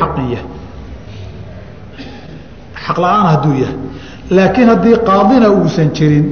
xaqin 0.00 0.26
yahay. 0.32 0.48
Xaq 2.86 2.98
la'aan 2.98 3.26
hadduu 3.32 3.54
yahay. 3.62 3.76
Laakiin 4.30 4.68
haddii 4.68 4.96
qaadina 5.08 5.48
uusan 5.50 5.88
jirin 5.96 6.26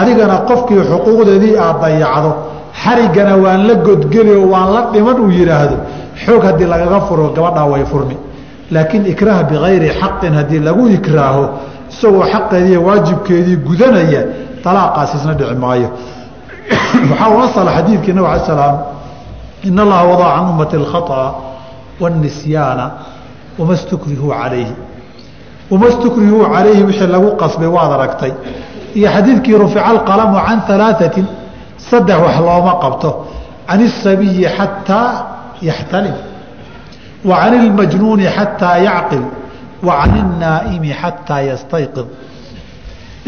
adigana 0.00 0.36
qofkii 0.48 0.82
xuquuqdeedii 0.90 1.56
aad 1.58 1.80
dayacdo 1.82 2.30
xarigana 2.82 3.36
waan 3.36 3.66
la 3.68 3.74
godgeli 3.74 4.32
oo 4.36 4.46
waan 4.52 4.68
la 4.74 4.80
dhiman 4.92 5.18
uu 5.20 5.30
yidhaahdo 5.30 5.76
xoog 6.24 6.42
haddii 6.48 6.68
lagaga 6.74 7.00
furo 7.08 7.32
gabadhaa 7.36 7.66
way 7.72 7.84
furmi. 7.84 8.16
Laakiin 8.70 9.06
ikraah 9.12 9.44
bikayri 9.50 9.88
xaqin 10.00 10.32
haddii 10.34 10.60
lagu 10.68 10.88
ikraaho 10.88 11.44
isagoo 11.90 12.24
xaqeediiy 12.32 12.78
waajibkeedii 12.86 13.56
gudanaya 13.56 14.22
alaaqaas 14.64 15.14
isna 15.14 15.34
dhici 15.34 15.54
maayo. 15.54 15.88
Waxaa 17.10 17.30
u 17.36 17.38
asala 17.46 17.70
xadiidkii 17.76 18.12
nabig 18.12 18.30
ala 18.30 18.44
slaam 18.46 18.76
in 19.64 19.78
allaha 19.78 20.04
wadaca 20.10 20.34
can 20.34 20.48
ummati 20.52 20.76
alkhaطأa 20.76 21.51
waاnisyaana 22.01 22.85
wama 23.59 23.75
stukrihuu 23.83 24.29
calayhi 24.39 24.75
wama 25.71 25.87
stukrihuu 25.91 26.43
calayhi 26.53 26.83
wixii 26.83 27.07
lagu 27.15 27.29
qasbay 27.41 27.67
waad 27.77 27.91
aragtay 27.97 28.31
iyo 28.97 29.07
xadiidkii 29.15 29.55
rufica 29.63 29.85
alqalamu 29.93 30.35
can 30.47 30.59
alaaثatin 30.75 31.25
saddex 31.89 32.17
wax 32.25 32.37
looma 32.47 32.73
qabto 32.83 33.09
can 33.67 33.79
الsabiyi 33.89 34.45
xataa 34.57 35.09
yaxtalim 35.69 36.15
wa 37.29 37.35
can 37.41 37.53
اlmajnuuni 37.61 38.25
xataa 38.37 38.77
yacqil 38.89 39.23
wa 39.87 39.93
can 40.01 40.13
الnaa'imi 40.25 40.91
xataa 41.01 41.41
yastayqid 41.49 42.07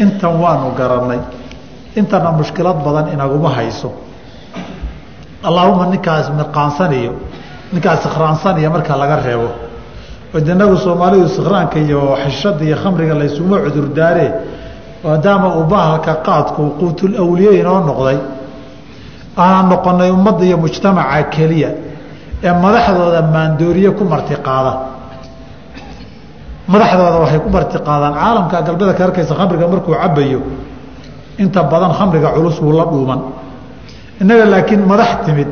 intan 0.02 0.34
waanu 0.42 0.68
garannay 0.78 1.20
intana 2.00 2.30
mushkilad 2.38 2.78
badan 2.86 3.06
inaguma 3.14 3.50
hayso 3.58 3.88
allaahuma 5.48 5.84
ninkaas 5.92 6.26
mirqaansaniyo 6.38 7.12
ninkaas 7.75 7.99
sikraansaniya 8.05 8.69
marka 8.75 8.93
laga 9.01 9.17
reebo. 9.25 9.49
Inagu 10.35 10.75
soomaalidu 10.85 11.27
sikraanka 11.35 11.77
iyo 11.85 12.01
xishada 12.23 12.63
iyo 12.67 12.75
khamriga 12.81 13.13
laysuma 13.19 13.57
cudurdaaree 13.65 14.29
maadaama 15.03 15.47
uu 15.59 15.63
bahalka 15.73 16.13
qaadku 16.27 16.63
quutulawliye 16.79 17.51
inoo 17.61 17.79
noqday. 17.89 18.17
Aanaan 19.43 19.65
noqonay 19.71 20.09
ummadda 20.17 20.43
iyo 20.49 20.57
mujtamaca 20.63 21.23
keliya 21.35 21.69
ee 22.47 22.51
madaxdooda 22.63 23.21
maandooriye 23.35 23.89
ku 23.97 24.03
martiqaada 24.13 24.73
madaxdooda 26.71 27.17
waxay 27.23 27.39
ku 27.45 27.49
martiqaadaan 27.55 28.13
caalamka 28.19 28.57
galbeeda 28.67 28.93
ka 28.97 29.03
arkaysa 29.07 29.33
khamriga 29.39 29.65
markuu 29.73 29.93
cabayo 30.01 30.39
inta 31.43 31.59
badan 31.71 31.91
khamriga 31.97 32.29
culus 32.35 32.57
wuu 32.63 32.73
la 32.79 32.85
dhuuman. 32.91 33.19
Innaga 34.21 34.45
laakiin 34.53 34.81
madax 34.91 35.09
timid 35.25 35.47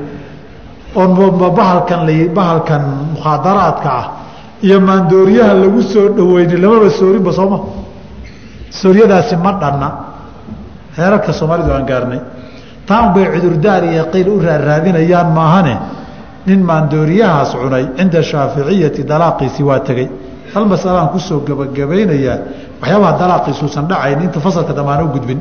oon 0.95 1.11
bahalkan 2.37 2.83
mukhaadaraadka 3.13 3.89
ah 3.99 4.05
iyo 4.65 4.79
maandooriyaha 4.79 5.53
lagu 5.63 5.81
soo 5.93 6.07
dhaweyni 6.17 6.55
lamaba 6.63 6.89
soorinba 6.99 7.31
sooma 7.39 7.57
sooryadaasi 8.81 9.35
ma 9.45 9.51
dhanna. 9.61 9.89
Heerarka 10.97 11.31
soomaalidu 11.39 11.71
aan 11.73 11.85
gaarnay. 11.85 12.21
Taan 12.87 13.13
bay 13.13 13.25
cudurdaar 13.33 13.83
iyo 13.83 14.03
qiil 14.13 14.27
u 14.29 14.39
raaraadinayaan 14.39 15.29
maahane? 15.37 15.75
Nin 16.47 16.59
maandooriyahaas 16.69 17.51
cunay 17.61 17.85
cinda 17.97 18.21
shaaficiyati 18.31 19.01
dalaaqiisi 19.11 19.61
waa 19.69 19.79
tegey 19.87 20.07
hal 20.53 20.65
masalaan 20.73 21.09
ku 21.13 21.19
soo 21.19 21.39
gebagabaynayaa 21.47 22.37
waxyaabaha 22.81 23.13
dalaaqiisuusan 23.21 23.85
dhacayn 23.91 24.19
inta 24.25 24.39
fasalka 24.45 24.73
dambe 24.77 24.91
aan 24.91 25.03
u 25.03 25.07
gudbin. 25.15 25.39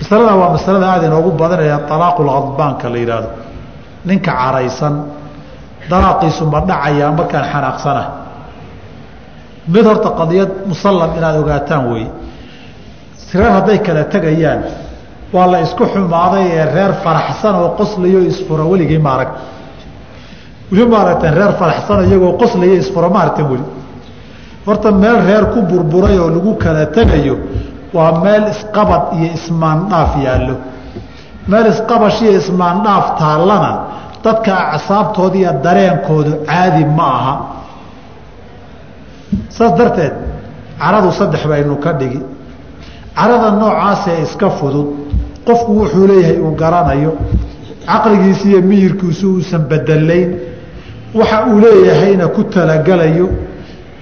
Masalada 0.00 0.34
waa 0.40 0.50
masalada 0.56 0.86
aada 0.92 1.06
inoogu 1.10 1.30
badanaya 1.40 1.76
alaaqulkhadbaanka 1.94 2.86
la 2.92 2.98
yidhaahdo 3.02 3.28
ninka 4.08 4.32
caraysan 4.40 4.94
dalaaqiisu 5.90 6.42
ma 6.52 6.60
dhacayaa 6.70 7.10
markaan 7.18 7.44
xanaaqsana 7.52 8.02
mid 9.72 9.84
horta 9.90 10.10
qadiyad 10.20 10.50
musallam 10.70 11.10
inaad 11.18 11.36
ogaataan 11.42 11.82
weeye 11.92 12.10
reer 13.34 13.50
hadday 13.56 13.78
kala 13.86 14.02
tegayaan 14.14 14.60
waa 15.34 15.46
la 15.52 15.58
isku 15.66 15.84
xumaaday 15.94 16.44
ee 16.58 16.64
reer 16.76 16.92
faraxsan 17.04 17.54
oo 17.62 17.68
qoslayo 17.80 18.20
isfura 18.30 18.64
weligii 18.72 18.98
maarag 19.08 19.30
weli 20.72 20.84
maaragteen 20.94 21.34
reer 21.38 21.52
faraxsan 21.60 21.98
iyagoo 22.08 22.32
qoslayo 22.42 22.74
isfura 22.82 23.08
maaragteen 23.16 23.48
weli 23.52 23.64
horta 24.66 24.88
meel 25.02 25.18
reer 25.28 25.44
ku 25.52 25.58
burburay 25.70 26.16
oo 26.22 26.28
lagu 26.36 26.52
kala 26.64 26.82
tegayo 26.96 27.34
waa 27.96 28.12
meel 28.24 28.44
isqabad 28.54 29.02
iyo 29.18 29.28
ismaandhaaf 29.38 30.12
yaallo. 30.26 30.54
Meel 31.50 31.66
isqabash 31.72 32.18
iyo 32.24 32.32
ismaandhaaf 32.42 33.06
taallana 33.20 33.70
dadka 34.24 34.54
acsaabtooda 34.76 35.36
iyo 35.40 35.52
dareenkoodu 35.64 36.32
caadi 36.48 36.84
ma 36.96 37.06
aha. 37.18 37.34
Saas 39.56 39.72
darteed 39.78 40.12
caradu 40.78 41.10
saddex 41.18 41.42
baynu 41.50 41.76
ka 41.84 41.92
dhigi. 42.00 42.20
Carada 43.16 43.50
noocaasee 43.60 44.22
iska 44.22 44.48
fudud. 44.58 44.88
Qofku 45.46 45.70
wuxuu 45.80 46.06
leeyahay 46.10 46.38
uu 46.46 46.54
garanayo. 46.62 47.12
Caqligiisa 47.86 48.44
iyo 48.48 48.60
miyirkiisu 48.70 49.26
uusan 49.34 49.62
bedelayn. 49.70 50.30
Waxa 51.14 51.38
uu 51.46 51.58
leeyahayna 51.64 52.26
ku 52.28 52.42
talagalayo. 52.44 53.26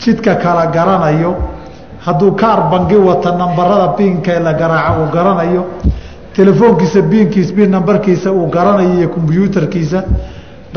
Jidka 0.00 0.34
kala 0.42 0.66
garanayo. 0.66 1.32
Hadduu 2.04 2.32
kaar 2.40 2.60
bangi 2.70 2.96
wata 2.96 3.30
nambarada 3.40 3.88
biinka 3.96 4.38
la 4.40 4.52
garaaca 4.54 4.98
uu 5.00 5.08
garanayo 5.14 5.62
telefoonkiisa 6.36 7.02
biinkiis 7.10 7.52
biin 7.56 7.70
nambarkiisa 7.70 8.28
uu 8.32 8.46
garanayo 8.54 8.92
iyo 8.98 9.08
kombyuutarkiisa 9.14 9.98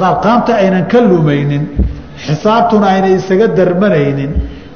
raarqaamta 0.01 0.51
aynan 0.63 0.85
ka 0.91 0.99
lumaynin 1.09 1.63
xisaabtuna 2.25 2.87
aynan 2.93 3.11
isaga 3.19 3.47
darmanaynin 3.57 4.31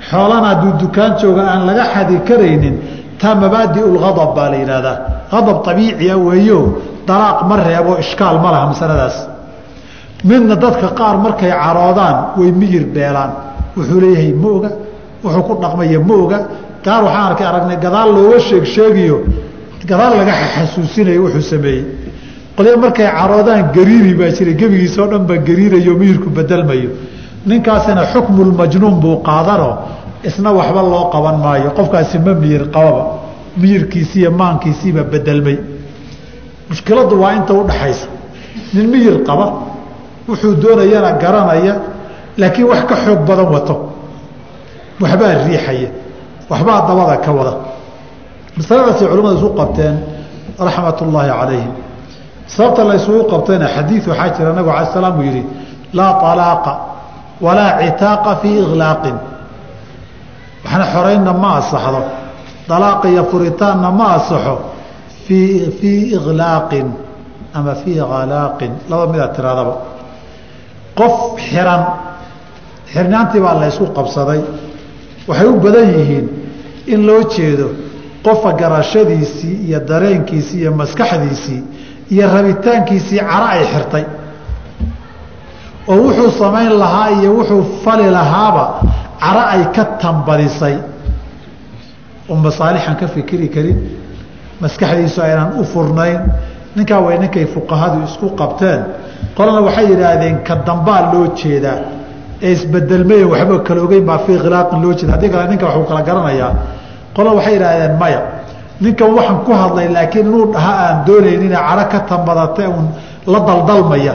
xoolana 0.09 0.47
hadduu 0.51 0.71
dukaan 0.81 1.11
jooga 1.21 1.41
aan 1.51 1.61
laga 1.67 1.83
xadi 1.93 2.15
karaynin 2.29 2.75
taa 3.21 3.35
mabaadiulghadab 3.43 4.31
baa 4.37 4.49
la 4.51 4.57
yidhaahdaa. 4.61 4.95
Hadab 5.33 5.57
abiiciya 5.71 6.15
weeyo 6.27 6.59
dalaaq 7.07 7.39
ma 7.49 7.55
reebo 7.67 7.91
ishkaal 8.03 8.37
ma 8.43 8.49
laha 8.53 8.65
masaladaas. 8.71 9.15
Midna 10.29 10.55
dadka 10.63 10.87
qaar 10.99 11.15
markay 11.25 11.51
caroodaan 11.63 12.15
way 12.37 12.51
miyir 12.51 12.85
beelaan. 12.95 13.31
Wuxuu 13.77 13.99
leeyahay 14.03 14.31
ma 14.41 14.47
oga. 14.57 14.69
Wuxuu 15.23 15.43
ku 15.47 15.53
dhaqmaya 15.63 15.99
ma 16.09 16.13
oga. 16.23 16.39
Gaar 16.85 17.01
waxaan 17.07 17.25
arkay 17.31 17.47
aragnay 17.51 17.77
gadaal 17.85 18.09
looga 18.15 18.39
sheeg 18.47 18.65
sheegiyo 18.75 19.17
gadaal 19.89 20.13
laga 20.19 20.33
xasuusinayo 20.55 21.19
wuxuu 21.25 21.41
sameeyey. 21.53 21.83
Qolyo 22.57 22.77
markay 22.83 23.07
caroodaan 23.17 23.63
gariiri 23.75 24.13
baa 24.19 24.31
jira 24.37 24.51
gebigiisa 24.59 24.99
oo 25.03 25.07
dhan 25.11 25.23
ba 25.29 25.35
gariirayo 25.47 25.93
miyirku 26.01 26.29
bedelmayo 26.37 26.89
ninkaasina 27.49 28.01
xukmulmajnuun 28.13 28.95
buu 29.03 29.15
qaadanoo 29.27 29.73
isna 30.27 30.49
waxba 30.59 30.81
loo 30.91 31.03
qaban 31.13 31.37
maayo. 31.45 31.69
Qofkaasi 31.77 32.17
ma 32.25 32.33
miyir 32.41 32.63
qababa. 32.75 33.03
Miyirkiisiiyo 33.61 34.29
maankiisiiba 34.39 35.03
bedelmay 35.13 35.57
mushkiladdu 36.69 37.15
waa 37.21 37.33
inta 37.39 37.53
udhaxaysa 37.61 38.07
nin 38.73 38.85
miyir 38.93 39.15
qaba 39.27 39.45
wuxuu 40.29 40.53
doonayana 40.63 41.11
garanaya 41.23 41.73
laakiin 42.39 42.67
wax 42.71 42.81
ka 42.89 42.95
xoog 43.03 43.19
badan 43.29 43.47
wato. 43.55 43.75
Waxbaa 45.01 45.33
riixaya. 45.47 45.89
Waxbaa 46.51 46.79
dabada 46.87 47.17
ka 47.25 47.31
wada 47.37 47.53
masaladaasay 48.57 49.07
culimmadu 49.07 49.37
isu 49.37 49.49
qabteen 49.59 49.95
raxmat 50.59 50.97
ullaahi 51.01 51.29
calayhim. 51.29 51.73
Sababta 52.47 52.83
la 52.83 52.95
qabtayna 53.31 53.67
xadiid 53.75 54.03
waxaa 54.07 54.29
jira 54.37 54.53
nabigu 54.53 54.71
ala 54.75 54.85
salaam 54.93 55.19
uu 55.19 55.23
yihi 55.29 55.43
laa 55.93 56.13
alaaqa 56.31 56.73
walaa 57.41 57.71
citaaqa 57.81 58.35
fii 58.41 58.57
iklaaqin 58.63 59.17
waxna 60.63 60.85
xoraynna 60.93 61.33
ma 61.33 61.49
asaxdo 61.59 62.01
dalaaqa 62.69 63.05
iyo 63.09 63.23
furitaanna 63.31 63.91
ma 63.91 64.05
asaxo 64.17 64.55
fii 65.25 65.71
fii 65.79 66.17
ama 67.53 67.75
fii 67.81 67.99
khalaaqin 68.11 68.71
laba 68.89 69.05
midaad 69.11 69.31
tiraadaba 69.35 69.73
qof 70.99 71.15
xiran 71.49 71.83
xirnaantii 72.93 73.41
baa 73.45 73.55
la 73.61 73.69
qabsaday. 73.97 74.41
Waxay 75.27 75.47
u 75.47 75.59
badan 75.59 75.87
yihiin 75.97 76.25
in 76.87 77.05
loo 77.07 77.21
jeedo 77.35 77.86
qofa 78.25 78.51
garashadiisii 78.61 79.55
iyo 79.67 79.79
dareenkiisii 79.89 80.59
iyo 80.61 80.71
maskaxdiisii 80.81 81.61
iyo 82.13 82.25
rabitaankiisii 82.35 83.19
cara 83.31 83.47
ay 83.55 83.63
xirtay. 83.73 84.03
Oo 85.87 85.97
wuxuu 86.03 86.31
samayn 86.39 86.71
lahaa 86.81 87.09
iyo 87.19 87.29
wuxuu 87.37 87.63
fali 87.83 88.09
lahaaba 88.17 88.65
cara 89.23 89.43
ay 89.53 89.63
ka 89.75 89.83
tambadisay 90.01 90.75
oo 92.29 92.35
masaalixan 92.45 92.95
ka 93.01 93.07
fikiri 93.15 93.47
karin 93.55 93.77
maskaxdiisu 94.61 95.19
aynan 95.25 95.49
u 95.59 95.63
furnayn. 95.71 96.19
Ninkaa 96.75 96.99
way 97.05 97.17
ninkay 97.23 97.45
fuqahadu 97.53 97.97
isku 98.07 98.27
qabteen. 98.39 98.79
Qolana 99.37 99.61
waxay 99.67 99.85
yidhaahdeen 99.91 100.35
ka 100.47 100.53
dambaa 100.67 101.01
loo 101.13 101.25
jeedaa. 101.39 101.77
Ee 102.45 102.51
isbedelmay 102.55 103.23
waxba 103.31 103.55
kala 103.67 103.81
ogeyn 103.85 104.05
baa 104.09 104.19
fii 104.25 104.37
khilaaqin 104.43 104.79
loo 104.83 104.93
jeeda 104.97 105.11
haddii 105.15 105.29
kale 105.33 105.45
ninka 105.51 105.65
waxuu 105.69 105.85
kala 105.89 106.01
garanayaa 106.07 106.51
qolana 107.17 107.35
waxay 107.37 107.53
yidhaahdeen 107.57 107.95
maya 108.01 108.21
ninkan 108.83 109.09
waxaan 109.17 109.39
ku 109.45 109.51
hadlay 109.61 109.87
laakiin 109.95 110.25
inuu 110.29 110.45
dhaha 110.53 110.73
aan 110.85 110.97
doonaynina 111.07 111.57
caro 111.67 111.83
ka 111.91 111.99
tambadatay 112.09 112.67
uun 112.69 112.87
la 113.33 113.39
daldalmaya. 113.47 114.13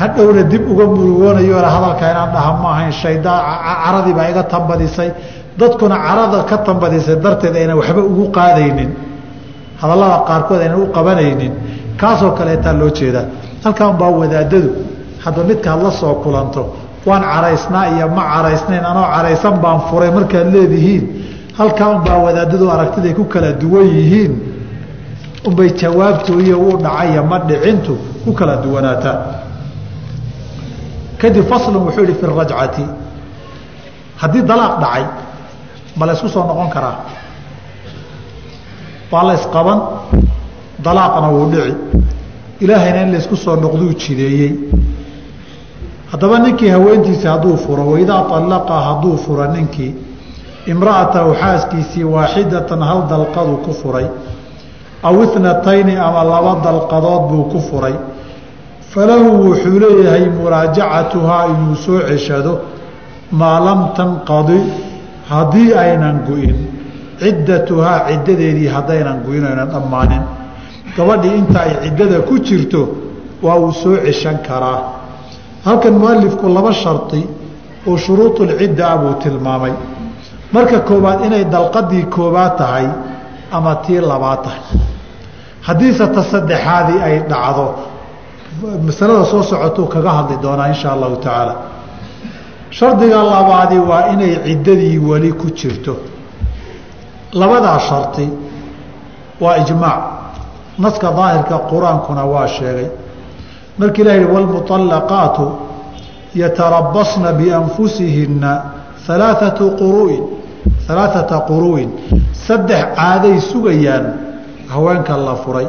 Hadhowna 0.00 0.42
dib 0.50 0.62
uga 0.72 0.84
murugoonayo 0.86 1.56
hadalka 1.74 2.04
inaan 2.12 2.30
dhaha 2.34 2.52
ma 2.62 2.68
ahayn 2.74 2.92
shaydaan 2.92 3.42
caradii 3.84 4.14
baa 4.18 4.28
iga 4.32 4.42
tambadisay. 4.52 5.10
Dadkuna 5.58 5.96
carada 6.06 6.44
ka 6.50 6.56
tambadisay 6.64 7.16
darteed 7.24 7.54
aynan 7.56 7.76
waxba 7.80 8.00
ugu 8.10 8.24
qaadaynin. 8.36 8.90
Hadallada 9.80 10.24
qaarkood 10.28 10.60
aynan 10.64 10.78
u 10.82 10.86
qabanaynin. 10.96 11.52
Kaasoo 12.00 12.30
kaleetaa 12.38 12.72
loo 12.80 12.90
jeedaa. 12.98 13.24
Halkaan 13.64 13.96
baa 14.00 14.10
wadaadadu 14.20 14.70
hadda 15.24 15.40
midkaad 15.50 15.82
la 15.82 15.90
soo 15.90 16.14
kulanto 16.24 16.62
waan 17.06 17.22
caraysnaa 17.22 17.86
iyo 17.96 18.08
ma 18.08 18.22
caraysnayn 18.34 18.84
anoo 18.84 19.06
caraysan 19.14 19.54
baan 19.62 19.80
furay 19.90 20.10
markaad 20.10 20.48
leedihiin. 20.54 21.04
Halkaa 21.58 21.88
unbaa 21.96 22.18
wadaadadu 22.24 22.70
aragtiday 22.70 23.12
ku 23.14 23.24
kala 23.24 23.52
duwan 23.52 23.86
yihiin. 23.96 24.32
Unbay 25.48 25.70
jawaabtooiyo 25.80 26.56
uu 26.60 26.76
dhacaya 26.84 27.22
ma 27.22 27.38
dhicintu 27.48 27.94
ku 28.24 28.32
kala 28.32 28.56
duwanaataa 28.64 29.18
kadib 31.20 31.44
faslun 31.48 31.76
wuxuu 31.84 32.04
yihi 32.04 32.14
fi 32.20 32.26
rajcati 32.26 32.84
haddii 34.20 34.42
dalaaq 34.50 34.74
dhacay 34.80 35.04
ma 35.96 36.06
la 36.06 36.14
soo 36.14 36.44
noqon 36.48 36.68
karaa? 36.74 36.96
Waa 39.12 39.22
la 39.28 39.34
ysqaban 39.34 39.78
dalaaqna 40.84 41.28
wuu 41.28 41.46
dhici. 41.52 41.74
Ilaahayna 42.60 43.02
in 43.02 43.12
laysku 43.12 43.36
soo 43.36 43.56
noqduu 43.56 43.92
jideeyey 44.00 44.52
haddaba 46.12 46.38
ninkii 46.38 46.68
haweentiisa 46.68 47.30
hadduu 47.30 47.56
furo 47.56 47.86
waidaa 47.92 48.24
allaqa 48.38 48.74
hadduu 48.88 49.16
fura 49.16 49.46
ninkii 49.48 49.94
imra'atahu 50.66 51.34
xaaskiisii 51.42 52.04
waaxidatan 52.04 52.82
hal 52.82 53.00
dalqaduu 53.10 53.56
ku 53.64 53.72
furay 53.72 54.06
aw 55.02 55.14
itnatayni 55.24 55.96
ama 55.96 56.24
laba 56.24 56.60
dalqadood 56.64 57.22
buu 57.30 57.44
ku 57.52 57.60
furay. 57.60 57.94
Falahu 58.90 59.48
wuxuu 59.48 59.78
leeyahay 59.80 60.28
muraajacatuhaa 60.28 61.46
inuu 61.52 61.76
soo 61.76 62.00
ceshado 62.08 62.52
maa 63.32 63.60
lam 63.60 63.80
tanqadi 63.96 64.60
haddii 65.30 65.72
aynan 65.74 66.16
gu-in 66.26 66.58
ciddatuhaa 67.20 67.98
ciddadeedii 68.08 68.68
haddaynan 68.68 69.22
gu-in 69.24 69.44
aynan 69.46 69.68
dhammaanin. 69.74 70.22
Gabadhii 70.96 71.36
inta 71.38 71.60
ay 71.60 71.72
ciddada 71.84 72.20
ku 72.28 72.38
jirto 72.38 72.82
waa 73.42 73.56
uu 73.62 73.72
soo 73.72 73.96
ceshan 74.04 74.38
karaa 74.48 74.99
halkan 75.64 75.94
mualifku 76.02 76.48
laba 76.56 76.72
shardi 76.72 77.22
oo 77.88 77.96
shuruudulcidda 78.04 78.84
ah 78.92 78.96
buu 79.02 79.14
tilmaamay. 79.22 79.72
Marka 80.52 80.78
koowaad 80.88 81.20
inay 81.26 81.44
dalqadii 81.54 82.04
koobaad 82.14 82.52
tahay 82.60 82.86
ama 83.56 83.74
tii 83.84 84.00
labaad 84.00 84.40
tahay. 84.44 84.62
Haddiise 85.66 86.06
ta 86.14 86.22
saddexaadii 86.32 87.00
ay 87.06 87.16
dhacdo. 87.30 87.66
Masalada 88.86 89.24
soo 89.24 89.42
socotuu 89.42 89.86
kaga 89.94 90.10
hadli 90.18 90.36
doonaa 90.42 90.68
insha 90.72 90.88
allahu 90.92 91.16
tacaala. 91.16 91.54
Shardiga 92.70 93.18
labaadi 93.32 93.78
waa 93.90 94.02
inay 94.12 94.32
ciddadii 94.46 94.98
weli 94.98 95.32
ku 95.32 95.46
jirto. 95.58 95.94
Labadaa 97.40 97.78
shardi 97.88 98.26
waa 99.40 99.56
ijmaac. 99.62 100.02
Naska 100.78 101.08
daahirka 101.18 101.56
qur'aankuna 101.70 102.24
waa 102.32 102.46
sheegay 102.56 102.88
markii 103.79 104.01
ilah 104.03 104.15
yihi 104.15 104.27
wاlmuطalaqaatu 104.35 105.45
yatarabasna 106.35 107.33
bianfusihinna 107.33 108.51
alaaثatu 109.09 109.71
quru'in 109.81 110.23
alaaثata 110.89 111.37
quru'in 111.49 111.89
saddex 112.47 112.81
caaday 112.97 113.39
sugayaan 113.51 114.05
haweenka 114.73 115.17
la 115.17 115.35
furay 115.43 115.67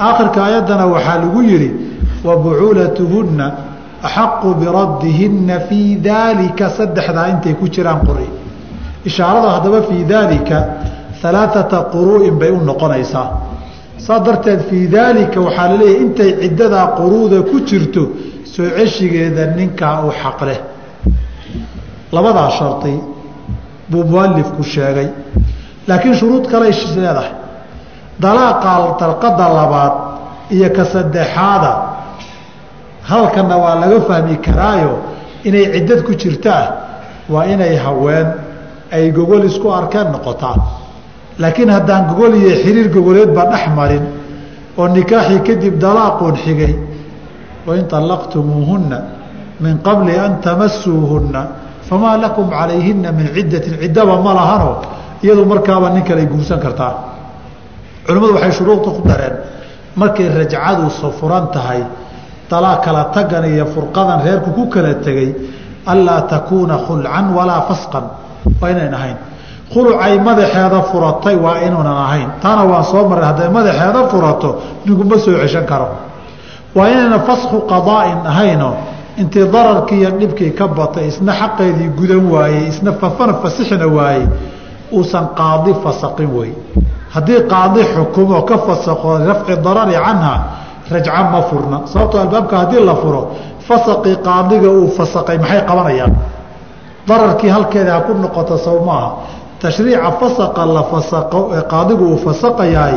aakhirka 0.00 0.44
ayaddana 0.48 0.86
waxaa 0.86 1.18
lagu 1.24 1.42
yihi 1.42 1.70
wabucuulatuhunna 2.24 3.46
axaqu 4.02 4.54
biraddihinna 4.60 5.60
fii 5.68 5.96
daalika 5.96 6.70
saddexdaa 6.78 7.28
intay 7.32 7.54
ku 7.60 7.68
jiraan 7.68 8.00
quri 8.06 8.28
ishaarada 9.04 9.48
haddaba 9.56 9.82
fii 9.88 10.04
daalika 10.04 10.56
alaaثata 11.22 11.78
quru'in 11.94 12.34
bay 12.40 12.50
u 12.50 12.60
noqonaysaa 12.70 13.28
saa 14.05 14.19
darteed 14.25 14.61
fii 14.69 14.87
daalika 14.95 15.39
waxaa 15.47 15.67
la 15.71 15.77
leeyahay 15.81 16.01
intay 16.05 16.31
ciddadaa 16.41 16.87
quruuda 16.97 17.39
ku 17.49 17.57
jirto 17.69 18.03
soo 18.53 18.69
ceshigeeda 18.77 19.43
ninkaa 19.57 19.95
u 20.07 20.11
xaq 20.21 20.39
leh. 20.47 20.59
Labadaa 22.15 22.49
shardi 22.57 22.93
buu 23.89 24.03
mualifku 24.11 24.63
sheegay. 24.73 25.07
Laakiin 25.87 26.15
shuruud 26.19 26.45
kaley 26.51 26.71
leedahay. 26.95 27.31
Dalaaqa 28.23 28.71
dalqada 28.99 29.45
labaad 29.57 29.93
iyo 30.55 30.69
ka 30.77 30.85
saddexaada 30.93 31.71
halkanna 33.09 33.57
waa 33.57 33.75
laga 33.81 33.99
fahmi 34.07 34.35
karaayo 34.45 34.93
inay 35.43 35.65
ciddad 35.73 35.99
ku 36.07 36.13
jirtaa 36.21 36.63
waa 37.29 37.45
inay 37.53 37.75
haween 37.85 38.27
ay 38.91 39.11
gogol 39.11 39.43
isku 39.45 39.67
arkeen 39.79 40.07
noqotaa 40.11 40.84
laakiin 41.39 41.69
haddaan 41.69 42.07
gogol 42.09 42.33
iyo 42.35 42.51
xiriir 42.63 42.87
gogoleedba 42.95 43.41
dhex 43.51 43.63
marin 43.75 44.03
oo 44.77 44.87
nikaaxii 44.87 45.39
kadib 45.47 45.75
dalaaquun 45.79 46.35
xigay 46.43 46.73
wain 47.67 47.85
طallaqtumuuhunna 47.93 48.97
min 49.59 49.77
qabli 49.87 50.13
an 50.25 50.41
tamasuuhunna 50.45 51.41
famaa 51.89 52.17
lakum 52.17 52.49
calayhina 52.49 53.11
min 53.11 53.27
ciddatin 53.35 53.75
ciddaba 53.81 54.15
ma 54.25 54.33
lahano 54.33 54.71
iyadu 55.23 55.45
markaaba 55.45 55.89
nin 55.89 56.03
kaley 56.03 56.25
guursan 56.25 56.59
kartaa. 56.59 56.93
Culimmadu 58.05 58.33
waxay 58.37 58.51
shuruuda 58.51 58.89
ku 58.97 59.01
dareen 59.07 59.35
markay 59.95 60.29
rajcadu 60.29 60.89
furan 61.19 61.45
tahay 61.53 61.81
dalaa 62.49 62.77
kala 62.85 63.03
tagan 63.15 63.45
iyo 63.45 63.65
furqadan 63.73 64.21
reerku 64.25 64.49
ku 64.53 64.63
kala 64.69 64.93
tegey 65.05 65.33
anlaa 65.85 66.21
takuuna 66.29 66.77
khulcan 66.85 67.25
walaa 67.37 67.61
fasqan 67.69 68.05
waa 68.61 68.69
inayn 68.69 68.93
ahayn 68.93 69.17
khulucay 69.73 70.19
madaxeeda 70.19 70.79
furatay 70.91 71.35
waa 71.35 71.57
inuunan 71.67 71.97
ahayn. 72.05 72.29
Taana 72.41 72.63
waan 72.71 72.83
soo 72.91 73.07
marray 73.09 73.25
hadday 73.31 73.49
madaxeeda 73.49 74.01
furato 74.11 74.49
ninkuma 74.85 75.17
soo 75.25 75.33
ceshan 75.41 75.65
karo. 75.65 75.87
Waa 76.75 76.87
inayna 76.93 77.19
fasku 77.27 77.57
qadaa'in 77.71 78.19
ahayno 78.31 78.69
intii 79.21 79.45
dararkii 79.53 79.99
iyo 80.01 80.09
dhibkii 80.19 80.51
ka 80.59 80.67
batay 80.67 81.07
isna 81.07 81.33
xaqeedii 81.41 81.89
gudan 81.97 82.23
waayey 82.33 82.67
isna 82.71 82.91
fafana 83.01 83.33
fasixna 83.43 83.87
waayey 83.97 84.25
uusan 84.91 85.25
qaadi 85.39 85.71
fasaqin 85.83 86.29
wey. 86.37 86.51
Haddii 87.13 87.41
qaadi 87.53 87.81
xukumo 87.93 88.41
ka 88.49 88.57
fasaqo 88.67 89.09
rafci 89.27 89.53
darari 89.65 89.93
canha 90.05 90.33
rajca 90.91 91.23
ma 91.31 91.41
furna. 91.49 91.77
Sababtoo 91.91 92.19
albaabka 92.21 92.55
haddii 92.61 92.81
la 92.89 92.95
furo 93.01 93.21
fasaqii 93.67 94.15
qaadiga 94.27 94.69
uu 94.69 94.87
fasaqay 94.97 95.37
maxay 95.43 95.61
qabanayaan? 95.69 96.13
Dararkii 97.07 97.49
halkeeda 97.55 97.91
ha 97.95 98.01
ku 98.01 98.13
noqoto 98.13 98.57
sow 98.57 98.77
maaha 98.87 99.09
tashriica 99.65 100.09
fasaqa 100.21 100.61
la 100.75 100.83
fasaqo 100.91 101.39
ee 101.57 101.63
qaadigu 101.73 102.03
uu 102.13 102.17
fasaqayaay 102.25 102.95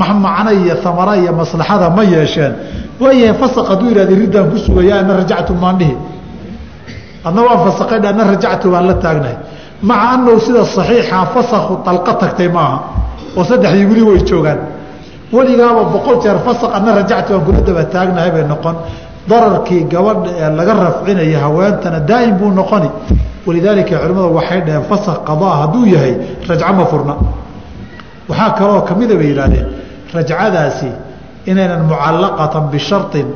max 0.00 0.10
macno 0.24 0.50
iyo 0.60 0.74
amara 0.90 1.12
iyo 1.22 1.32
maslaxada 1.40 1.86
ma 1.96 2.02
yeesheen? 2.14 2.52
Waayahay 3.02 3.34
fasaq 3.42 3.66
hadduu 3.70 3.88
yihahda 3.92 4.14
riddaan 4.22 4.46
ku 4.52 4.56
sugaya 4.64 4.94
ana 5.02 5.12
rajactu 5.20 5.52
maandhihi 5.62 5.94
adna 7.26 7.40
waan 7.46 7.60
fasaqaydha 7.66 8.08
ana 8.14 8.22
rajactu 8.32 8.66
baan 8.72 8.86
la 8.90 8.94
taagnahay. 9.04 9.36
Maca 9.88 10.06
anahu 10.14 10.38
sida 10.46 10.62
saxiixa 10.76 11.18
fasakhu 11.34 11.72
dalqa 11.86 12.12
tagtay 12.22 12.48
maaha 12.56 12.78
oo 13.36 13.44
saddexdii 13.50 13.86
weli 13.90 14.02
way 14.08 14.18
joogaan. 14.28 14.58
Weligaaba 15.36 15.82
boqol 15.94 16.16
jeer 16.22 16.38
fasaq 16.46 16.70
ana 16.78 16.90
rajactu 17.00 17.30
baan 17.34 17.44
kula 17.46 17.60
daba 17.68 17.82
taagnahay 17.94 18.30
bay 18.34 18.44
noqon 18.52 18.76
dararkii 19.30 19.82
gabadha 19.92 20.30
ee 20.42 20.50
laga 20.58 20.74
rafcinaya 20.84 21.38
haweentana 21.44 21.98
daa'im 22.10 22.34
buu 22.40 22.50
noqoni. 22.60 22.90
Walidaalika 23.46 23.96
culimmada 24.02 24.28
waxay 24.38 24.60
dhaheen 24.66 24.84
fasak 24.90 25.18
qadaa 25.28 25.54
hadduu 25.62 25.86
yahay 25.94 26.14
rajco 26.48 26.72
ma 26.78 26.84
furna. 26.90 27.14
Waxaa 28.28 28.50
kaloo 28.58 28.80
kamida 28.88 29.14
bay 29.20 29.28
yidhahdeen 29.32 29.66
rajcadaasi 30.16 30.88
inaynan 31.50 31.82
mucallaqatan 31.90 32.64
bisharin 32.72 33.28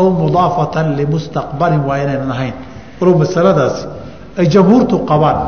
aw 0.00 0.06
mudaafatan 0.20 0.86
limustaqbalin 0.98 1.82
waa 1.88 1.98
inaynan 2.04 2.30
ahayn. 2.36 2.54
Walow 3.00 3.14
masaladaasi 3.22 3.82
ay 4.38 4.46
jamhuurtu 4.54 4.96
qabaan. 5.10 5.38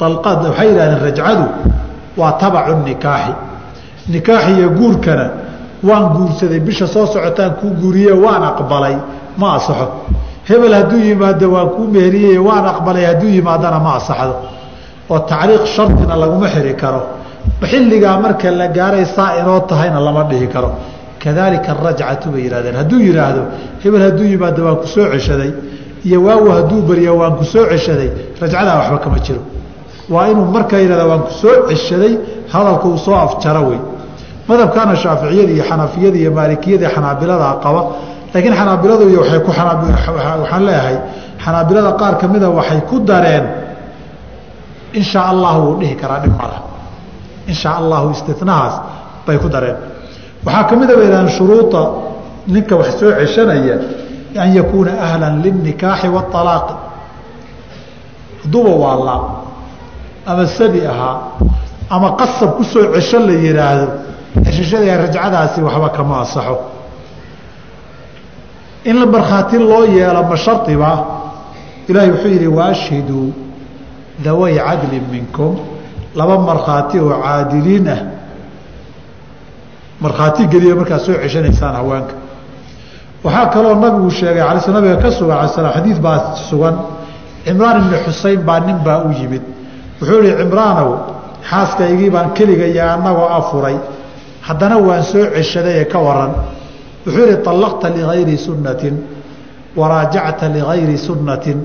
Waxay 0.00 0.66
yidhahdeen 0.70 1.00
rajcadu 1.06 1.44
waa 2.20 2.32
tabacu 2.42 2.74
nikaaxi. 2.88 3.32
Nikaaxi 4.14 4.50
iyo 4.58 4.68
guurkana 4.78 5.26
waan 5.88 6.04
guursaday 6.16 6.60
bisha 6.60 6.86
soo 6.86 7.06
socotaan 7.06 7.52
kuu 7.60 7.70
guuriye 7.80 8.12
waan 8.24 8.42
aqbalay 8.50 8.96
ma 9.40 9.54
asaxo 9.58 9.86
hebel 10.48 10.74
hadduu 10.78 11.00
yimaado 11.08 11.46
waan 11.54 11.68
kuu 11.74 11.86
meheriyey 11.94 12.38
waan 12.48 12.64
aqbalay 12.72 13.04
hadduu 13.10 13.28
yimaadana 13.36 13.78
ma 13.86 13.90
asaxdo 14.00 14.34
oo 15.10 15.18
tacliiq 15.30 15.64
shardina 15.74 16.14
laguma 16.22 16.48
xiri 16.54 16.74
karo. 16.82 17.02
Xilligaa 17.70 18.16
marka 18.24 18.50
la 18.50 18.66
gaaray 18.68 19.04
saa 19.16 19.30
inoo 19.40 19.60
tahayna 19.70 20.00
lama 20.00 20.22
dhihi 20.30 20.46
karo. 20.54 20.70
Kadaalika 21.22 21.72
arajcatu 21.72 22.26
bay 22.32 22.42
yihahdeen 22.46 22.76
hadduu 22.80 23.00
yihaahdo 23.08 23.42
hebel 23.82 24.02
hadduu 24.06 24.26
yimaado 24.32 24.60
waan 24.66 24.76
ku 24.82 24.86
soo 24.86 25.06
ceshaday 25.12 25.50
iyo 26.06 26.18
waagu 26.26 26.48
hadduu 26.56 26.80
beriyo 26.88 27.12
waan 27.20 27.34
ku 27.38 27.44
ceshaday 27.44 28.10
rajcadaa 28.40 28.76
waxba 28.80 28.98
kama 29.04 29.18
jiro. 29.26 29.40
Waa 30.10 30.26
inuu 30.30 30.46
markaa 30.56 30.78
yihahda 30.84 31.04
waan 31.10 31.22
ku 31.26 31.32
ceshaday 31.68 32.12
hadalka 32.52 32.86
uu 32.88 32.98
soo 32.98 33.14
afjaro 33.14 33.62
wey 33.70 33.80
madhabkaana 34.48 34.94
shaaficiyada 35.02 35.52
iyo 35.56 35.64
xanafiyada 35.70 36.16
iyo 36.22 36.30
maalikiyada 36.38 36.86
xanaabilada 36.94 37.46
qaba. 37.64 37.80
Laakiin 38.34 38.54
xanaabiladu 38.60 39.04
waay 39.20 39.40
ku 39.46 39.50
waxaan 39.50 40.62
leeyahay 40.68 40.96
xanaabilada 41.44 41.90
qaar 42.00 42.14
ka 42.20 42.26
mida 42.32 42.48
waxay 42.58 42.80
ku 42.90 42.96
dareen 43.10 43.44
in 44.98 45.02
shaa 45.12 45.26
allahu 45.32 45.60
wuu 45.66 45.76
dhihi 45.80 45.94
karaa 46.02 46.20
dhib 46.24 46.34
mala 46.40 46.58
in 47.50 47.54
shaa 47.62 47.74
allahu 47.80 48.06
istinahaas 48.14 48.74
bay 49.26 49.38
ku 49.38 49.48
dareen. 49.54 49.76
Waxaa 50.46 50.64
ka 50.68 50.74
mida 50.80 50.94
bay 50.98 51.08
dhahaan 51.12 51.28
shuruuda 51.36 51.82
ninka 52.54 52.74
wax 52.80 52.90
soo 53.00 53.10
ceshanaya 53.20 53.76
an 54.42 54.48
yakuuna 54.58 54.92
ahla 55.06 55.26
linikaaxi 55.44 56.08
waalaaqi 56.16 56.74
hadduuba 58.42 58.70
waallaa 58.84 59.20
ama 60.26 60.46
sabi 60.58 60.80
ahaa 60.92 61.16
ama 61.90 62.08
qasab 62.20 62.50
ku 62.56 62.64
soo 62.64 62.84
cesho 62.94 63.18
la 63.26 63.32
yihaahdo 63.44 63.86
ceshashada 64.44 64.96
rajcadaasi 65.04 65.60
waxba 65.60 65.88
kama 65.90 66.20
asaxo 66.20 66.58
in 68.84 68.96
la 69.00 69.06
markhaati 69.06 69.58
loo 69.58 69.84
yeelo 69.84 70.22
ma 70.22 70.36
ilaahay 71.88 72.10
wuxuu 72.10 72.28
yidhi 72.28 72.46
waashhiduu 72.46 73.32
daway 74.24 74.56
cadlin 74.56 75.02
minkum. 75.10 75.58
Laba 76.14 76.38
markhaati 76.38 76.98
oo 77.00 77.10
caadiliin 77.22 77.88
ah. 77.88 77.98
Markhaati 80.00 80.46
geliya 80.46 80.74
markaad 80.74 81.00
soo 81.00 81.14
ceshanaysaan 81.14 81.74
haweenka. 81.74 82.14
Waxaa 83.24 83.46
kaloo 83.46 83.74
nabigu 83.74 84.10
sheegay 84.10 84.42
ala 84.42 84.60
nabiga 84.60 84.96
ka 84.96 85.10
sugan 85.10 85.38
ala 85.38 85.48
slam 85.48 85.72
xadiid 85.72 85.98
baa 86.00 86.36
sugan. 86.50 86.76
Cimraan 87.44 87.84
ibni 87.84 87.96
xusein 88.04 88.40
baa 88.42 88.60
nin 88.60 88.78
baa 88.84 89.04
u 89.06 89.12
yimid. 89.12 89.42
Wuxuu 90.00 90.22
ihi 90.22 90.36
cimraanow 90.36 90.90
xaaskaygii 91.50 92.10
baan 92.10 92.30
keligaya 92.34 92.94
annagoo 92.94 93.26
afuray 93.26 93.76
haddana 94.47 94.77
waan 94.87 95.03
soo 95.03 95.25
ceshaday 95.35 95.75
ee 95.81 95.85
ka 95.85 95.99
waran 95.99 96.31
wuxuu 97.05 97.25
ihi 97.27 97.37
طallaqta 97.47 97.89
ligayri 97.89 98.37
sunnatin 98.37 98.95
waraajacta 99.79 100.45
ligayri 100.55 100.97
sunnatin 100.97 101.57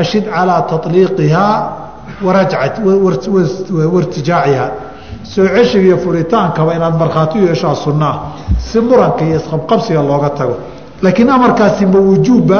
ashid 0.00 0.24
calىa 0.34 0.60
taطliiqihaa 0.70 1.54
wartijaaciha 3.94 4.66
soo 5.22 5.46
ceshiga 5.56 5.84
iyo 5.86 5.98
furitaankaba 5.98 6.74
inaad 6.74 6.94
markhaati 6.98 7.38
u 7.38 7.46
yeeshaa 7.46 7.74
sunnaa 7.74 8.14
si 8.58 8.80
muranka 8.80 9.24
iyo 9.24 9.36
isqabqabsiga 9.40 10.02
looga 10.02 10.30
tago 10.30 10.56
laakiin 11.02 11.30
amarkaasi 11.30 11.86
ma 11.86 11.98
wujuubba 11.98 12.58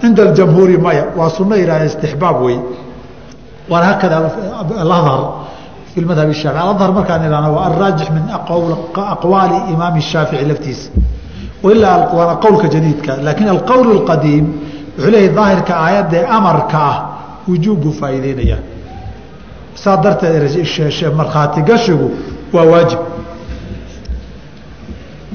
cinda 0.00 0.22
اjamhuuri 0.30 0.76
maya 0.78 1.04
waa 1.16 1.30
sunno 1.30 1.56
ihahda 1.56 1.84
istixbaab 1.84 2.42
wey 2.42 2.58
waana 3.70 3.86
hakada 3.86 4.16
alahar 4.80 5.20
fi 5.95 6.01
madhab 6.01 6.31
shaafici 6.33 6.81
ahr 6.83 6.91
markaan 6.93 7.25
idhahna 7.27 7.49
waa 7.55 7.65
araajix 7.69 8.09
min 8.09 8.23
aqwaali 9.15 9.57
imaam 9.73 10.01
shaafici 10.01 10.45
laftiisa 10.45 10.89
ilaa 11.71 11.97
waana 12.17 12.35
qowlka 12.35 12.67
jadiidka 12.67 13.17
laakiin 13.23 13.49
alqowl 13.49 13.87
اqadiim 14.01 14.45
wuxuu 14.97 15.11
leeya 15.11 15.31
daahirka 15.37 15.73
aayadee 15.85 16.25
amarka 16.37 16.77
ah 16.91 16.97
wujuubku 17.47 17.91
faa'iideynaya 17.99 18.57
saa 19.83 19.97
darteed 20.03 20.35
markhaati 21.21 21.61
gashigu 21.61 22.11
waa 22.53 22.65
waajib 22.71 22.99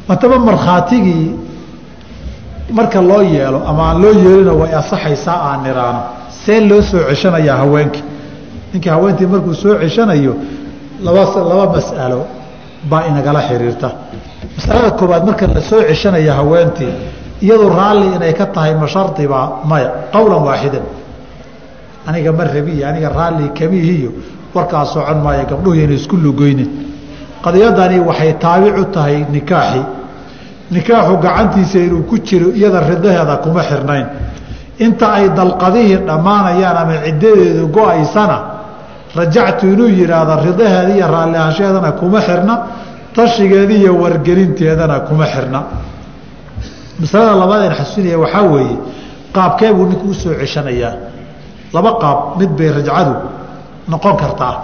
haddaba 0.08 0.38
markhaatigii 0.38 1.26
marka 2.72 3.00
loo 3.02 3.22
yeelo 3.22 3.62
ama 3.68 3.82
aan 3.90 4.02
loo 4.02 4.12
yeelina 4.12 4.52
way 4.52 4.74
asaxaysaa 4.74 5.38
aan 5.50 5.62
niraano 5.62 6.02
see 6.44 6.60
loo 6.68 6.82
soo 6.82 7.02
ceshanayaa 7.08 7.56
haweenkii 7.56 8.09
ninkii 8.72 8.90
haweentii 8.90 9.26
markuu 9.26 9.54
soo 9.54 9.74
ceshanayo 9.82 10.34
laba 11.04 11.22
laba 11.50 11.66
mas'alo 11.76 12.20
baa 12.90 13.02
inagala 13.08 13.40
xiriirta. 13.48 13.88
Masalada 14.56 14.90
koobaad 14.98 15.24
marka 15.28 15.46
la 15.46 15.60
soo 15.60 15.82
ceshanaya 15.88 16.34
haweentii 16.34 16.92
iyadu 17.42 17.68
raalli 17.68 18.06
inay 18.16 18.32
ka 18.32 18.46
tahay 18.46 18.74
ma 18.74 18.86
shardiba 18.86 19.40
maya 19.64 19.88
qowlan 20.12 20.42
waaxidan 20.48 20.84
aniga 22.06 22.32
ma 22.32 22.44
rabiyo 22.44 22.88
aniga 22.88 23.08
raalli 23.08 23.48
kamihiyo 23.58 24.10
warkaa 24.54 24.84
socon 24.84 25.18
maayo 25.24 25.44
gabdhuhu 25.50 25.74
yayna 25.80 25.94
isku 25.94 26.16
lugoynin 26.16 26.70
qadiyadani 27.44 27.98
waxay 28.08 28.32
taabic 28.42 28.76
u 28.78 28.84
tahay 28.94 29.24
nikaaxi. 29.32 29.82
Nikaaxu 30.70 31.16
gacantiisa 31.24 31.78
inuu 31.78 32.02
ku 32.08 32.18
jiro 32.18 32.48
iyada 32.58 32.80
ridaheeda 32.80 33.36
kuma 33.42 33.62
xirnayn. 33.62 34.06
Inta 34.78 35.06
ay 35.18 35.28
dalqadihii 35.38 35.96
dhammaanayaan 36.08 36.76
ama 36.82 36.94
ciddadeedu 37.04 37.66
go'aysana 37.76 38.36
rajactu 39.18 39.66
inuu 39.72 39.88
yidhaahdo 39.98 40.34
ridaheeda 40.46 40.94
iyo 40.96 41.06
raalli 41.14 41.36
ahasheedana 41.42 41.92
kuma 42.00 42.20
xirna 42.26 42.54
tashigeeda 43.16 43.74
iyo 43.80 43.92
wargelinteedana 44.02 44.96
kuma 45.08 45.26
xirna. 45.32 45.60
Masalada 47.00 47.34
labaad 47.42 47.62
een 47.66 47.74
xasuusinaya 47.78 48.18
waxaa 48.24 48.42
weeye 48.52 48.76
qaabkee 49.34 49.72
buu 49.76 49.86
ninku 49.90 50.06
u 50.10 50.14
soo 50.14 50.34
ceshanayaa. 50.40 50.92
Laba 51.74 51.90
qaab 52.02 52.18
mid 52.38 52.50
bay 52.58 52.68
rajcadu 52.76 53.14
noqon 53.88 54.16
kartaa. 54.22 54.54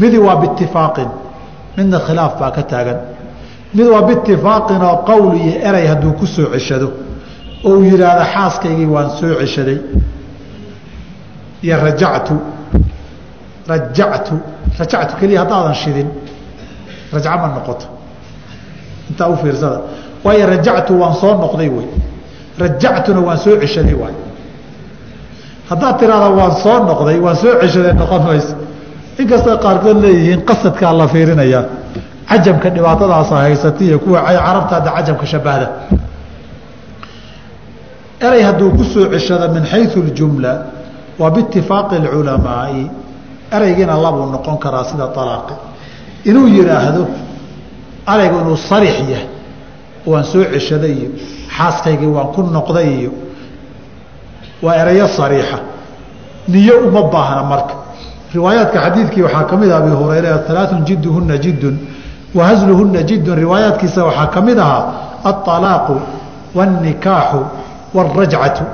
Midi 0.00 0.18
waa 0.26 0.36
biitifaaqin 0.42 1.08
midna 1.76 1.98
khilaaf 2.06 2.32
baa 2.40 2.50
ka 2.56 2.62
taagan. 2.62 2.98
Mid 3.74 3.86
waa 3.92 4.02
biitifaaqin 4.08 4.82
oo 4.82 4.96
qowl 5.08 5.34
iyo 5.36 5.52
erey 5.68 5.86
hadduu 5.90 6.12
ku 6.18 6.26
soo 6.26 6.46
ceshado 6.54 6.88
oo 7.64 7.72
uu 7.76 7.84
yidhaahdo 7.90 8.24
xaaskaygii 8.34 8.86
waan 8.94 9.10
soo 9.18 9.34
ceshaday. 9.40 9.78
Iyo 11.62 11.76
rajactu 11.84 12.34
rajactu 13.72 14.34
rajactu 14.78 15.14
keliya 15.20 15.40
haddaadan 15.42 15.74
shidin 15.82 16.08
rajco 17.12 17.36
ma 17.42 17.48
noqoto. 17.56 17.86
Intaa 19.10 19.28
u 19.32 19.36
fiirsada. 19.42 19.78
Waayo 20.24 20.46
rajactu 20.54 20.92
waan 21.00 21.14
soo 21.20 21.34
noqday 21.42 21.68
wey 21.76 21.86
rajactuna 22.60 23.20
waan 23.20 23.38
soo 23.38 23.56
ceshaday 23.60 23.94
waay 23.94 24.14
haddaad 25.70 25.98
tiraahda 25.98 26.28
waan 26.38 26.54
soo 26.62 26.78
noqday 26.88 27.18
waan 27.24 27.36
soo 27.36 27.54
ceshaday 27.62 27.92
noqon 27.94 28.22
mayso 28.28 28.54
inkastoo 29.18 29.56
qaarkood 29.64 29.98
leeyihiin 30.04 30.42
qasadkaa 30.50 30.92
la 31.00 31.06
fiirinayaa 31.08 31.64
cajamka 32.30 32.68
dhibaatadaasa 32.76 33.36
haysata 33.36 33.84
iyo 33.84 33.98
kuwa 33.98 34.20
carabta 34.22 34.74
hadda 34.74 34.90
cajamka 34.96 35.26
shabahda 35.26 35.68
erey 38.26 38.42
hadduu 38.42 38.70
ku 38.76 38.84
soo 38.84 39.08
min 39.54 39.64
xayu 39.72 40.02
اljumla 40.06 40.52
waa 41.18 41.30
biitifaaqi 41.30 41.96
اculamaai 41.96 42.90
ereygiina 43.56 43.94
labuu 44.04 44.26
noqon 44.34 44.56
karaa 44.58 44.84
sida 44.84 45.04
alaaqi 45.22 45.54
inuu 46.24 46.46
yidhaahdo 46.56 47.02
eraygu 48.12 48.36
inuu 48.42 48.56
sariix 48.56 48.96
yahay 49.12 49.28
waan 50.06 50.24
soo 50.24 50.44
ceshaday 50.52 50.92
iyo 50.92 51.10
xaaskaygii 51.56 52.06
waan 52.16 52.28
ku 52.34 52.42
noqday 52.42 52.88
iyo 53.00 53.12
waa 54.62 54.74
erayo 54.76 55.08
sariixa. 55.08 55.58
Niyo 56.48 56.74
uma 56.88 57.02
baahna 57.02 57.42
marka. 57.44 57.74
Riwaayaadka 58.34 58.78
xadiidkii 58.80 59.22
waxaa 59.22 59.44
ka 59.44 59.56
mid 59.56 59.70
ah 59.70 59.76
abi 59.78 59.90
hurayra 59.90 60.42
alaaun 60.48 60.84
jidduhuna 60.84 61.38
jiddun 61.38 61.76
wa 62.34 62.44
hasluhuna 62.48 63.02
jiddun. 63.02 63.36
Riwaayaadkiisa 63.36 64.04
waxaa 64.04 64.26
ka 64.26 64.40
mid 64.40 64.58
ahaa 64.58 64.84
aalaaqu 65.24 65.94
wاnikaaxu 66.54 67.40
wاrajcatu 67.94 68.64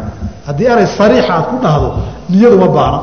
haddii 0.47 0.67
eray 0.73 0.87
sariixa 0.87 1.33
aad 1.35 1.47
ku 1.51 1.57
dhahdo 1.63 1.89
niyaduma 2.31 2.69
baahna. 2.69 3.01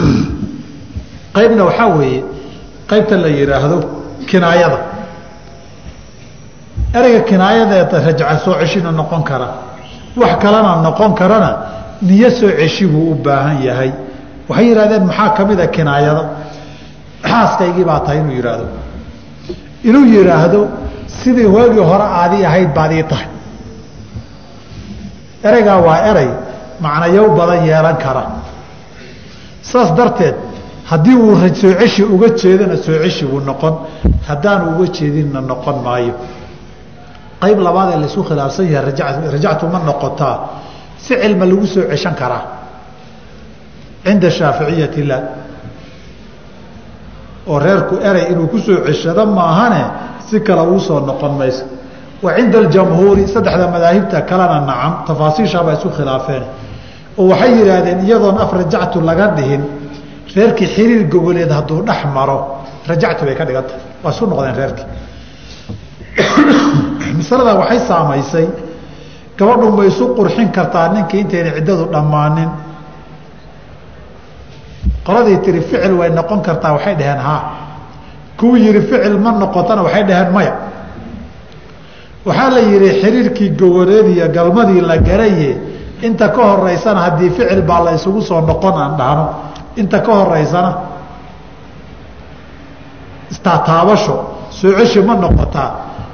qaybna 1.34 1.64
waxaa 1.64 1.88
weeye 1.98 2.24
qaybta 2.90 3.16
la 3.16 3.28
yidhaahdo 3.28 3.78
kinaayada. 4.26 4.78
Ereyga 6.94 7.20
kinaayada 7.20 8.00
rajca 8.06 8.38
soo 8.44 8.54
ceshina 8.60 8.90
noqon 8.92 9.22
kara 9.22 9.48
wax 10.16 10.42
kalena 10.42 10.82
noqon 10.82 11.14
karana 11.14 11.50
niyo 12.02 12.30
soo 12.30 12.50
ceshi 12.50 12.86
buu 12.86 13.12
u 13.12 13.14
baahan 13.14 13.62
yahay. 13.62 13.92
Waxay 14.48 14.66
yidhahdeen 14.68 15.04
maxaa 15.06 15.30
ka 15.36 15.44
mid 15.44 15.60
a 15.60 15.66
kinaayada 15.66 16.22
xaaskaygii 17.30 17.84
baa 17.84 18.00
tahay 18.00 18.18
inuu 18.18 18.34
yidhaahdo 18.34 18.66
inuu 19.84 20.06
yidhaahdo 20.16 20.68
sidii 21.06 21.44
hoogii 21.44 21.84
hore 21.90 22.06
aadii 22.20 22.44
ahayd 22.44 22.74
baad 22.74 22.92
ii 22.92 23.02
tahay. 23.02 23.28
Ereygaa 25.44 25.80
waa 25.80 25.98
erey 26.10 26.30
macnayow 26.80 27.36
badan 27.36 27.66
yeelan 27.66 27.96
kara 27.96 28.39
saas 29.62 29.90
darteed 29.98 30.34
haddii 30.90 31.16
uu 31.16 31.36
soo 31.54 31.72
ceshi 31.80 32.02
uga 32.02 32.28
jeedana 32.40 32.76
soo 32.76 32.98
ceshi 33.02 33.24
buu 33.26 33.40
noqon. 33.40 33.74
Haddaanu 34.28 34.64
uga 34.76 34.86
jeedinna 34.96 35.40
noqon 35.40 35.76
maayo. 35.84 36.14
Qayb 37.42 37.58
labaad 37.66 37.88
ee 37.94 37.98
la 38.02 38.06
isku 38.06 38.22
khilaafsan 38.28 38.66
yahay 38.74 38.92
rajactu 39.34 39.66
ma 39.72 39.78
noqotaa 39.78 40.36
si 41.04 41.14
cilma 41.22 41.44
lagu 41.50 41.66
soo 41.66 41.82
ceshan 41.90 42.14
karaa 42.20 42.42
cinda 44.04 44.30
shaaficiyati 44.30 45.02
la 45.10 45.18
oo 47.46 47.58
reerku 47.58 47.94
erey 48.08 48.24
inuu 48.32 48.46
ku 48.52 48.58
soo 48.58 48.76
ceshado 48.86 49.26
maahane 49.26 49.82
si 50.28 50.40
kale 50.46 50.62
uu 50.72 50.78
soo 50.80 51.00
noqon 51.00 51.32
mayso 51.40 51.64
wa 52.22 52.30
cinda 52.36 52.58
aljamhuuri 52.58 53.26
saddexda 53.34 53.66
madaahibta 53.74 54.18
kalena 54.30 54.60
nacam. 54.70 54.92
Tafaasiishaabaa 55.06 55.72
isku 55.78 55.88
khilaafeen 55.96 56.42
oo 57.18 57.28
waxay 57.28 57.52
yidhaahdeen 57.58 58.00
iyadoon 58.06 58.38
af 58.38 58.52
rajactu 58.52 59.00
laga 59.00 59.26
dhihin 59.36 59.62
reerkii 60.36 60.68
xiriir 60.74 61.04
goboleed 61.12 61.50
hadduu 61.50 61.82
dhex 61.86 62.04
maro 62.14 62.38
rajactu 62.86 63.24
bay 63.24 63.34
ka 63.34 63.44
dhigan 63.44 63.64
waa 64.02 64.12
isu 64.12 64.26
noqdeen 64.26 64.56
reerkii. 64.60 64.86
Masaladaa 67.18 67.56
waxay 67.62 67.80
saamaysay 67.88 68.48
gabadhu 69.38 69.70
ma 69.76 69.84
isu 69.84 70.14
qurxin 70.16 70.48
kartaa 70.52 70.88
ninkii 70.94 71.20
intayna 71.20 71.50
ciddadu 71.56 71.84
dhammaanin. 71.92 72.50
Qoladii 75.06 75.38
tiri 75.44 75.60
ficil 75.60 75.94
way 75.98 76.10
noqon 76.10 76.40
kartaa 76.42 76.72
waxay 76.72 76.94
dhaheen 76.94 77.18
haa. 77.18 77.42
Kuwii 78.38 78.66
yihi 78.66 78.80
ficil 78.80 79.18
ma 79.18 79.30
noqotana 79.32 79.82
waxay 79.82 80.04
dhaheen 80.04 80.32
maya. 80.32 80.54
Waxaa 82.26 82.50
la 82.50 82.60
yihi 82.60 82.88
xiriirkii 83.00 83.50
gogoleed 83.58 84.06
iyo 84.14 84.28
galmadii 84.28 84.80
la 84.80 84.96
garaye 84.98 85.69
inta 86.07 86.27
ka 86.35 86.41
horeysana 86.51 86.99
haddii 87.05 87.29
ficil 87.29 87.61
baa 87.61 87.79
la 87.85 87.91
isugu 87.97 88.21
soo 88.21 88.41
noqon 88.41 88.75
aan 88.83 88.93
dhahno 88.99 89.25
inta 89.81 89.99
ka 90.05 90.11
horeysana 90.19 90.71
istaataabasho 93.31 94.15
soo 94.49 94.71
ceshi 94.79 94.99
ma 95.07 95.15
noqotaa 95.15 95.71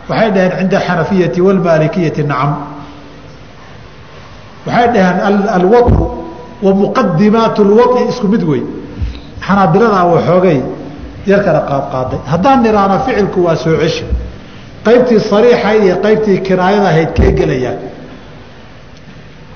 waxay 0.09 0.29
dhaheen 0.35 0.57
cinda 0.59 0.79
xanafiyati 0.87 1.39
wاlmaalikiyati 1.41 2.23
nacam 2.23 2.51
waxay 4.65 4.87
dhaheen 4.93 5.47
alwaطu 5.57 6.03
wa 6.65 6.71
muqadimaat 6.81 7.55
اlwaطi 7.65 8.01
isku 8.11 8.27
mid 8.33 8.43
wey 8.51 8.63
xanaabiladaa 9.47 10.05
waxoogay 10.13 10.59
yar 11.31 11.39
kala 11.45 11.61
qaadqaaday 11.69 12.19
haddaan 12.31 12.59
nidhaahno 12.65 12.97
ficilku 13.05 13.39
waa 13.45 13.55
soo 13.63 13.75
ceshi 13.81 14.03
qaybtii 14.85 15.19
sariixayd 15.31 15.81
iyo 15.87 15.95
qaybtii 16.05 16.37
kinaayada 16.47 16.87
ahayd 16.93 17.09
kee 17.17 17.31
gelayaan 17.39 17.77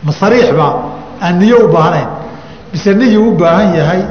Ma 0.05 0.13
sariix 0.13 0.53
baa 0.59 0.75
aan 1.23 1.39
niyo 1.39 1.57
u 1.67 1.69
baahnayn 1.73 2.09
mise 2.73 2.95
niyu 2.95 3.29
u 3.29 3.33
baahan 3.41 3.75
yahay 3.75 4.03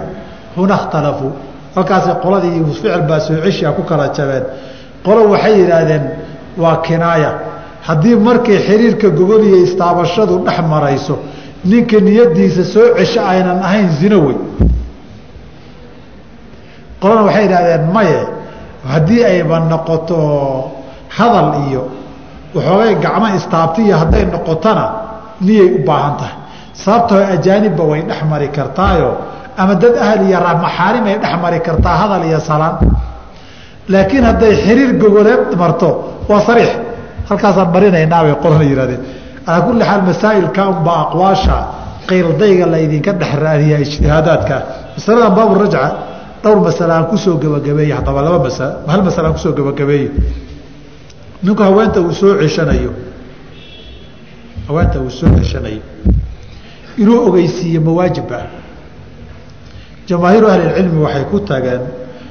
huna 0.55 0.73
اkhtalafuu 0.79 1.31
halkaasi 1.75 2.09
qoladii 2.23 2.63
ficil 2.67 3.01
baa 3.09 3.19
soo 3.19 3.35
ceshiga 3.43 3.71
ku 3.71 3.83
kala 3.83 4.07
jabeen. 4.17 4.43
Qolo 5.05 5.21
waxay 5.31 5.53
yidhaahdeen 5.61 6.03
waa 6.57 6.77
kinaaya. 6.85 7.31
Haddii 7.87 8.15
markay 8.15 8.57
xiriirka 8.67 9.09
gogol 9.09 9.43
iyo 9.43 9.57
istaabashadu 9.67 10.43
dhex 10.45 10.59
marayso 10.73 11.15
ninka 11.65 11.97
niyadiisa 11.99 12.63
soo 12.73 12.87
cesho 12.97 13.21
aynan 13.31 13.59
ahayn 13.67 13.89
zino 13.99 14.17
wey. 14.27 14.37
Qolana 17.01 17.21
waxay 17.27 17.43
yidhahdeen 17.43 17.83
maye 17.95 18.19
haddii 18.91 19.23
ayba 19.23 19.59
noqoto 19.59 20.17
hadal 21.17 21.49
iyo 21.69 21.83
waxoogay 22.55 22.95
gacmo 23.03 23.27
istaabtiiyo 23.39 23.95
hadday 24.01 24.25
noqotona 24.25 24.85
niyay 25.45 25.67
u 25.77 25.79
baahan 25.87 26.13
tahay. 26.19 26.35
Sababtoo 26.81 27.19
ajaanibba 27.35 27.83
way 27.91 28.01
dhex 28.09 28.21
mari 28.31 28.47
kartaayo 28.57 29.09
ama 29.61 29.73
dad 29.81 29.95
ahal 30.03 30.21
iyo 30.29 30.39
maxaarim 30.63 31.03
ay 31.11 31.17
dhex 31.23 31.33
mari 31.43 31.59
kartaa 31.67 31.95
hadal 32.01 32.23
iyo 32.29 32.39
salaan. 32.49 32.75
Laakiin 33.93 34.23
hadday 34.29 34.53
xiriir 34.65 34.91
gogoleed 35.01 35.43
marto 35.61 35.89
waa 36.29 36.41
sariix. 36.47 36.69
Halkaasaan 37.29 37.69
marinaynaa 37.75 38.21
bay 38.25 38.35
qolana 38.43 38.63
yihahdeen 38.69 39.01
calaa 39.45 39.61
kulli 39.65 39.83
xaal 39.89 40.01
masaa'ilka 40.09 40.61
unbaa 40.73 40.99
aqwaasha 41.05 41.55
qiildayga 42.09 42.65
laydinka 42.73 43.11
dhex 43.21 43.31
raadiyaa 43.43 43.79
ijtihaadaadka 43.85 44.55
masaladan 44.95 45.33
baabu 45.37 45.53
rajca 45.61 45.81
dhowr 46.43 46.59
masale 46.67 46.93
aan 46.97 47.05
ku 47.11 47.17
soo 47.23 47.35
gebagabeeye 47.43 47.93
haddaba 47.97 48.19
laba 48.25 48.39
masa 48.45 48.65
hal 48.91 49.01
masale 49.07 49.25
aan 49.27 49.33
ku 49.37 49.41
soo 49.45 49.53
gebagabeeye 49.59 50.07
ninku 51.45 51.61
haweenta 51.67 51.99
uu 52.05 52.13
soo 52.21 52.31
ceshanayo 52.41 52.91
haweenta 54.69 54.99
uu 55.01 55.09
soo 55.19 55.29
ceshanayo 55.37 55.81
inuu 57.01 57.17
ogeysiiyo 57.27 57.81
mawaajib 57.87 58.29
ah 58.39 58.45
jamaahiiru 60.07 60.47
ahlilcilmi 60.53 60.99
waxay 61.05 61.23
ku 61.31 61.39
tageen 61.49 61.81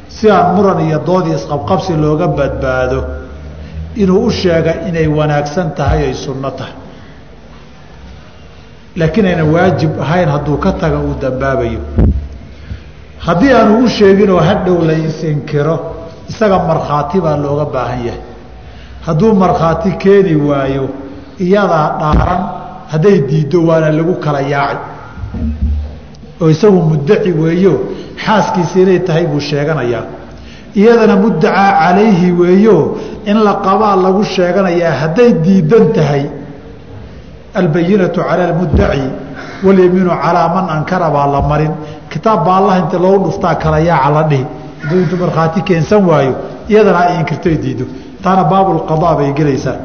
si 0.08 0.30
aan 0.30 0.54
muran 0.56 0.80
iyo 0.86 0.98
doodii 1.06 1.34
isqabqabsi 1.38 1.92
looga 2.04 2.26
badbaado 2.38 3.00
inuu 4.02 4.24
u 4.26 4.30
sheega 4.30 4.72
inay 4.88 5.06
wanaagsan 5.18 5.68
tahay 5.78 6.00
ay 6.08 6.14
sunno 6.14 6.50
tahay. 6.58 6.74
Laakiin 8.96 9.26
ayna 9.26 9.44
waajib 9.54 9.92
ahayn 10.00 10.28
hadduu 10.28 10.56
ka 10.64 10.72
taga 10.72 10.98
uu 10.98 11.14
dambaabayo. 11.22 11.80
Haddii 13.26 13.52
aanu 13.52 13.84
u 13.84 13.88
sheeginoo 13.88 14.40
hadhow 14.48 14.78
la 14.88 14.92
isinkiro 15.08 15.76
isaga 16.30 16.58
markhaati 16.70 17.20
baa 17.20 17.36
looga 17.36 17.64
baahan 17.74 18.00
yahay. 18.06 18.20
Hadduu 19.06 19.34
markhaati 19.34 19.90
keeni 20.02 20.34
waayo 20.48 20.88
iyadaa 21.46 21.86
dhaaran 22.00 22.42
hadday 22.92 23.16
diiddo 23.30 23.58
waana 23.68 23.90
lagu 23.98 24.14
kala 24.24 24.40
yaacay. 24.40 24.78
Oo 26.40 26.48
isagu 26.54 26.78
muddaci 26.90 27.30
weeyo 27.42 27.74
xaaskiisa 28.24 28.76
inay 28.82 28.98
tahay 29.06 29.24
buu 29.30 29.40
sheeganayaa. 29.50 30.04
Iyadana 30.80 31.16
muddacaa 31.24 31.70
calayhi 31.80 32.28
weeyo 32.40 32.76
in 33.30 33.38
la 33.46 33.54
qabaa 33.66 33.96
lagu 34.04 34.22
sheeganayaa 34.34 34.94
hadday 35.02 35.30
diidan 35.44 35.86
tahay. 35.96 36.24
Albayinatu 37.60 38.20
cala 38.28 38.42
almuddaci 38.50 39.04
walyamiinu 39.66 40.10
calaa 40.22 40.48
man 40.54 40.66
ankara 40.76 41.08
baa 41.10 41.26
la 41.34 41.40
marin. 41.50 41.72
Kitaab 42.10 42.44
baa 42.46 42.56
allah 42.60 42.74
inta 42.82 42.98
loogu 43.04 43.24
dhuftaa 43.28 43.54
kala 43.62 43.78
yaaca 43.90 44.10
la 44.16 44.22
dhihi. 44.30 44.44
Hadduu 44.82 44.98
intuu 45.02 45.18
markhaati 45.22 45.60
keensan 45.68 46.02
waayo 46.10 46.32
iyadana 46.70 46.98
ay 47.06 47.14
inkirtoy 47.20 47.56
diiddo. 47.62 47.84
Taana 48.22 48.42
baabulqadaa 48.50 49.14
bay 49.18 49.30
gelaysaa 49.38 49.76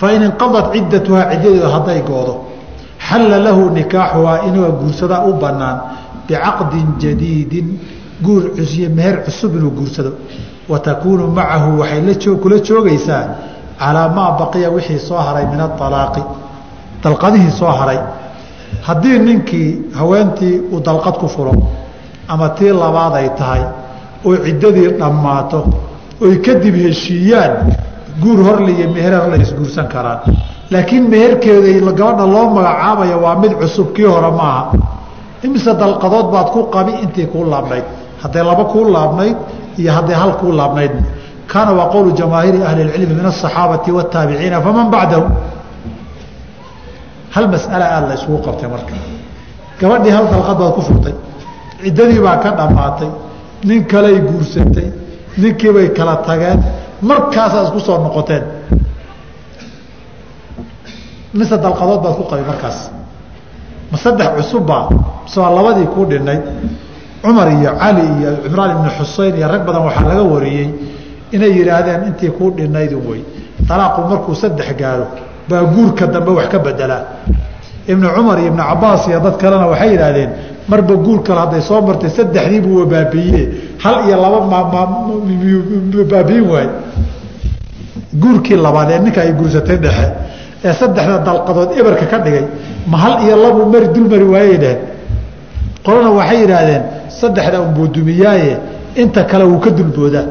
fain 0.00 0.22
inqadat 0.28 0.66
ciddatuhaa 0.74 1.30
ciddadeedu 1.32 1.68
hadday 1.74 2.00
goodo 2.10 2.34
xalla 3.08 3.38
lahu 3.46 3.70
nikaaxuhaa 3.78 4.38
inuu 4.48 4.72
guursadaa 4.80 5.24
u 5.28 5.32
bannaan 5.42 5.78
bicaqdin 6.26 6.88
jadiidin 7.02 7.68
guur 8.24 8.42
cusiye 8.56 8.88
meher 8.88 9.24
cusub 9.24 9.54
inuu 9.56 9.70
guursado. 9.70 10.12
Wa 10.68 10.78
takuunu 10.78 11.26
macahu 11.26 11.80
waxay 11.80 12.00
la 12.06 12.36
kula 12.42 12.56
joogaysaa 12.68 13.24
calaa 13.78 14.08
maa 14.08 14.30
baqiya 14.38 14.70
wixii 14.70 14.98
soo 14.98 15.18
haray 15.18 15.46
min 15.52 15.60
aalaaqi 15.60 16.22
dalqadihii 17.02 17.50
soo 17.50 17.72
haray. 17.80 17.98
Haddii 18.82 19.18
ninkii 19.18 19.68
haweentii 19.98 20.60
uu 20.72 20.80
dalqad 20.80 21.16
ku 21.18 21.28
furo 21.28 21.52
ama 22.28 22.48
tii 22.48 22.72
labaad 22.82 23.14
ay 23.14 23.28
tahay 23.38 23.62
oo 24.24 24.36
ciddadii 24.36 24.88
dhammaato 25.00 25.60
oy 26.20 26.34
kadib 26.46 26.74
heshiiyaan 26.74 27.72
guur 28.22 28.38
horle 28.46 28.72
iyo 28.72 28.88
mehereer 28.94 29.24
la 29.30 29.36
isguursan 29.36 29.86
karaan. 29.88 30.20
Laakiin 30.70 31.04
meherkeeda 31.12 31.92
gabadha 32.00 32.26
loo 32.34 32.46
magacaabayo 32.56 33.16
waa 33.24 33.36
mid 33.42 33.52
cusub 33.60 33.88
kii 33.94 34.08
hore 34.14 34.30
maaha 34.40 34.62
imise 35.44 35.72
dalqadood 35.80 36.26
baad 36.34 36.48
ku 36.54 36.60
qabi 36.74 36.92
intii 37.04 37.26
kuu 37.32 37.44
laabnayd. 37.52 37.84
Hadday 38.22 38.42
laba 38.44 38.64
kuu 38.72 38.84
laabnayd 38.96 39.36
iyo 39.80 39.90
hadday 39.96 40.16
hal 40.22 40.32
kuu 40.40 40.52
laabnayd. 40.52 40.92
Kaana 41.52 41.72
waa 41.78 41.88
qowlu 41.94 42.10
jamaahiiri 42.20 42.62
ahli 42.68 42.82
اcilmi 42.88 43.14
min 43.14 43.26
asaxaabati 43.32 43.90
wataabiciina 43.98 44.60
faman 44.66 44.86
bacdahu? 44.94 45.24
Hal 47.34 47.46
masala 47.48 47.84
aada 47.94 48.06
la 48.10 48.14
isugu 48.14 48.38
qabtay 48.46 48.68
marka. 48.74 48.94
Gabadhii 49.80 50.12
hal 50.16 50.26
dalqad 50.32 50.58
baad 50.60 50.72
ku 50.76 50.80
furtay. 50.88 51.14
Ciddadii 51.82 52.20
baa 52.26 52.36
ka 52.42 52.50
dhammaatay. 52.58 53.10
Nin 53.64 53.84
kaley 53.92 54.16
guursatay. 54.28 54.88
Ninkii 55.40 55.72
bay 55.72 55.88
kala 55.96 56.16
tageen 56.26 56.60
markaasaa 57.02 57.62
isku 57.66 57.80
soo 57.80 57.98
noqoteen. 58.04 58.42
Mise 61.34 61.56
dalqadood 61.64 62.00
baad 62.04 62.14
ku 62.18 62.24
qabi 62.30 62.42
markaas. 62.50 62.78
Ma 63.90 63.96
saddex 63.98 64.28
cusubbaa 64.36 64.88
mise 65.24 65.38
waa 65.40 65.50
labadii 65.56 65.86
kuu 65.94 66.04
dhinayd 66.10 66.42
cumar 67.22 67.48
iyo 67.52 67.70
cali 67.80 68.02
iyo 68.18 68.30
cimraan 68.44 68.70
ibnu 68.76 68.90
xuseyn 68.98 69.34
iyo 69.38 69.48
rag 69.52 69.62
badan 69.66 69.82
waxaa 69.88 70.08
laga 70.10 70.22
wariyey 70.32 70.68
inay 71.34 71.52
yidhaahdeen 71.58 72.02
intii 72.08 72.30
kuu 72.38 72.50
dhinaydun 72.56 73.02
wey 73.10 73.20
talaaqu 73.68 74.00
markuu 74.10 74.34
saddex 74.34 74.68
gaaro 74.80 75.06
baa 75.48 75.62
guurka 75.74 76.06
dambe 76.06 76.30
wax 76.38 76.48
ka 76.52 76.58
bedelaa. 76.58 77.02
Ibnu 77.92 78.06
cumar 78.16 78.38
iyo 78.38 78.48
ibnu 78.52 78.62
cabaas 78.70 79.02
iyo 79.08 79.20
dad 79.20 79.36
kalena 79.42 79.66
waxay 79.72 79.90
yidhaahdeen 79.94 80.30
marba 80.70 80.94
guur 81.04 81.22
kale 81.26 81.40
hadday 81.44 81.62
soo 81.68 81.80
martay 81.88 82.10
saddexdii 82.18 82.60
buu 82.60 82.84
baabiiye 82.92 83.42
hal 83.84 83.96
iyo 84.06 84.16
laba 84.24 84.40
baabiin 86.12 86.44
waay. 86.52 86.68
Guurkii 88.22 88.56
labaad 88.56 88.90
ee 88.90 88.98
ninka 89.04 89.20
ay 89.22 89.32
guursatay 89.32 89.76
dhexe 89.84 90.06
ee 90.64 90.72
saddexda 90.80 91.18
dalqadood 91.28 91.70
eberka 91.80 92.06
ka 92.12 92.18
dhigay 92.24 92.44
ma 92.86 92.96
hal 92.98 93.14
iyo 93.24 93.36
labuu 93.44 93.66
mari 93.72 93.88
dul 93.94 94.06
mari 94.12 94.24
waayey 94.34 94.58
dheheen 94.62 94.80
qolana 95.84 96.10
waxay 96.18 96.38
yidhaahdeen 96.42 96.82
saddexda 97.20 97.60
unbuu 97.66 97.86
dumiyaaye 97.94 98.52
inta 99.02 99.24
kale 99.30 99.44
wuu 99.44 99.60
ka 99.64 99.70
dulboodaa. 99.70 100.26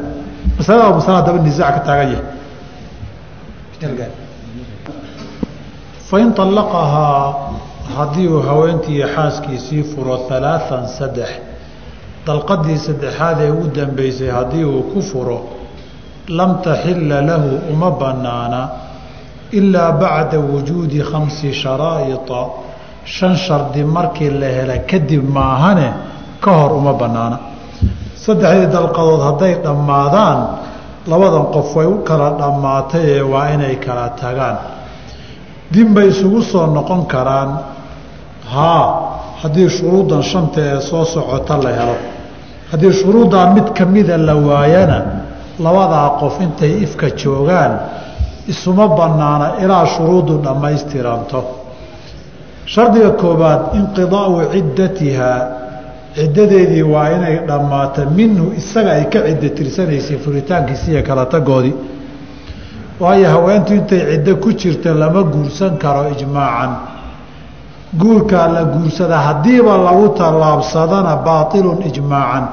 Masalada 0.58 0.84
waa 0.88 0.96
masala 1.00 1.38
nisaac 1.42 1.74
ka 1.74 1.80
taagan 1.86 2.08
yahay. 2.12 4.10
Fain 6.10 6.32
allaqahaa 6.36 7.59
haddii 7.96 8.28
uu 8.28 8.42
haweentii 8.42 9.02
xaaskiisii 9.14 9.82
furo 9.82 10.14
alaaan 10.36 10.88
saddex 10.98 11.30
dalqadii 12.26 12.78
saddexaad 12.86 13.38
ee 13.40 13.50
ugu 13.50 13.68
dambeysay 13.76 14.30
haddii 14.38 14.64
uu 14.64 14.82
ku 14.92 15.02
furo 15.02 15.38
lam 16.28 16.50
taxila 16.62 17.22
lahu 17.30 17.50
uma 17.72 17.90
banaana 17.90 18.60
ilaa 19.52 19.92
bacda 19.92 20.38
wujuudi 20.38 21.00
khamsi 21.10 21.52
sharaa'ia 21.62 22.18
shan 23.04 23.36
shardi 23.36 23.84
markii 23.84 24.30
la 24.30 24.46
hela 24.46 24.76
kadib 24.90 25.24
maahane 25.36 25.88
ka 26.40 26.50
hor 26.50 26.72
uma 26.80 26.92
banaana 26.92 27.38
saddexdii 28.24 28.72
dalqadood 28.76 29.22
hadday 29.28 29.54
dhammaadaan 29.64 30.38
labadan 31.10 31.46
qof 31.54 31.76
way 31.76 31.86
u 31.86 31.96
kala 32.08 32.28
dhammaatay 32.40 33.04
ee 33.16 33.22
waa 33.32 33.46
inay 33.54 33.76
kala 33.86 34.08
tagaan. 34.20 34.56
Dib 35.72 35.94
bay 35.94 36.08
isugu 36.08 36.42
soo 36.42 36.66
noqon 36.66 37.06
karaan 37.06 37.50
haa 38.44 38.84
haddii 39.42 39.68
shuruuddan 39.68 40.22
shanta 40.22 40.60
ee 40.60 40.80
soo 40.80 41.04
socota 41.04 41.56
la 41.62 41.70
helo. 41.78 41.96
Haddii 42.70 42.92
shuruuddaa 42.92 43.50
mid 43.54 43.66
ka 43.78 43.84
mida 43.86 44.16
la 44.16 44.34
waayana 44.34 44.98
labadaa 45.64 46.08
qof 46.20 46.40
intay 46.40 46.72
ifka 46.82 47.06
joogaan 47.10 47.72
isuma 48.48 48.88
bannaana 48.88 49.46
ilaa 49.64 49.86
shuruuddu 49.86 50.34
dhammaystiranto. 50.44 51.40
Shardiga 52.72 53.10
koobaad 53.10 53.60
inqidaa'u 53.78 54.36
ciddatihaa 54.52 55.38
ciddadeedii 56.14 56.82
waa 56.82 57.08
inay 57.16 57.36
dhammaato 57.48 58.02
minhu 58.18 58.52
isaga 58.60 58.90
ay 58.98 59.04
ka 59.12 59.18
ciddo 59.26 59.48
tirsanaysay 59.56 60.16
furitaankiisi 60.24 60.90
iyo 60.92 61.02
kala 61.02 61.26
tagoodii 61.26 61.74
waayo 63.00 63.28
haweentu 63.34 63.74
intay 63.74 64.00
ciddo 64.10 64.36
ku 64.36 64.52
jirta 64.52 64.94
lama 64.94 65.22
guursan 65.22 65.78
karo 65.78 66.02
ijmaacan 66.14 66.70
guurkaa 67.98 68.48
la 68.48 68.64
guursada 68.64 69.18
haddiiba 69.18 69.76
lagu 69.78 70.08
tallaabsadana 70.08 71.16
baailun 71.16 71.82
ijmaacan. 71.86 72.44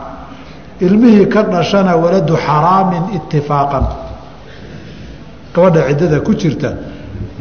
Ilmihii 0.82 1.26
ka 1.26 1.44
dhashana 1.44 1.96
waladu 1.96 2.36
xaraamin 2.38 3.04
itifaaqan 3.18 3.86
gabadha 5.54 5.88
ciddada 5.90 6.20
ku 6.22 6.34
jirta 6.36 6.70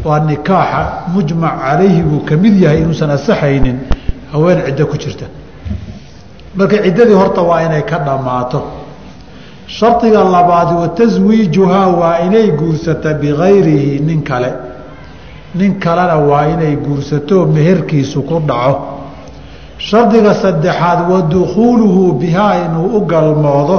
waa 0.04 0.20
nikaaxa 0.20 0.82
mujmac 1.12 1.54
calayhi 1.60 2.02
buu 2.02 2.20
ka 2.24 2.36
mid 2.36 2.54
yahay 2.60 2.80
inuusan 2.80 3.10
asaxaynin 3.10 3.78
haween 4.32 4.62
ciddo 4.66 4.86
ku 4.86 4.96
jirta. 4.96 5.26
Marka 6.56 6.76
ciddadii 6.82 7.14
horta 7.14 7.42
waa 7.42 7.60
inay 7.62 7.82
ka 7.84 7.98
dhammaato. 7.98 8.62
Shardiga 9.66 10.24
labaad 10.24 10.70
wa 10.80 10.88
taswiijuhaa 10.88 11.86
waa 11.88 12.18
inay 12.26 12.50
guursata 12.56 13.14
bikayrihi 13.14 14.00
nin 14.00 14.22
kale 14.22 14.52
nin 15.58 15.72
kalena 15.84 16.16
waa 16.30 16.44
inay 16.52 16.76
guursato 16.76 17.46
meherkiisu 17.46 18.22
ku 18.28 18.36
dhaco. 18.48 18.80
Shardiga 19.78 20.34
saddexaad 20.34 21.00
wa 21.10 21.20
dukhuuluhu 21.34 22.12
bihaa 22.20 22.54
inuu 22.66 22.96
u 22.96 23.00
galmoodo 23.06 23.78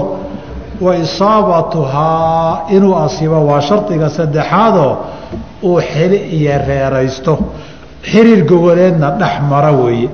wa 0.81 0.95
isaabatuhaa 0.95 2.69
inuu 2.75 2.95
asiibo. 3.05 3.39
Waa 3.49 3.61
shardiga 3.61 4.09
saddexaadoo 4.09 4.97
uu 5.63 5.79
xili 5.81 6.17
iyo 6.37 6.53
reeraysto. 6.67 7.33
Xiriir 8.11 8.41
gogoleedna 8.49 9.09
dhex 9.19 9.35
mara 9.49 9.71
weeye. 9.71 10.09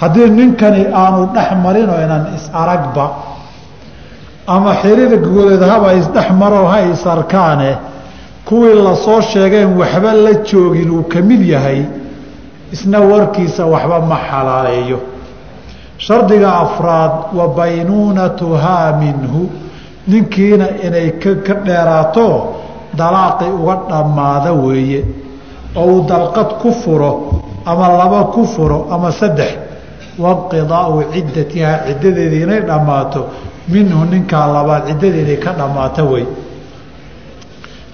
Haddii 0.00 0.30
ninkani 0.38 0.86
aanu 1.02 1.26
dhex 1.34 1.48
marinoo 1.64 1.98
inan 2.04 2.22
is-aragba 2.36 3.06
ama 4.46 4.72
xiriir 4.82 5.12
gogoleed 5.24 5.62
haba 5.72 5.92
isdhex 6.00 6.28
maro 6.40 6.66
ha 6.72 6.78
is-arkaane 6.92 7.70
kuwii 8.48 8.74
la 8.86 8.94
soo 8.96 9.20
sheegeen 9.20 9.76
waxba 9.78 10.12
la 10.24 10.32
joogin 10.48 10.90
uu 10.90 11.02
ka 11.12 11.20
mid 11.22 11.42
yahay 11.54 11.80
isna 12.72 12.98
warkiisa 13.00 13.66
waxba 13.66 14.00
ma 14.00 14.16
xalaaleeyo. 14.30 14.98
Shardiga 15.98 16.50
afraad 16.64 17.12
wa 17.38 17.48
baynuunatuhaa 17.48 18.92
minhu 19.00 19.50
ninkiina 20.08 20.66
inay 20.86 21.10
ka 21.20 21.54
dheeraato 21.66 22.26
dalaaqi 22.98 23.44
uga 23.60 23.76
dhammaada 23.90 24.52
weeye. 24.52 25.04
Oo 25.76 25.84
uu 25.92 26.00
dalqad 26.08 26.50
ku 26.62 26.72
furo 26.72 27.12
ama 27.66 27.88
laba 27.88 28.24
ku 28.34 28.44
furo 28.46 28.86
ama 28.90 29.12
saddex. 29.12 29.52
Wainqidaau 30.18 31.02
ciddatihaa 31.12 31.78
ciddadeedii 31.86 32.42
inay 32.42 32.60
dhammaato 32.68 33.20
minhu 33.68 34.04
ninkaa 34.12 34.46
labaad 34.54 34.82
ciddadii 34.88 35.22
inay 35.24 35.36
ka 35.44 35.52
dhammaato 35.58 36.02
wey 36.12 36.24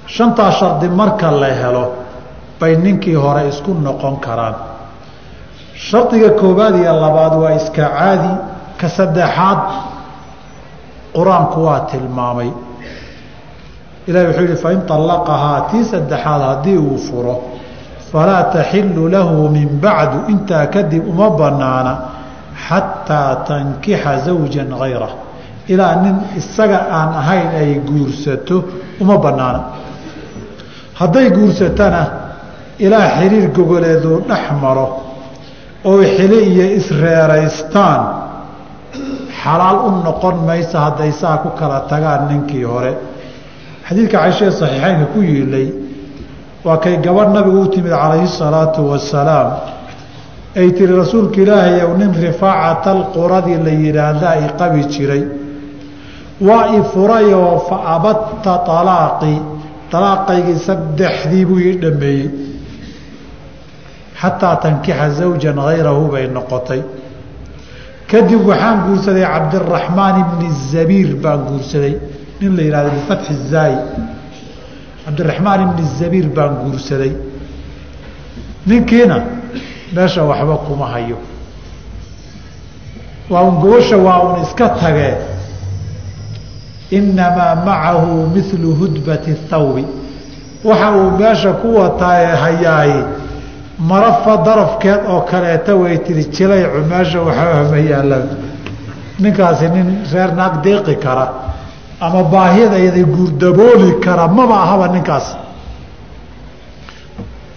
shantaa 0.07 0.51
shardi 0.51 0.89
marka 0.89 1.31
la 1.31 1.47
helo 1.47 1.85
bay 2.61 2.77
ninkii 2.77 3.15
hore 3.15 3.49
isku 3.49 3.75
noqon 3.75 4.17
karaan. 4.21 4.55
Shardiga 5.75 6.31
koowaad 6.41 6.77
iyo 6.77 6.93
labaad 7.01 7.35
waa 7.43 7.55
iska 7.55 7.89
caadi 7.99 8.33
ka 8.81 8.89
saddexaad 8.89 9.61
qur'aanku 11.15 11.59
waa 11.67 11.81
tilmaamay. 11.91 12.51
Ilahi 14.07 14.27
wuxuu 14.27 14.47
yihi 14.47 14.57
fain 14.57 14.81
طallaqahaa 14.89 15.61
tii 15.71 15.85
saddexaad 15.85 16.43
haddii 16.43 16.79
uu 16.79 16.99
furo 16.99 17.37
falaa 18.13 18.43
taxilu 18.55 19.09
lahu 19.09 19.49
min 19.49 19.69
bacdu 19.81 20.31
intaa 20.33 20.67
kadib 20.67 21.09
uma 21.09 21.31
banaana 21.31 21.93
xataa 22.67 23.45
tankixa 23.49 24.19
zawja 24.27 24.65
gayrah 24.65 25.13
ilaa 25.69 25.95
nin 26.03 26.17
isaga 26.41 26.87
aan 26.91 27.11
ahayn 27.21 27.49
ay 27.61 27.71
guursato 27.89 28.65
uma 29.01 29.19
banaana 29.19 29.61
hadday 31.01 31.27
guursatana 31.37 32.03
ilaa 32.85 33.09
xiriir 33.19 33.47
gogoleeduu 33.57 34.17
dhex 34.29 34.45
maro 34.63 34.87
oo 35.91 36.03
xili 36.17 36.39
iyo 36.53 36.67
isreeraystaan 36.79 38.01
xalaal 39.41 39.79
u 39.89 39.91
noqon 40.07 40.37
maysa 40.49 40.77
hadday 40.87 41.13
saa 41.21 41.37
ku 41.43 41.49
kala 41.59 41.81
tagaan 41.91 42.23
ninkii 42.29 42.65
hore. 42.73 42.93
Xadiidka 43.89 44.19
caishee 44.23 44.51
saxiixeynka 44.61 45.07
ku 45.15 45.19
yiilay 45.31 45.69
waa 46.67 46.77
kay 46.85 46.97
gabadh 47.05 47.31
nabigu 47.37 47.61
u 47.61 47.69
timid 47.75 47.93
calayhi 48.03 48.29
salaatu 48.41 48.81
wasalaam. 48.91 49.49
Ay 50.61 50.69
tiri 50.77 50.95
rasuulka 51.03 51.39
ilaahay 51.43 51.81
ow 51.87 51.93
nin 52.01 52.13
rifaacata 52.27 52.91
alquradii 52.97 53.59
la 53.67 53.73
yidhaahdaa 53.83 54.35
i 54.45 54.47
qabi 54.61 54.81
jiray. 54.93 55.25
Waa 56.47 56.65
i 56.79 56.81
furayoo 56.93 57.59
fa 57.69 57.77
abadta 57.97 58.53
alaaqii 58.81 59.39
alaaqaygii 59.97 60.59
saddexdii 60.69 61.45
buu 61.49 61.61
ii 61.69 61.75
dhameeyey 61.83 62.29
xataa 64.21 64.57
tankixa 64.65 65.07
zawjan 65.19 65.59
hayrahu 65.69 66.05
bay 66.15 66.25
noqotay 66.37 66.81
kadib 68.11 68.41
waxaan 68.51 68.79
guursaday 68.87 69.25
cabdiraxmaan 69.35 70.15
ibni 70.25 70.49
zabiir 70.73 71.11
baan 71.25 71.41
guursaday 71.49 71.95
nin 72.41 72.51
la 72.57 72.63
yihahdo 72.69 72.91
bifatxi 72.97 73.35
zaayi 73.53 73.79
cabdiraxmaan 75.05 75.61
ibni 75.67 75.83
zabiir 76.01 76.27
baan 76.37 76.53
guursaday 76.65 77.13
ninkiina 78.71 79.17
meesha 79.95 80.23
waxba 80.31 80.57
kuma 80.67 80.87
hayo 80.95 81.19
waa 83.31 83.43
un 83.49 83.55
gobasha 83.63 83.97
waa 84.07 84.19
un 84.27 84.43
iska 84.45 84.67
tagee 84.81 85.15
inamaa 86.91 87.55
macahu 87.67 88.27
milu 88.35 88.75
hudbati 88.75 89.35
thawbi 89.51 89.85
waxa 90.65 90.93
uu 90.97 91.11
meesha 91.19 91.53
ku 91.53 91.77
wataaye 91.79 92.27
hayaay 92.27 92.93
marafa 93.79 94.37
darafkeed 94.37 95.01
oo 95.09 95.21
kaleeta 95.21 95.75
way 95.77 95.99
tiri 95.99 96.25
jilaycu 96.25 96.81
meesha 96.91 97.21
waxba 97.21 97.71
ma 97.71 97.79
yaalla 97.79 98.17
ninkaasi 99.19 99.69
nin 99.69 99.89
reer 100.13 100.33
naag 100.35 100.63
deeqi 100.63 100.97
kara 100.97 101.27
ama 102.01 102.23
baahidayda 102.23 103.03
guurdabooli 103.05 104.01
kara 104.01 104.29
maba 104.29 104.57
ahaba 104.63 104.89
ninkaas. 104.89 105.37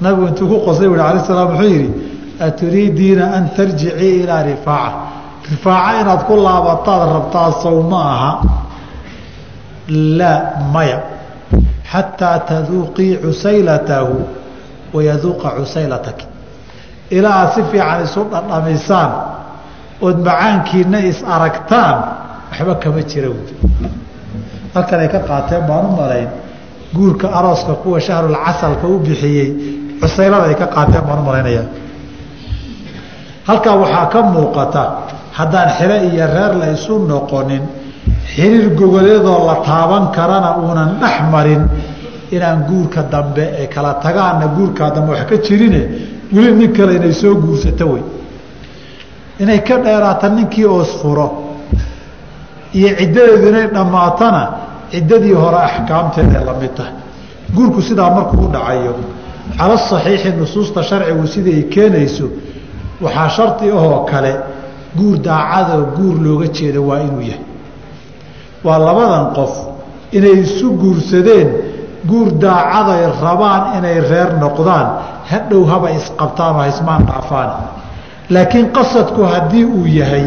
Nabigu 0.02 0.28
intuu 0.28 0.48
ku 0.48 0.58
qosay 0.66 0.88
u 0.88 0.94
ala 0.94 1.20
slam 1.26 1.48
wuxuu 1.52 1.68
yidhi 1.68 1.92
aturiidiina 2.40 3.34
an 3.36 3.50
tarjicii 3.56 4.24
ilaa 4.24 4.44
rifaaca. 4.44 4.96
Rifaaca 5.52 6.02
inaad 6.02 6.22
ku 6.28 6.36
laabataad 6.36 7.02
rabtaa 7.16 7.52
sow 7.64 7.82
ma 7.84 8.00
aha 8.14 8.32
laa 9.90 10.42
maya 10.74 11.00
xataa 11.92 12.40
taduuqii 12.50 13.18
cusaylatahu 13.24 14.16
wayaduuqa 14.94 15.50
cusaylataki. 15.58 16.26
Ilaa 17.12 17.36
aad 17.42 17.50
si 17.56 17.62
fiican 17.72 18.04
isu 18.06 18.22
dhadhamisaan 18.32 19.12
ood 20.02 20.18
macaankiina 20.28 21.00
is 21.12 21.20
aragtaan 21.36 21.98
waxba 22.52 22.76
kama 22.84 23.02
jira 23.10 23.30
wy 23.30 23.42
halkan 24.74 25.00
ay 25.04 25.10
ka 25.14 25.20
qaateen 25.30 25.64
baan 25.68 25.86
u 25.86 25.92
malayn 26.00 26.30
guurka 26.96 27.28
arooska 27.38 27.74
kuwa 27.84 28.00
shahrulcasalka 28.08 28.86
u 28.88 29.00
bixiyey 29.06 29.50
cusaylada 30.02 30.46
ay 30.52 30.56
ka 30.62 30.68
qaateen 30.76 31.04
baan 31.08 31.20
u 31.20 31.24
malaynaya 31.30 31.64
halkaa 33.48 33.76
waxaa 33.84 34.06
ka 34.14 34.20
muuqata 34.34 34.84
haddaan 35.38 35.70
xilo 35.78 35.96
iyo 36.10 36.26
reer 36.36 36.54
la 36.62 36.68
isu 36.76 36.94
noqonin 37.12 37.64
xiriir 38.36 38.70
gogoleedoo 38.80 39.40
la 39.50 39.56
taaban 39.68 40.04
karana 40.16 40.50
uunan 40.62 40.90
dhex 41.02 41.16
marin 41.32 41.64
inaan 42.36 42.60
guurka 42.70 43.02
dambe 43.14 43.44
ee 43.62 43.68
kala 43.74 43.94
tagaana 44.04 44.46
guurkaa 44.56 44.90
dambe 44.96 45.12
wax 45.14 45.26
ka 45.30 45.36
jirine 45.46 45.82
weli 46.34 46.52
nin 46.60 46.72
kale 46.78 46.92
inay 47.00 47.14
soo 47.22 47.36
guursato 47.44 47.86
wey. 47.94 48.04
Inay 49.40 49.60
ka 49.68 49.76
dheeraata 49.84 50.30
ninkii 50.30 50.66
oosfuro 50.66 51.28
iyo 52.78 52.90
ciddadeedu 53.00 53.48
inay 53.52 53.68
dhammaatana 53.76 54.42
ciddadii 54.92 55.34
hore 55.42 55.58
axkaamteeday 55.68 56.44
la 56.48 56.54
mid 56.62 56.74
tahay. 56.78 56.94
Guurku 57.56 57.82
sidaa 57.82 58.10
markuu 58.16 58.46
u 58.46 58.50
dhacayo 58.54 58.94
cala 59.58 59.78
saxiixi 59.90 60.30
nusuusta 60.40 60.84
sharcigu 60.90 61.26
sidai 61.34 61.54
ay 61.60 61.64
keenayso 61.74 62.26
waxaa 63.04 63.30
shardi 63.36 63.66
ahoo 63.78 64.00
kale 64.12 64.32
guur 64.98 65.18
daacadoo 65.28 65.86
guur 65.98 66.16
looga 66.26 66.48
jeeda 66.58 66.80
waa 66.90 67.00
inuu 67.08 67.22
yahay 67.32 67.44
waa 68.64 68.80
labadan 68.88 69.26
qof 69.38 69.54
inay 70.18 70.36
isu 70.46 70.68
guursadeen 70.82 71.48
guur 72.10 72.28
daacaday 72.44 73.04
rabaan 73.24 73.64
inay 73.78 73.98
reer 74.10 74.30
noqdaan. 74.44 74.88
Hadhow 75.32 75.64
haba 75.72 75.90
isqabtaanoo 76.00 76.62
haismaan 76.64 77.04
dhaafaan. 77.10 77.50
Laakiin 78.34 78.68
qasadku 78.78 79.22
haddii 79.34 79.66
uu 79.66 79.86
yahay 80.00 80.26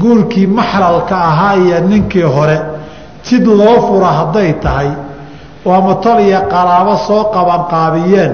guurkii 0.00 0.46
maxlalka 0.46 1.16
ahaa 1.30 1.54
iyo 1.62 1.78
ninkii 1.90 2.22
hore 2.36 2.58
sid 3.22 3.46
loo 3.46 3.76
fura 3.86 4.10
hadday 4.18 4.52
tahay 4.64 4.90
oo 5.66 5.72
ama 5.74 5.94
tol 6.04 6.18
iyo 6.28 6.40
qaraabo 6.52 6.94
soo 7.06 7.24
qabanqaabiyeen 7.34 8.32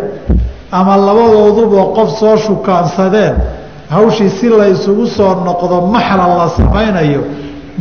ama 0.79 0.97
labadooduba 1.07 1.83
qof 1.97 2.11
soo 2.21 2.37
shukaansadeen 2.37 3.35
hawshii 3.95 4.31
si 4.31 4.49
la 4.49 4.67
isugu 4.75 5.07
soo 5.17 5.33
noqdo 5.47 5.77
maxlal 5.95 6.33
la 6.41 6.49
samaynayo 6.57 7.23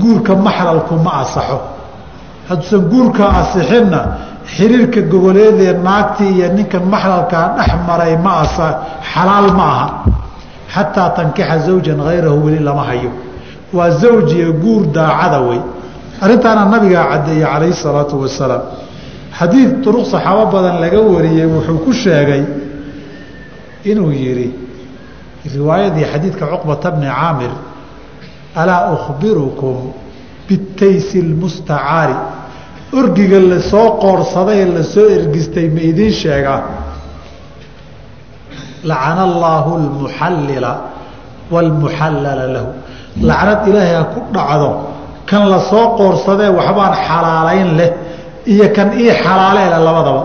guurka 0.01 0.35
maxlalku 0.35 0.95
ma 1.05 1.11
asaxo 1.23 1.57
hadduusan 2.49 2.81
guurka 2.91 3.23
asixinna 3.41 3.99
xiriirka 4.55 5.01
gogoleedee 5.11 5.73
naagtii 5.85 6.31
iyo 6.37 6.47
ninkan 6.57 6.83
maxlalkaa 6.93 7.45
dhex 7.57 7.71
maray 7.87 8.13
ma 8.25 8.31
asa 8.43 8.67
xalaal 9.13 9.49
ma 9.57 9.65
aha. 9.75 9.87
Xataa 10.73 11.09
tankixa 11.17 11.57
zawjan 11.67 11.99
hayrahu 12.07 12.45
weli 12.45 12.59
lama 12.59 12.83
hayo. 12.89 13.11
Waa 13.73 13.89
zawjiya 14.01 14.51
guur 14.63 14.81
daacada 14.95 15.39
wey. 15.47 15.61
Arrintaana 16.21 16.65
nabigaa 16.65 17.05
caddeeyey 17.11 17.45
calayhi 17.45 17.73
salaatu 17.83 18.15
wasalaam. 18.23 18.61
Xadiid 19.37 19.71
duruq 19.83 20.05
saxaabo 20.13 20.45
badan 20.53 20.75
laga 20.83 20.99
wariyey 21.13 21.45
wuxuu 21.53 21.77
ku 21.85 21.91
sheegay 21.93 22.43
inuu 23.91 24.11
yidhi 24.11 24.47
riwaayadii 25.55 26.05
xadiidka 26.11 26.45
cuqbata 26.51 26.91
bni 26.95 27.07
caamir 27.07 27.51
alaa 28.55 28.91
ukhbirukum 28.95 29.75
bitaysi 30.47 31.21
lmustacaari? 31.21 32.15
Orgiga 32.93 33.39
la 33.39 33.59
soo 33.71 33.97
qoorsaday 34.03 34.65
la 34.75 34.83
soo 34.83 35.07
ergistay 35.17 35.67
ma 35.75 35.81
idiin 35.89 36.13
sheegaa 36.21 36.61
lacana 38.89 39.23
allaahu 39.29 39.71
lmuxallila 39.85 40.71
waalmuxallala 41.53 42.45
lahu. 42.55 42.69
Lacnad 43.29 43.67
ilaahay 43.69 43.95
ha 43.95 44.03
ku 44.13 44.19
dhacdo. 44.35 44.69
Kan 45.29 45.49
la 45.49 45.59
soo 45.69 45.85
qoorsadee 45.97 46.49
waxbaan 46.59 46.93
xalaalayn 47.07 47.69
leh 47.79 47.91
iyo 48.53 48.67
kan 48.75 48.89
ii 48.99 49.11
xalaaleele 49.23 49.77
labadaba. 49.87 50.23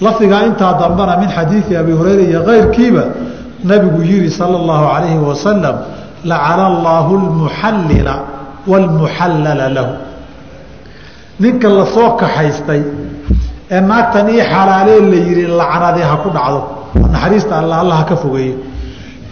Lafdigaa 0.00 0.42
intaa 0.48 0.72
dambana 0.80 1.16
min 1.22 1.28
xadiidi 1.36 1.76
abi 1.76 1.92
hurayra 1.98 2.22
iyo 2.30 2.40
kayrkiiba 2.48 3.04
nabigu 3.64 4.00
yihi 4.02 4.30
sala 4.30 4.56
allahu 4.60 4.84
calayhi 4.92 5.18
wasalam 5.30 5.76
lacana 6.24 6.64
allaahu 6.72 7.12
lmuxallila 7.24 8.14
waalmuxallala 8.66 9.68
lahu. 9.76 9.92
Ninka 11.40 11.68
la 11.68 11.84
soo 11.94 12.10
kaxaystay 12.20 12.82
ee 13.70 13.80
naagtan 13.80 14.28
ii 14.34 14.42
xalaalee 14.52 15.00
la 15.10 15.16
yihi 15.26 15.44
lacnadii 15.60 16.06
ha 16.10 16.16
ku 16.22 16.28
dhacdo 16.36 16.60
naxariista 17.12 17.54
alla 17.60 17.76
alla 17.82 17.94
ha 18.00 18.04
ka 18.10 18.16
fogeeyo. 18.16 18.54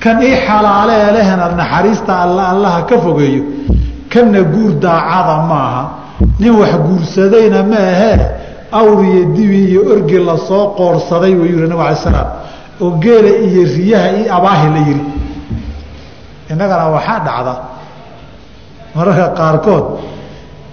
Kan 0.03 0.16
ii 0.22 0.37
xalaalee 0.46 1.12
lehna 1.16 1.46
naxariista 1.61 2.12
alla 2.24 2.42
alla 2.53 2.68
ha 2.76 2.83
ka 2.90 2.96
fogeeyo. 3.05 3.42
Kanna 4.12 4.40
guur 4.53 4.72
daacada 4.85 5.37
maaha. 5.50 5.83
Nin 6.40 6.53
wax 6.61 6.72
guursadayna 6.87 7.62
ma 7.70 7.76
ahee 7.92 8.18
awr 8.72 8.98
iyo 9.05 9.24
dibi 9.37 9.59
iyo 9.70 9.81
orgi 9.92 10.18
la 10.29 10.37
soo 10.48 10.64
qoorsaday 10.79 11.35
wuu 11.38 11.44
yihi 11.53 11.68
nabig 11.70 11.81
alay 11.87 11.96
salaam. 12.05 12.29
Oo 12.83 12.90
geela 13.03 13.31
iyo 13.46 13.62
riyaha 13.76 14.09
iyo 14.18 14.35
abaahi 14.37 14.68
la 14.74 14.81
yihi 14.88 15.03
innagana 16.50 16.84
waxaa 16.96 17.20
dhacda 17.26 17.54
mararka 18.94 19.26
qaarkood 19.38 19.84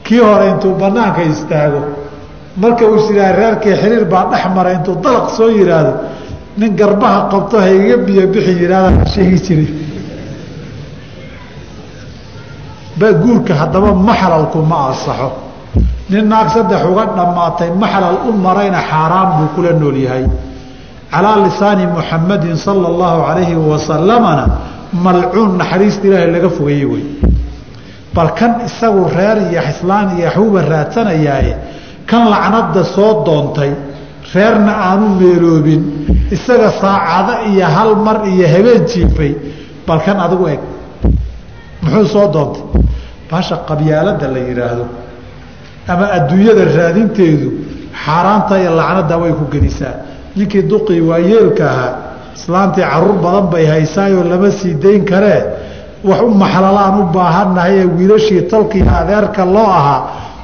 kii 0.04 0.20
hore 0.20 0.46
intuu 0.52 0.74
banaanka 0.82 1.22
istaago 1.22 1.82
marka 2.58 2.86
uu 2.86 3.00
siraa 3.08 3.32
reerkii 3.32 3.76
xiriir 3.82 4.06
baa 4.06 4.26
dhex 4.32 4.44
maray 4.56 4.76
intuu 4.76 4.96
dalaq 5.04 5.30
soo 5.38 5.50
yihaahdo 5.50 5.94
nin 6.58 6.76
garbaha 6.76 7.20
qabto 7.32 7.58
hayga 7.60 7.98
biyo 8.06 8.28
bixi 8.34 8.54
yihahda 8.62 9.06
sheegi 9.14 9.40
jiray 9.46 9.70
guurka 13.22 13.54
haddaba 13.54 13.94
maxlalku 13.94 14.58
ma 14.70 14.78
asaxo 14.92 15.48
nin 16.10 16.28
naag 16.28 16.50
saddex 16.50 16.82
uga 16.88 17.06
dhammaatay 17.18 17.70
maxlal 17.76 18.18
u 18.30 18.32
marayna 18.34 18.80
xaaraan 18.90 19.30
buu 19.38 19.48
kula 19.56 19.72
nool 19.74 19.98
yahay. 19.98 20.26
Calaa 21.12 21.38
lisaani 21.46 21.88
muxamadin 21.88 22.56
sala 22.56 22.88
allahu 22.88 23.20
calayhi 23.28 23.56
wasalamana 23.56 24.46
malcuun 24.94 25.58
naxariista 25.58 26.08
ilaahay 26.08 26.32
laga 26.32 26.50
fogeeyey 26.50 26.86
wey. 26.86 27.04
Bal 28.16 28.30
kan 28.40 28.52
isagu 28.66 29.10
reer 29.18 29.38
iyo 29.52 29.62
islaan 29.72 30.18
iyo 30.18 30.26
waxbuuba 30.28 30.62
raadsanayaaye 30.62 31.54
kan 32.10 32.30
lacnada 32.34 32.84
soo 32.84 33.24
doontay 33.26 33.72
reerna 34.34 34.74
aanu 34.90 35.08
meeloobin 35.20 35.82
isaga 36.32 36.72
saacado 36.82 37.34
iyo 37.52 37.66
hal 37.76 37.96
mar 38.06 38.18
iyo 38.34 38.48
habeen 38.54 38.84
jiifay 38.92 39.32
bal 39.88 40.00
kan 40.06 40.18
adigu 40.26 40.46
eg. 40.54 40.60
Muxuu 41.84 42.06
soo 42.14 42.28
doontay? 42.34 42.64
Baasha 43.30 43.56
qabyaalada 43.68 44.28
la 44.34 44.40
yidhaahdo 44.40 44.86
ama 45.88 46.06
adduunyada 46.18 46.64
raadinteedu 46.78 47.50
xaaraanta 48.04 48.54
iyo 48.62 48.72
lacnada 48.80 49.16
way 49.22 49.32
ku 49.40 49.46
gelisaa. 49.54 49.96
Ninkii 50.36 50.64
duqii 50.72 51.02
waayeelka 51.10 51.64
ahaa 51.72 51.94
islaantii 52.38 52.84
carruur 52.92 53.18
badan 53.26 53.46
bay 53.54 53.66
haysaayoo 53.74 54.24
lama 54.32 54.50
sii 54.60 54.74
dayn 54.84 55.04
karee 55.12 55.42
wax 56.10 56.22
u 56.22 56.30
maxlalaan 56.44 56.94
u 57.02 57.04
baahannahay 57.16 57.74
ee 57.82 57.86
wiilashii 57.98 58.42
tolkii 58.52 58.84
adeerka 59.00 59.44
loo 59.56 59.70
ahaa. 59.80 60.02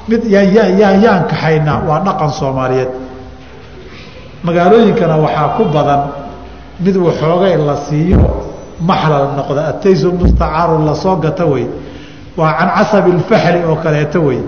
Mid 0.09 0.21
yaan 0.33 0.99
yaan 1.03 1.23
kaxaynaa 1.31 1.79
waa 1.87 1.99
dhaqan 2.05 2.31
soomaaliyeed. 2.39 2.91
Magaalooyinkana 4.45 5.15
waxaa 5.25 5.47
ku 5.57 5.63
badan 5.75 6.01
mid 6.83 6.95
waxoogay 7.05 7.55
la 7.67 7.75
siiyo 7.87 8.19
maxlal 8.89 9.25
noqda 9.37 9.61
ataysu 9.71 10.07
mustacaaru 10.19 10.75
la 10.87 10.95
soo 11.03 11.15
gata 11.23 11.45
wey 11.45 11.65
waa 12.37 12.53
can 12.59 12.69
casabi 12.77 13.11
lfaxli 13.19 13.59
oo 13.69 13.75
kaleeto 13.83 14.19
wey 14.27 14.39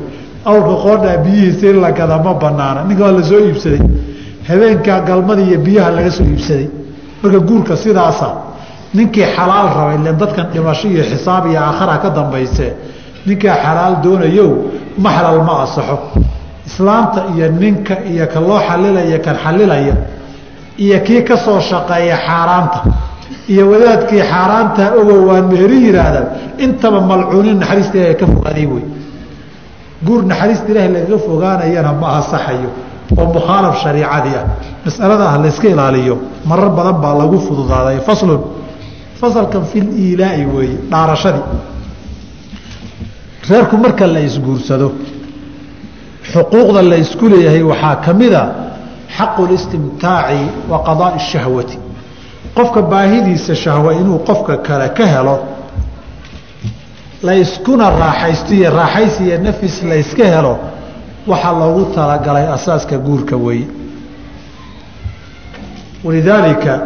awrka 0.49 0.73
qoodhaa 0.84 1.17
biyihiisa 1.23 1.65
in 1.71 1.77
la 1.84 1.91
gada 1.91 2.17
ma 2.25 2.34
banaana 2.43 2.84
ninka 2.88 3.03
waa 3.03 3.12
la 3.17 3.23
soo 3.29 3.39
iibsaday. 3.47 3.81
Habeenkaa 4.47 4.99
galmada 5.08 5.41
iyo 5.47 5.58
biyaha 5.65 5.89
laga 5.97 6.12
soo 6.17 6.23
iibsaday 6.31 6.67
marka 7.23 7.39
guurka 7.49 7.73
sidaasa 7.84 8.28
ninkii 8.97 9.25
xalaal 9.36 9.67
rabay 9.78 9.97
len 10.06 10.15
dadkan 10.21 10.45
dhimasho 10.54 10.88
iyo 10.93 11.04
xisaab 11.12 11.43
iyo 11.51 11.60
aakhara 11.67 11.95
ka 12.04 12.10
dambayse 12.17 12.67
ninkaa 13.28 13.56
xalaal 13.65 13.93
doonayow 14.04 14.49
maxlal 15.06 15.39
ma 15.47 15.54
asaxo 15.65 15.97
islaamta 16.67 17.19
iyo 17.36 17.47
ninka 17.62 17.95
iyo 18.12 18.25
ka 18.34 18.39
loo 18.47 18.60
xalilaya 18.67 19.17
kan 19.25 19.36
xalilaya 19.43 19.95
iyo 20.84 20.97
kii 21.06 21.21
ka 21.28 21.36
soo 21.45 21.60
shaqeeya 21.69 22.17
xaaraanta 22.28 22.80
iyo 23.51 23.63
wadaadkii 23.71 24.21
xaaraantaa 24.32 24.89
ogow 25.01 25.19
waan 25.30 25.45
meheri 25.51 25.78
yihaahdaan 25.88 26.28
intaba 26.65 26.99
malcuunin 27.10 27.58
naxariista 27.62 27.97
ilahay 27.97 28.15
ka 28.21 28.25
fogaaday 28.34 28.65
wey. 28.73 28.84
Guur 30.06 30.21
naxariista 30.32 30.67
ilaahay 30.71 30.91
lagaga 30.95 31.17
fogaanayana 31.28 31.91
ma 32.01 32.08
asaxayo 32.19 32.69
oo 33.18 33.26
mukhaalaf 33.36 33.76
shariicadii 33.84 34.36
ah. 34.41 34.46
Masalada 34.86 35.30
ah 35.30 35.38
layska 35.44 35.68
ilaaliyo. 35.74 36.15
Marar 36.46 36.70
badan 36.78 36.98
baa 37.04 37.13
lagu 37.22 37.38
fududaaday. 37.48 37.98
Faslun 38.08 38.41
fasalkan 39.22 39.63
fil 39.72 39.88
iilaa'i 40.06 40.46
weeye 40.46 40.78
dhaarashadii. 40.91 41.46
Reerku 43.50 43.78
marka 43.78 44.08
la 44.08 44.20
isguursado 44.20 44.88
xuquuqda 46.32 46.82
la 46.82 46.98
leeyahay 47.32 47.63
waxaa 47.72 47.96
ka 48.06 48.13
mid 48.13 48.34
a 48.34 48.44
xaqu 49.18 49.41
listimtaaci 49.52 50.44
wa 50.72 50.78
qadaa'i 50.88 51.20
shahwati. 51.32 51.78
Qofka 52.56 52.82
baahidiisa 52.82 53.56
shahwa 53.56 53.94
inuu 53.94 54.20
qofka 54.28 54.58
kale 54.58 54.89
ka 54.98 55.06
helo 55.13 55.36
layskuna 57.24 57.89
raaxaysto 57.89 58.54
iyo 58.54 58.70
raaxaysi 58.80 59.24
iyo 59.28 59.38
nafis 59.46 59.84
layska 59.84 60.26
helo 60.26 60.54
waxaa 61.28 61.54
loogu 61.60 61.84
talagalay 61.96 62.48
asaaska 62.56 62.98
guurka 62.98 63.36
weeye 63.38 63.68
walidaalika 66.04 66.80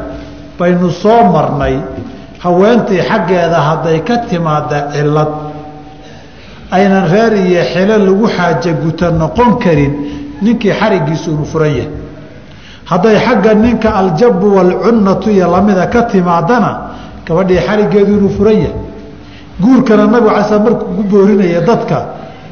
baynu 0.60 0.92
soo 0.92 1.24
marnay 1.34 1.76
haweentii 2.44 3.02
xaggeeda 3.10 3.60
hadday 3.70 4.00
ka 4.00 4.18
timaada 4.18 4.78
cilad 4.94 5.32
aynan 6.72 7.06
reer 7.12 7.34
iyo 7.36 7.64
xilo 7.74 7.98
lagu 7.98 8.28
xaaja 8.28 8.72
guta 8.84 9.12
noqon 9.12 9.60
karin 9.64 9.94
ninkii 10.42 10.72
xarigiisu 10.80 11.32
inu 11.32 11.46
furan 11.46 11.72
yahay. 11.78 11.92
Hadday 12.86 13.18
xagga 13.26 13.54
ninka 13.54 13.90
aljabu 13.96 14.56
walcunnatu 14.56 15.30
iyo 15.30 15.52
lamida 15.52 15.88
ka 15.88 16.02
timaadana 16.12 16.72
gabadhii 17.28 17.60
xarigeedu 17.68 18.12
inuu 18.18 18.30
furan 18.38 18.54
yahay. 18.64 18.76
Guurkana 19.62 20.08
nabigu 20.08 20.30
alay 20.30 20.44
sl 20.50 20.60
markuu 20.66 20.86
ku 20.96 21.04
boorinaya 21.04 21.62
dadka 21.62 21.98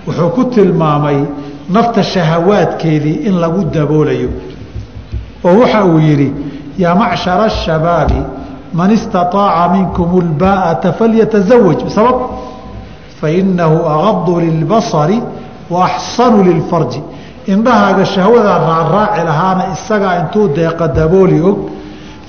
wuxuu 0.08 0.30
ku 0.36 0.44
tilmaamay 0.54 1.20
nafta 1.70 2.04
shahawaadkeedii 2.04 3.28
in 3.28 3.40
lagu 3.40 3.66
daboolayo. 3.66 4.30
Oo 5.44 5.60
waxa 5.60 5.86
uu 5.86 6.00
yidhi 6.00 6.34
yaa 6.78 6.96
macshara 6.96 7.44
ashabaabi 7.44 8.22
man 8.74 8.92
istaطaaca 8.92 9.74
minkum 9.74 10.10
اlbaa'ata 10.22 10.94
falyatazawaj 10.94 11.84
bisabab 11.84 12.18
fainahu 13.22 13.78
agadu 13.86 14.40
lilbasari 14.40 15.22
wa 15.70 15.90
lilfarji. 16.44 17.02
Indhahaaga 17.48 18.06
shahwadaa 18.06 18.58
raaraaci 18.60 19.26
lahaana 19.26 19.64
isagaa 19.74 20.20
intuu 20.22 20.48
deeqa 20.48 20.88
dabooli 20.88 21.40
og 21.42 21.58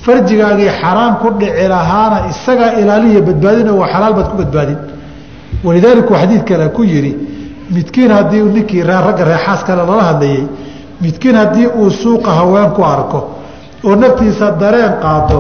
farjigaagii 0.03 0.71
xaraam 0.81 1.15
ku 1.23 1.31
dhici 1.41 1.69
lahaana 1.69 2.29
isagaa 2.31 2.73
ilaaliya 2.81 3.21
badbaadina 3.21 3.73
waa 3.73 3.89
xalaal 3.93 4.15
baad 4.15 4.29
ku 4.31 4.37
badbaadin. 4.37 4.79
Walidaalika 5.65 6.11
uu 6.11 6.19
xadiid 6.23 6.45
kale 6.45 6.69
ku 6.69 6.85
yidhi 6.85 7.17
midkiin 7.71 8.11
haddii 8.13 8.43
ninkii 8.43 8.83
ragga 8.83 9.25
reexaas 9.25 9.65
kale 9.67 9.83
lala 9.91 10.03
hadlayey 10.11 10.43
midkiin 11.01 11.37
haddii 11.37 11.67
uu 11.67 11.91
suuqa 11.91 12.31
haween 12.39 12.71
ku 12.77 12.83
arko 12.85 13.21
oo 13.85 13.97
naftiisa 13.97 14.47
dareen 14.61 14.93
qaato 15.03 15.39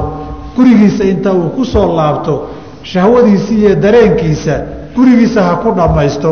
gurigiisa 0.56 1.04
inta 1.12 1.32
uu 1.32 1.48
ku 1.56 1.64
soo 1.64 1.96
laabto 1.96 2.34
shahwadiisa 2.82 3.52
iyo 3.54 3.74
dareenkiisa 3.84 4.54
gurigiisa 4.96 5.42
ha 5.42 5.54
ku 5.62 5.68
dhammaysto 5.78 6.30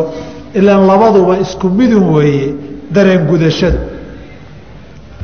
ilaan 0.54 0.86
labaduba 0.90 1.38
isku 1.44 1.66
midun 1.78 2.06
weeye 2.14 2.54
dareen 2.94 3.22
gudashadu. 3.30 3.78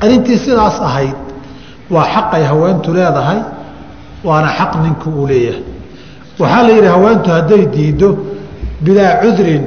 Arrintii 0.02 0.38
sidaas 0.44 0.76
ahayd 0.88 1.14
waa 1.90 2.04
xaqay 2.14 2.42
haweentu 2.50 2.88
leedahay 2.96 3.38
waana 4.24 4.48
xaq 4.58 4.72
ninku 4.84 5.08
uu 5.10 5.26
leeyahay. 5.30 5.62
Waxaa 6.40 6.62
la 6.66 6.70
yidhi 6.76 6.86
haweentu 6.94 7.28
hadday 7.36 7.66
diiddo 7.74 8.08
bilaa 8.84 9.14
cudrin 9.22 9.62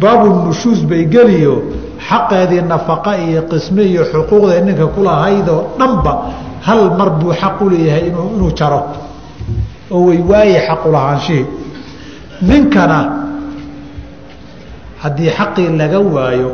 baabu 0.00 0.26
nushuus 0.46 0.80
bay 0.90 1.04
geliyo 1.14 1.54
xaqeedii 2.08 2.62
nafaqa 2.72 3.12
iyo 3.26 3.42
qisme 3.50 3.82
iyo 3.92 4.02
xuquuqda 4.12 4.60
ninka 4.66 4.86
kulahaydoo 4.94 5.62
dhanba 5.78 6.12
hal 6.66 6.82
mar 6.98 7.10
buu 7.20 7.32
xaq 7.40 7.56
u 7.60 7.70
leeyahay 7.72 8.04
inuu 8.10 8.50
jaro. 8.58 8.80
Oo 9.90 10.00
way 10.08 10.20
waaye 10.30 10.58
xaqulahaanshihii 10.68 11.46
ninkana 12.48 12.98
haddii 15.02 15.30
xaqii 15.38 15.68
laga 15.80 15.98
waayo 16.14 16.50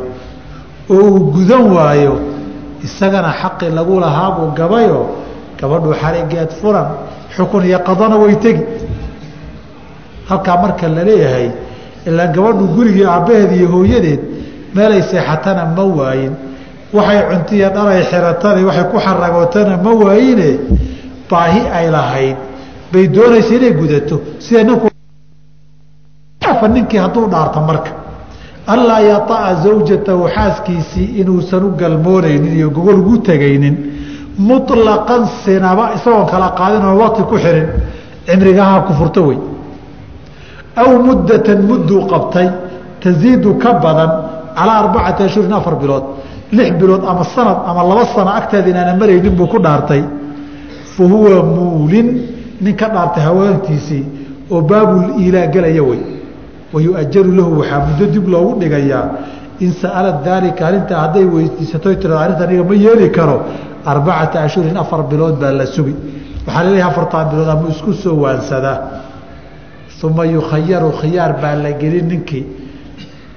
oo 0.89 1.01
uu 1.09 1.19
gudan 1.33 1.63
waayo 1.77 2.13
isagana 2.85 3.31
xaqii 3.41 3.69
lagu 3.77 3.99
lahaa 4.03 4.31
buu 4.37 4.47
gabayo 4.59 4.99
gabadhu 5.59 5.93
xarigeed 6.01 6.49
furan 6.61 6.87
xukun 7.35 7.63
iyo 7.69 7.79
qadana 7.87 8.15
way 8.23 8.35
tegi. 8.43 8.63
Halkaa 10.29 10.57
marka 10.61 10.87
la 10.87 11.03
leeyahay 11.03 11.47
ilaa 12.07 12.27
gabadhu 12.35 12.67
gurigii 12.75 13.05
aabbaheed 13.05 13.51
iyo 13.57 13.67
hooyadeed 13.73 14.19
meelay 14.75 15.01
seexatana 15.11 15.65
ma 15.75 15.83
waayin. 15.83 16.33
Waxay 16.93 17.21
cuntiya 17.29 17.69
dhalay 17.75 18.03
xiratana 18.11 18.61
waxay 18.67 18.85
ku 18.91 18.97
xaragootana 19.05 19.77
ma 19.83 19.91
waayine. 20.03 20.49
Baahi 21.29 21.61
ay 21.77 21.87
lahayd. 21.95 22.37
Bay 22.91 23.07
doonaysa 23.07 23.53
inay 23.55 23.73
gudato. 23.79 24.15
Sida 24.39 24.63
ninku 24.63 24.87
ninkii 26.75 26.97
hadduu 26.97 27.27
dhaarto 27.33 27.59
marka. 27.61 27.91
Allaa 28.67 28.99
yaطaca 29.01 29.55
zawjatahu 29.63 30.27
xaaskiisii 30.35 31.07
inuusan 31.21 31.63
u 31.63 31.69
galmoonaynin 31.79 32.53
iyo 32.57 32.69
gogol 32.69 32.99
ugu 32.99 33.17
tegaynin 33.17 33.75
muطlaqan 34.37 35.23
sinaba 35.43 35.85
isagoon 35.95 36.25
kala 36.31 36.49
qaadin 36.59 36.85
oo 36.85 36.97
waqti 37.01 37.21
ku 37.29 37.35
xirin. 37.43 37.67
Cimrigaha 38.25 38.81
ku 38.87 38.93
furto 38.93 39.21
wey 39.27 39.37
aw 40.81 40.89
muddatan 41.07 41.59
mudduu 41.69 42.01
qabtay 42.11 42.47
taziidu 43.03 43.49
ka 43.63 43.71
badan 43.83 44.11
calaa 44.57 44.77
arbacati 44.83 45.21
ashhurin 45.27 45.53
afar 45.59 45.75
bilood 45.81 46.03
lix 46.57 46.69
bilood 46.81 47.03
ama 47.11 47.23
sanad 47.35 47.57
ama 47.69 47.81
laba 47.89 48.03
sano 48.15 48.31
agteeda 48.39 48.67
inaana 48.73 48.93
maraynin 49.01 49.33
buu 49.39 49.47
ku 49.53 49.57
dhaartay 49.65 50.01
fa 50.95 51.03
huwa 51.13 51.35
muulin 51.55 52.07
nin 52.63 52.75
ka 52.81 52.87
dhaartay 52.95 53.23
haweentiisii 53.27 54.03
oo 54.53 54.61
baabul 54.69 55.03
iilaa 55.21 55.47
gelaya 55.53 55.83
wey 55.89 56.01
wayuajaru 56.73 57.31
lahu 57.39 57.51
waxaa 57.59 57.79
muddo 57.87 58.05
dib 58.13 58.25
loogu 58.33 58.51
dhigayaa 58.61 59.03
in 59.65 59.71
sa'alat 59.81 60.17
daalika 60.27 60.61
arrintaa 60.67 60.99
hadday 61.03 61.25
weydiisato 61.35 61.87
tirado 62.01 62.19
arrintan 62.25 62.49
iga 62.55 62.63
ma 62.69 62.75
yeeli 62.85 63.07
karo 63.17 63.35
arbacata 63.91 64.37
ashhurin 64.45 64.77
afar 64.83 64.99
bilood 65.11 65.35
baa 65.41 65.51
la 65.59 65.65
sugi 65.75 65.95
waxaa 66.47 66.63
la 66.65 66.69
leeyahay 66.71 66.91
afartaa 66.91 67.23
bilood 67.31 67.49
ama 67.53 67.65
isku 67.73 67.91
soo 68.03 68.15
waansadaa 68.23 68.77
uma 70.03 70.25
yukhayaru 70.25 70.91
khiyaar 71.01 71.41
baa 71.41 71.55
la 71.55 71.71
gelin 71.71 72.07
ninkii 72.11 72.45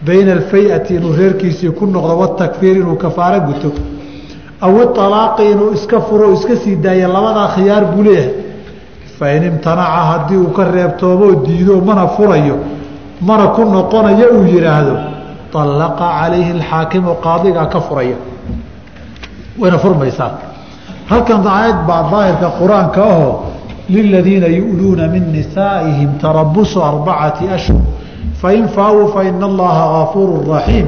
bayna 0.07 0.33
alfayati 0.33 0.95
inuu 0.95 1.13
reerkiisii 1.17 1.71
ku 1.79 1.87
noqdo 1.87 2.19
watakfiir 2.19 2.77
inuu 2.77 2.97
kafaaro 2.97 3.41
guto 3.49 3.73
aw 4.61 4.73
ialaaqi 4.83 5.51
inuu 5.53 5.73
iska 5.75 6.01
furo 6.01 6.33
iska 6.33 6.57
sii 6.57 6.77
daaya 6.77 7.09
labadaa 7.09 7.49
khiyaar 7.55 7.85
buu 7.93 8.03
leeyahay 8.03 8.33
fain 9.19 9.43
imtanaca 9.43 10.01
haddii 10.11 10.37
uu 10.37 10.51
ka 10.57 10.65
reebtoomoo 10.65 11.35
diido 11.47 11.81
mana 11.81 12.07
furayo 12.09 12.57
mana 13.21 13.47
ku 13.55 13.63
noqonayo 13.65 14.27
uu 14.37 14.45
yidhaahdo 14.55 14.95
allaqa 15.55 16.07
calayhi 16.21 16.51
alxaakimu 16.59 17.15
qaadigaa 17.25 17.67
ka 17.67 17.81
furaya 17.81 18.17
wayna 19.61 19.79
furmaysaa 19.79 20.31
halkan 21.11 21.47
aayad 21.47 21.79
baa 21.89 22.03
daahirka 22.13 22.49
qur'aanka 22.61 23.01
ahoo 23.13 23.33
liladiina 23.89 24.47
yu'luuna 24.47 25.09
min 25.09 25.33
nisaa'ihim 25.33 26.19
tarabusu 26.21 26.83
arbacati 26.83 27.49
ashhur 27.49 27.81
fain 28.41 28.69
faawuu 28.69 29.13
faina 29.13 29.47
allaha 29.47 29.85
gafuuru 30.05 30.45
raxiim 30.53 30.87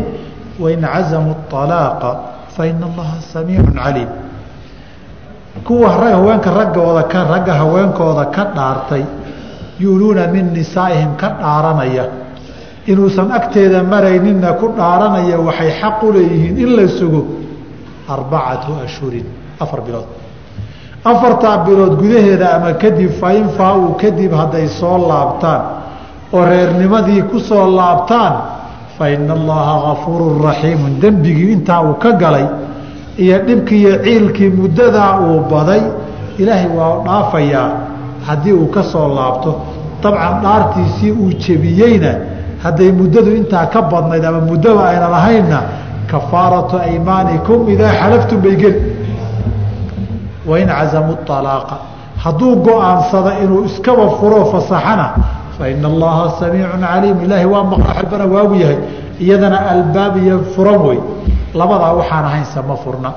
wain 0.60 0.80
cazamuu 0.80 1.36
alaaqa 1.52 2.10
faina 2.56 2.86
allaha 2.86 3.20
samiicu 3.32 3.72
caliim 3.72 4.08
kuwa 5.64 5.88
haweenka 5.90 6.50
raggooda 6.50 7.02
ka 7.08 7.24
ragga 7.24 7.54
haweenkooda 7.54 8.24
ka 8.30 8.44
dhaartay 8.54 9.04
yu'luuna 9.80 10.26
min 10.28 10.52
nisaa'ihim 10.52 11.16
ka 11.16 11.28
dhaaranaya 11.40 12.04
inuusan 12.86 13.32
agteeda 13.32 13.82
marayninna 13.82 14.52
ku 14.60 14.72
dhaaranaya 14.76 15.40
waxay 15.40 15.70
xaq 15.80 16.02
u 16.02 16.12
leeyihiin 16.12 16.56
in 16.58 16.70
la 16.76 16.88
sugo 16.88 17.26
arbacatu 18.08 18.76
ashhurin 18.84 19.24
afar 19.60 19.80
bilood 19.80 20.06
afartaa 21.04 21.58
bilood 21.64 21.94
gudaheeda 22.00 22.54
ama 22.56 22.72
kadib 22.72 23.10
fain 23.20 23.48
faa-uu 23.58 23.94
kadib 24.00 24.32
hadday 24.32 24.68
soo 24.68 24.98
laabtaan 25.08 25.62
oo 26.32 26.44
reernimadii 26.44 27.22
ku 27.30 27.40
soo 27.40 27.66
laabtaan 27.76 28.32
fa 28.98 29.08
ina 29.10 29.32
allaha 29.32 29.74
gafuurun 29.86 30.42
raxiimun. 30.44 31.00
Dembigii 31.00 31.52
intaa 31.52 31.80
uu 31.82 31.94
ka 31.94 32.12
galay 32.12 32.44
iyo 33.18 33.38
dhibkii 33.46 33.80
iyo 33.82 33.96
ciilkii 34.04 34.50
muddadaa 34.50 35.20
uu 35.20 35.40
baday 35.50 35.82
ilaahay 36.38 36.68
waa 36.78 37.02
dhaafayaa 37.06 37.68
haddii 38.26 38.52
uu 38.52 38.66
ka 38.66 38.82
soo 38.82 39.08
laabto. 39.14 39.60
Dabcan 40.02 40.42
dhaartiisii 40.42 41.10
uu 41.12 41.32
jebiyeyna 41.32 42.12
hadday 42.62 42.92
muddadu 42.92 43.30
intaa 43.36 43.66
ka 43.66 43.82
badnayd 43.82 44.24
ama 44.24 44.40
muddaba 44.40 44.88
ayna 44.90 45.08
lahaynna 45.08 45.62
kafaaratu 46.10 46.76
aymaanikum 46.78 47.68
idaa 47.72 47.92
xalaftum 48.00 48.40
bay 48.44 48.56
geli 48.56 48.80
wain 50.50 50.68
cazamuu 50.68 51.16
alaaqa 51.38 51.76
hadduu 52.24 52.56
go'aansada 52.66 53.30
inuu 53.44 53.64
iskaba 53.68 54.04
furo 54.18 54.40
fasaxana 54.52 55.06
faina 55.58 55.88
allaha 55.92 56.24
samiicun 56.40 56.80
caliim. 56.80 57.16
Ilaahay 57.24 57.46
waa 57.54 57.64
maqla 57.70 57.92
xalbana 57.98 58.24
waagu 58.34 58.54
yahay. 58.62 58.78
Iyadana 59.24 59.58
albaab 59.72 60.14
iyo 60.24 60.36
furan 60.56 60.80
wey 60.88 60.98
labadaa 61.58 61.92
waxaan 62.00 62.24
ahaynse 62.30 62.60
ma 62.68 62.76
furna. 62.82 63.10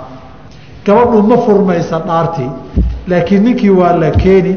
Gabadhu 0.86 1.22
ma 1.30 1.38
furmaysa 1.46 1.98
dhaartii. 2.08 2.52
Laakiin 3.08 3.44
ninkii 3.46 3.70
waa 3.80 3.94
la 4.02 4.10
keeni 4.12 4.54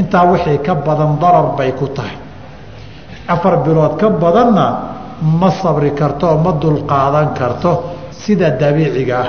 intaa 0.00 0.24
wixii 0.32 0.58
ka 0.66 0.74
badan 0.74 1.18
darar 1.20 1.46
bay 1.58 1.72
ku 1.72 1.86
tahay. 1.96 2.16
Afar 3.28 3.54
bilood 3.64 3.96
ka 4.00 4.08
badanna 4.22 4.66
ma 5.40 5.50
sabri 5.50 5.90
karto 6.00 6.26
oo 6.28 6.38
ma 6.44 6.52
dulqaadan 6.62 7.28
karto. 7.38 7.72
Sida 8.10 8.50
dabiiciga 8.60 9.16
ah 9.20 9.28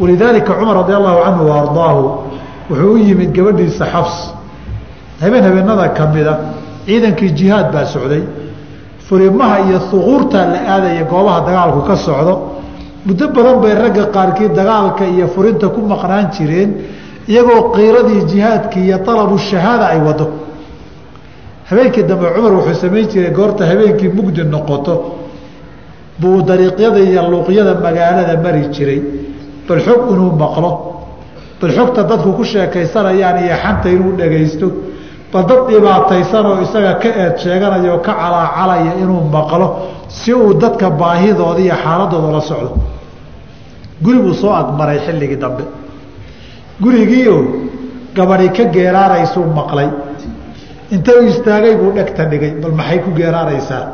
walidaalika 0.00 0.52
cumar 0.58 0.76
radi 0.76 0.92
allahu 0.92 1.18
canhu 1.24 1.48
wa 1.50 1.54
ardaahu 1.62 2.02
wuxuu 2.70 2.92
u 2.94 2.98
yimid 2.98 3.32
gabadhiisa 3.32 3.86
xafs 3.86 4.34
habeen 5.20 5.44
habeenada 5.44 5.88
ka 5.88 6.06
mida 6.06 6.38
ciidankii 6.86 7.30
jihaad 7.38 7.72
baa 7.72 7.84
socday 7.94 8.22
furimaha 9.08 9.56
iyo 9.68 9.78
huquurtaa 9.78 10.46
la 10.52 10.60
aadaya 10.74 11.04
goobaha 11.04 11.40
dagaalku 11.46 11.80
ka 11.88 11.96
socdo 11.96 12.34
muddo 13.06 13.28
badan 13.28 13.60
bay 13.62 13.74
ragga 13.74 14.04
qaarkii 14.16 14.48
dagaalka 14.48 15.04
iyo 15.14 15.26
furinta 15.34 15.68
ku 15.68 15.80
maqnaan 15.92 16.26
jireen 16.36 16.70
iyagoo 17.28 17.70
qiiradii 17.76 18.22
jihaadkii 18.32 18.84
iyo 18.88 18.98
alabu 19.06 19.38
shahaada 19.38 19.86
ay 19.92 20.00
wado 20.06 20.26
habeenkii 21.70 22.02
dambe 22.02 22.26
cumar 22.34 22.52
wuxuu 22.52 22.74
samayn 22.74 23.06
jiray 23.12 23.30
goorta 23.30 23.66
habeenkii 23.66 24.08
mugdi 24.08 24.42
noqoto 24.44 24.94
buu 26.18 26.42
dariiqyada 26.42 26.98
iyo 27.00 27.22
luuqyada 27.30 27.74
magaalada 27.84 28.34
mari 28.44 28.62
jiray 28.74 29.00
bal 29.68 29.80
xog 29.86 30.00
inuu 30.12 30.32
maqlo. 30.42 30.70
Bal 31.60 31.70
xogta 31.76 32.02
dadku 32.10 32.32
ku 32.38 32.44
sheekaysanayaan 32.44 33.36
iyo 33.44 33.54
xanta 33.62 33.88
inuu 33.96 34.12
dhagaysto 34.18 34.66
bal 35.32 35.44
dad 35.48 35.60
dhibaataysanoo 35.68 36.56
isaga 36.64 36.92
ka 37.02 37.08
eed 37.22 37.34
sheeganaya 37.42 37.90
oo 37.94 37.98
ka 38.06 38.12
calaacalaya 38.20 38.92
inuu 39.02 39.20
maqlo 39.36 39.66
si 40.08 40.32
uu 40.34 40.54
dadka 40.62 40.90
baahidooda 41.00 41.60
iyo 41.66 41.74
xaaladooda 41.84 42.28
la 42.36 42.40
socdo. 42.40 42.70
Guri 44.04 44.18
buu 44.24 44.34
soo 44.34 44.52
agmaray 44.60 44.98
xilligii 45.06 45.36
dambe. 45.42 45.64
Gurigiio 46.82 47.36
gabadhi 48.16 48.48
ka 48.56 48.64
geeraaraysuu 48.74 49.44
maqlay. 49.58 49.88
Inta 50.94 51.12
u 51.20 51.26
istaagay 51.26 51.74
buu 51.80 51.92
dhegta 51.96 52.24
dhigay 52.30 52.52
bal 52.62 52.72
maxay 52.72 52.98
ku 53.04 53.10
geeraaraysaa? 53.18 53.84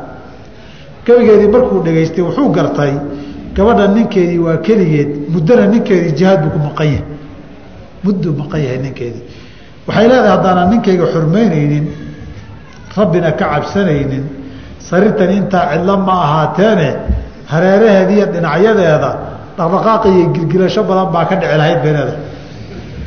Gabigeedii 1.05 1.47
markuu 1.55 1.79
dhegaystay 1.85 2.23
wuxuu 2.27 2.49
gartay 2.57 2.93
gabadha 3.55 3.87
ninkeedii 3.87 4.39
waa 4.45 4.57
keligeed 4.67 5.09
muddona 5.33 5.65
ninkeedii 5.73 6.11
jihaad 6.19 6.39
buu 6.43 6.51
ku 6.55 6.59
maqan 6.67 6.87
yahay. 6.93 7.05
Mudduu 8.03 8.33
maqan 8.41 8.61
yahay 8.65 8.79
ninkeedii. 8.85 9.23
Waxay 9.87 10.07
leedahay 10.11 10.31
haddaanan 10.35 10.69
ninkayga 10.73 11.05
xurmaynaynin 11.13 11.85
rabbina 12.97 13.31
ka 13.39 13.45
cabsanaynin 13.51 14.23
sariirtan 14.89 15.31
intaa 15.39 15.65
cidlo 15.71 15.97
ma 16.07 16.13
ahaateene 16.25 16.89
hareeraheeda 17.51 18.11
iyo 18.17 18.25
dhinacyadeeda 18.33 19.11
dhaqdhaqaaq 19.57 20.03
iyo 20.15 20.25
gilgilasho 20.35 20.81
badan 20.89 21.07
baa 21.13 21.25
ka 21.29 21.35
dhici 21.41 21.57
lahayd 21.61 21.79
bay 21.83 21.93
leedahay 21.97 22.19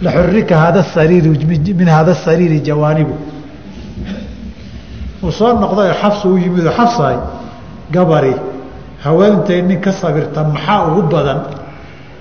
laxurika 0.05 0.55
haada 0.62 0.82
sariiri 0.95 1.28
min 1.80 1.88
haada 1.97 2.14
sariiri 2.26 2.59
jawaanibu. 2.68 3.14
Uu 5.24 5.32
soo 5.38 5.53
noqday 5.62 5.90
xafsa 6.01 6.28
u 6.28 6.36
yimid 6.45 6.66
oo 6.66 7.16
gabari 7.95 8.34
haweentay 9.05 9.62
nin 9.62 9.80
ka 9.80 9.92
sabirta 9.92 10.40
maxaa 10.44 10.86
ugu 10.88 11.02
badan? 11.12 11.40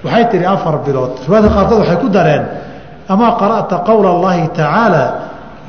Waxay 0.03 0.25
tihi 0.31 0.45
afar 0.45 0.75
bilood. 0.86 1.13
Riwaayadka 1.27 1.53
qaarkood 1.55 1.79
waxay 1.84 1.97
ku 2.03 2.09
dareen 2.09 2.43
amaa 3.13 3.31
qara'ta 3.41 3.75
qowla 3.88 4.09
اllahi 4.15 4.47
tacaala 4.57 5.03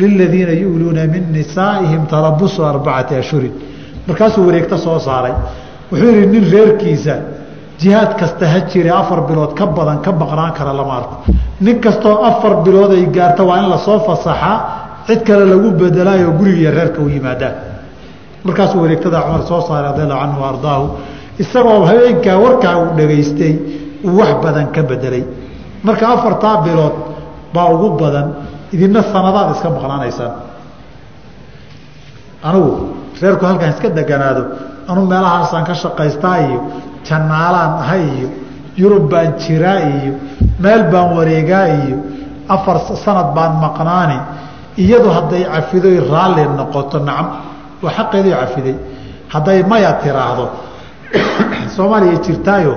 liladiina 0.00 0.52
yu'luuna 0.64 1.02
min 1.14 1.24
nisaa'ihim 1.36 2.02
tarabusu 2.12 2.60
arbacati 2.72 3.14
ashhurin 3.22 3.52
markaasuu 4.08 4.46
wareegto 4.48 4.76
soo 4.86 4.98
saaray. 4.98 5.34
Wuxuu 5.90 6.10
yihi 6.16 6.26
nin 6.34 6.44
reerkiisa 6.52 7.14
jihaad 7.80 8.10
kasta 8.20 8.44
ha 8.52 8.58
jire 8.70 8.90
afar 8.90 9.20
bilood 9.28 9.52
ka 9.58 9.66
badan 9.66 9.98
ka 10.04 10.10
maqnaan 10.12 10.52
kara 10.58 10.72
lama 10.78 10.94
arko 11.00 11.16
nin 11.60 11.76
kastoo 11.84 12.16
afar 12.30 12.52
bilood 12.64 12.92
ay 12.98 13.06
gaarto 13.16 13.42
waa 13.48 13.58
in 13.62 13.68
la 13.70 13.78
soo 13.86 13.98
fasaxaa 14.08 14.56
cid 15.06 15.20
kale 15.26 15.44
lagu 15.52 15.70
bedelaayo 15.80 16.30
guriga 16.38 16.58
iyo 16.60 16.70
reerka 16.70 17.00
u 17.02 17.08
yimaadaan 17.08 17.54
markaasuu 18.46 18.80
wareegtada 18.84 19.18
cumar 19.26 19.42
soo 19.50 19.60
saaray 19.68 19.84
radi 19.90 20.00
allahu 20.06 20.20
canhu 20.24 20.42
ardaahu 20.52 20.84
isagoo 21.42 21.78
habeenkaa 21.90 22.36
warkaa 22.44 22.74
uu 22.82 22.90
dhegaystay 22.98 23.52
uu 24.06 24.16
wax 24.20 24.32
badan 24.44 24.66
ka 24.74 24.82
bedelay. 24.90 25.24
Marka 25.86 26.04
afartaa 26.14 26.56
bilood 26.64 26.96
baa 27.54 27.66
ugu 27.74 27.88
badan 28.02 28.26
idina 28.74 29.00
sanadaad 29.12 29.48
iska 29.54 29.68
maqnaanaysaan 29.76 30.32
anugu 32.48 32.72
reerku 33.22 33.44
halkaan 33.48 33.70
iska 33.74 33.88
deganaado 33.98 34.42
anuu 34.90 35.06
meelahaasaan 35.12 35.64
ka 35.68 35.74
shaqaystaa 35.82 36.36
iyo 36.46 36.60
janaalaan 37.08 37.72
ahay 37.82 38.04
iyo 38.16 38.28
yurub 38.80 39.04
baan 39.12 39.30
jiraa 39.42 39.78
iyo 39.92 40.12
meel 40.64 40.82
baan 40.92 41.08
wareegaa 41.16 41.66
iyo 41.80 41.96
afar 42.54 42.76
sanad 43.04 43.28
baan 43.36 43.52
maqnaani 43.64 44.18
iyadu 44.82 45.08
hadday 45.16 45.42
cafidoy 45.54 45.96
raalli 46.12 46.44
noqoto 46.58 46.98
nacam 47.08 47.26
waa 47.84 47.92
xaqeedii 47.98 48.34
cafiday. 48.40 48.76
Hadday 49.28 49.62
maya 49.62 49.92
tiraahdo 50.02 50.46
soomaaliya 51.76 52.18
jirtaayo 52.24 52.74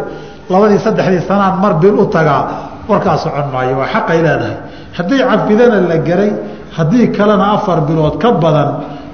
labadii 0.50 0.80
saddexdii 0.80 1.24
sanaan 1.28 1.60
mar 1.64 1.74
bil 1.82 1.96
u 2.00 2.06
tagaa 2.06 2.44
warkaa 2.90 3.18
socon 3.18 3.48
maayo 3.54 3.78
waa 3.80 3.88
xaqay 3.94 4.20
leedahay. 4.26 4.58
Haddii 4.98 5.22
cafidana 5.30 5.78
la 5.82 5.98
geray 6.08 6.32
haddii 6.78 7.12
kalena 7.12 7.54
afar 7.56 7.82
bilood 7.88 8.18
ka 8.22 8.32
badan 8.32 8.70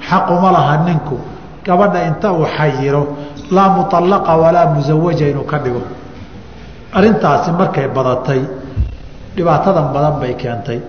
xaquma 0.08 0.52
laha 0.52 0.76
ninku. 0.86 1.18
Gabadha 1.64 2.04
inta 2.08 2.32
uu 2.32 2.44
xayiro 2.56 3.02
laa 3.50 3.68
mualaqa 3.76 4.32
walaa 4.36 4.66
musawaja 4.74 5.26
inuu 5.28 5.46
ka 5.46 5.58
dhigo. 5.58 5.82
Arintaasi 6.92 7.50
markay 7.52 7.88
badatay 7.88 8.42
dhibaatadan 9.36 9.86
badan 9.94 10.14
bay 10.20 10.34
keentay. 10.36 10.80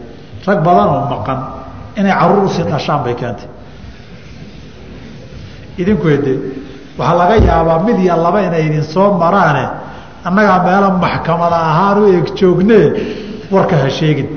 Rag 0.46 0.60
badan 0.64 0.88
oo 0.88 1.04
maqan 1.10 1.40
inay 1.98 2.14
carruur 2.20 2.46
u 2.46 2.50
sii 2.50 2.64
dhashaan 2.64 3.04
bay 3.04 3.16
keentay 3.16 3.55
idinku 5.82 6.08
ede 6.16 6.34
waxaa 7.00 7.16
laga 7.20 7.36
yaabaa 7.48 7.80
mid 7.86 7.98
iyo 8.06 8.16
laba 8.26 8.40
inay 8.48 8.64
idin 8.68 8.84
soo 8.94 9.10
maraane. 9.22 9.66
Annagaa 10.28 10.60
meelo 10.66 10.90
maxkamada 11.04 11.58
ahaan 11.70 11.98
u 12.02 12.06
eeg 12.14 12.28
joognee 12.40 12.86
warka 13.54 13.76
ha 13.82 13.90
sheegin. 13.98 14.28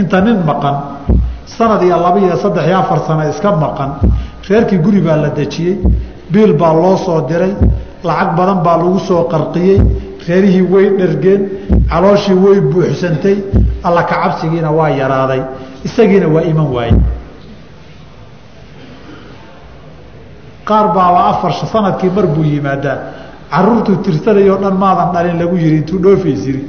Inta 0.00 0.20
nin 0.24 0.38
maqan 0.48 0.76
sanad 1.56 1.82
iyo 1.82 1.96
laba 2.04 2.18
iyo 2.24 2.36
saddex 2.42 2.64
iyo 2.68 2.78
afar 2.82 2.98
sano 3.06 3.22
iska 3.32 3.50
maqan 3.64 3.90
reerkii 4.48 4.78
guri 4.84 5.00
baa 5.06 5.16
la 5.24 5.28
dejiyey 5.38 5.74
biil 6.32 6.52
baa 6.60 6.72
loo 6.82 6.96
soo 6.96 7.20
diray 7.28 7.52
lacag 8.08 8.30
badan 8.38 8.58
baa 8.66 8.76
lagu 8.80 8.98
soo 9.08 9.22
qarqiyey 9.32 9.78
reerihii 10.28 10.62
way 10.72 10.86
dhergeen 10.98 11.42
calooshii 11.90 12.34
way 12.44 12.58
buuxsantay 12.72 13.36
alla 13.86 14.02
kacabsigiina 14.10 14.70
waa 14.78 14.88
yaraaday. 15.00 15.42
Isagiina 15.86 16.26
waa 16.34 16.42
iman 16.50 16.68
waaye 16.76 16.94
qaar 20.68 20.86
baaba 20.96 21.20
afar 21.30 21.52
sannadkii 21.72 22.10
mar 22.16 22.26
buu 22.34 22.44
yimaadaa. 22.52 22.98
Caruurtuu 23.52 23.96
tirsanayoo 24.04 24.58
dhan 24.62 24.76
maadan 24.82 25.08
dhalin 25.14 25.36
lagu 25.40 25.56
yihi 25.62 25.76
intuu 25.80 25.98
dhoofaysiri 26.04 26.60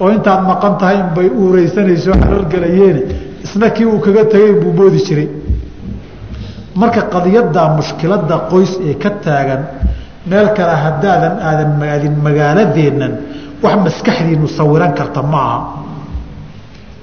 oo 0.00 0.08
intaad 0.16 0.42
maqan 0.50 0.74
tahay 0.80 0.96
inbay 1.04 1.28
uureysanayso 1.42 2.12
xalolgalayeene 2.22 3.00
isna 3.44 3.66
kii 3.76 3.86
uu 3.92 4.00
kaga 4.04 4.24
tegay 4.32 4.52
buu 4.62 4.72
moodi 4.78 5.00
jiray. 5.06 5.28
Marka 6.80 7.02
qadiyadda 7.14 7.62
mushkilada 7.78 8.36
qoys 8.50 8.72
ee 8.88 8.94
ka 9.02 9.10
taagan 9.24 9.62
meel 10.30 10.48
kale 10.56 10.74
haddaadan 10.84 11.34
aadan 11.48 11.70
maadin 11.80 12.14
magaaladeennan 12.26 13.12
wax 13.62 13.74
maskaxdiinu 13.86 14.46
sawiran 14.58 14.92
karta 14.98 15.20
ma 15.32 15.40
aha 15.48 15.58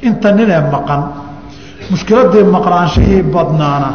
inta 0.07 0.29
ninee 0.37 0.61
maqan 0.73 1.01
mushkiladii 1.91 2.43
maqnaanshihii 2.55 3.21
badnaana 3.35 3.89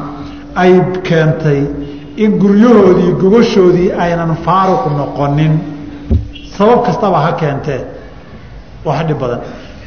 ay 0.62 0.72
keentay 1.08 1.60
in 2.16 2.38
guryahoodii 2.38 3.12
gogoshoodii 3.20 3.92
aynan 4.04 4.36
faaruq 4.44 4.84
noqonin. 4.98 5.52
Sabab 6.56 6.84
kastaba 6.86 7.18
ha 7.24 7.32
keentee. 7.32 7.80
Wax 8.84 9.06
dhib 9.08 9.18
badan. 9.18 9.40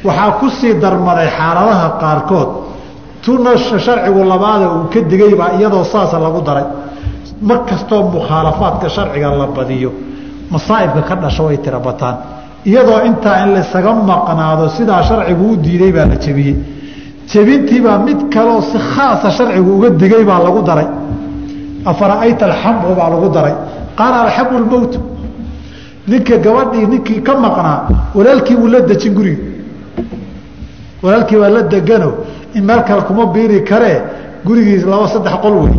Waxaa 0.04 0.30
ku 0.40 0.50
sii 0.50 0.74
darmaday 0.82 1.28
xaaladaha 1.38 1.88
qaarkood. 2.00 2.48
Tuna 3.22 3.56
sharcigu 3.56 4.24
labaada 4.24 4.66
uu 4.74 4.84
ka 4.92 5.00
digay 5.10 5.34
baa 5.40 5.50
iyadoo 5.58 5.84
saasa 5.84 6.18
lagu 6.18 6.40
daray. 6.48 6.64
Mar 7.48 7.58
kastoo 7.68 8.02
mukhaalafaadka 8.14 8.88
sharciga 8.88 9.28
la 9.40 9.46
badiyo 9.46 9.90
masaa'ibka 10.50 11.02
ka 11.08 11.14
dhasho 11.22 11.42
way 11.46 11.56
tira 11.58 11.78
bataan. 11.78 12.16
Iyadoo 12.64 13.00
intaa 13.08 13.36
in 13.44 13.54
laysaga 13.54 13.92
maqnaado 13.92 14.68
sidaa 14.76 15.02
sharcigu 15.02 15.44
u 15.52 15.56
diiday 15.64 15.92
baa 15.92 16.06
la 16.06 16.16
jebiyey. 16.24 16.56
Jebintiibaa 17.30 17.98
mid 17.98 18.18
kaleoo 18.34 18.60
si 18.70 18.78
khaasa 18.78 19.30
sharcigu 19.30 19.70
uga 19.78 19.90
digay 19.90 20.24
baa 20.24 20.40
lagu 20.46 20.62
daray 20.62 20.86
afara'ayta 21.90 22.44
alxamu 22.50 22.94
baa 22.98 23.08
lagu 23.12 23.28
daray 23.36 23.54
qaala 23.98 24.16
alxamu 24.26 24.58
lmowtu 24.64 24.98
ninka 26.10 26.36
gabadhii 26.44 26.86
ninkii 26.92 27.20
ka 27.26 27.32
maqnaa 27.44 27.78
walaalkii 28.16 28.56
uu 28.62 28.68
la 28.74 28.80
dejin 28.90 29.12
guriga 29.18 29.42
walaalkii 31.02 31.38
baa 31.42 31.48
la 31.56 31.62
degano 31.62 32.10
in 32.54 32.62
meel 32.68 32.82
kale 32.88 33.02
kuma 33.08 33.24
biiri 33.34 33.58
karee 33.70 33.98
gurigiis 34.46 34.84
laba 34.92 35.06
saddex 35.14 35.34
qol 35.42 35.54
wey 35.64 35.74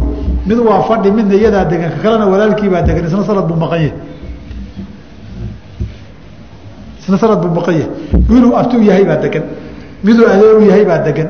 mid 0.47 0.59
waa 0.67 0.81
fadhi 0.89 1.09
midna 1.17 1.35
iyadaa 1.41 1.65
degan 1.71 1.89
ka 1.95 1.99
kalena 2.03 2.25
walaalkiibaa 2.33 2.81
degan 2.87 3.05
isna 3.07 3.23
sanad 3.29 3.45
buu 3.49 3.55
maqan 3.63 3.79
yahay 3.85 3.93
isna 7.01 7.17
sanad 7.21 7.39
buu 7.43 7.51
maqan 7.57 7.73
yahay 7.79 7.89
wiiluu 8.29 8.53
abtuu 8.59 8.81
yahay 8.89 9.05
baa 9.09 9.17
degan 9.25 9.43
miduu 10.03 10.25
adeeru 10.33 10.61
yahay 10.69 10.85
baa 10.85 10.99
degan 11.07 11.27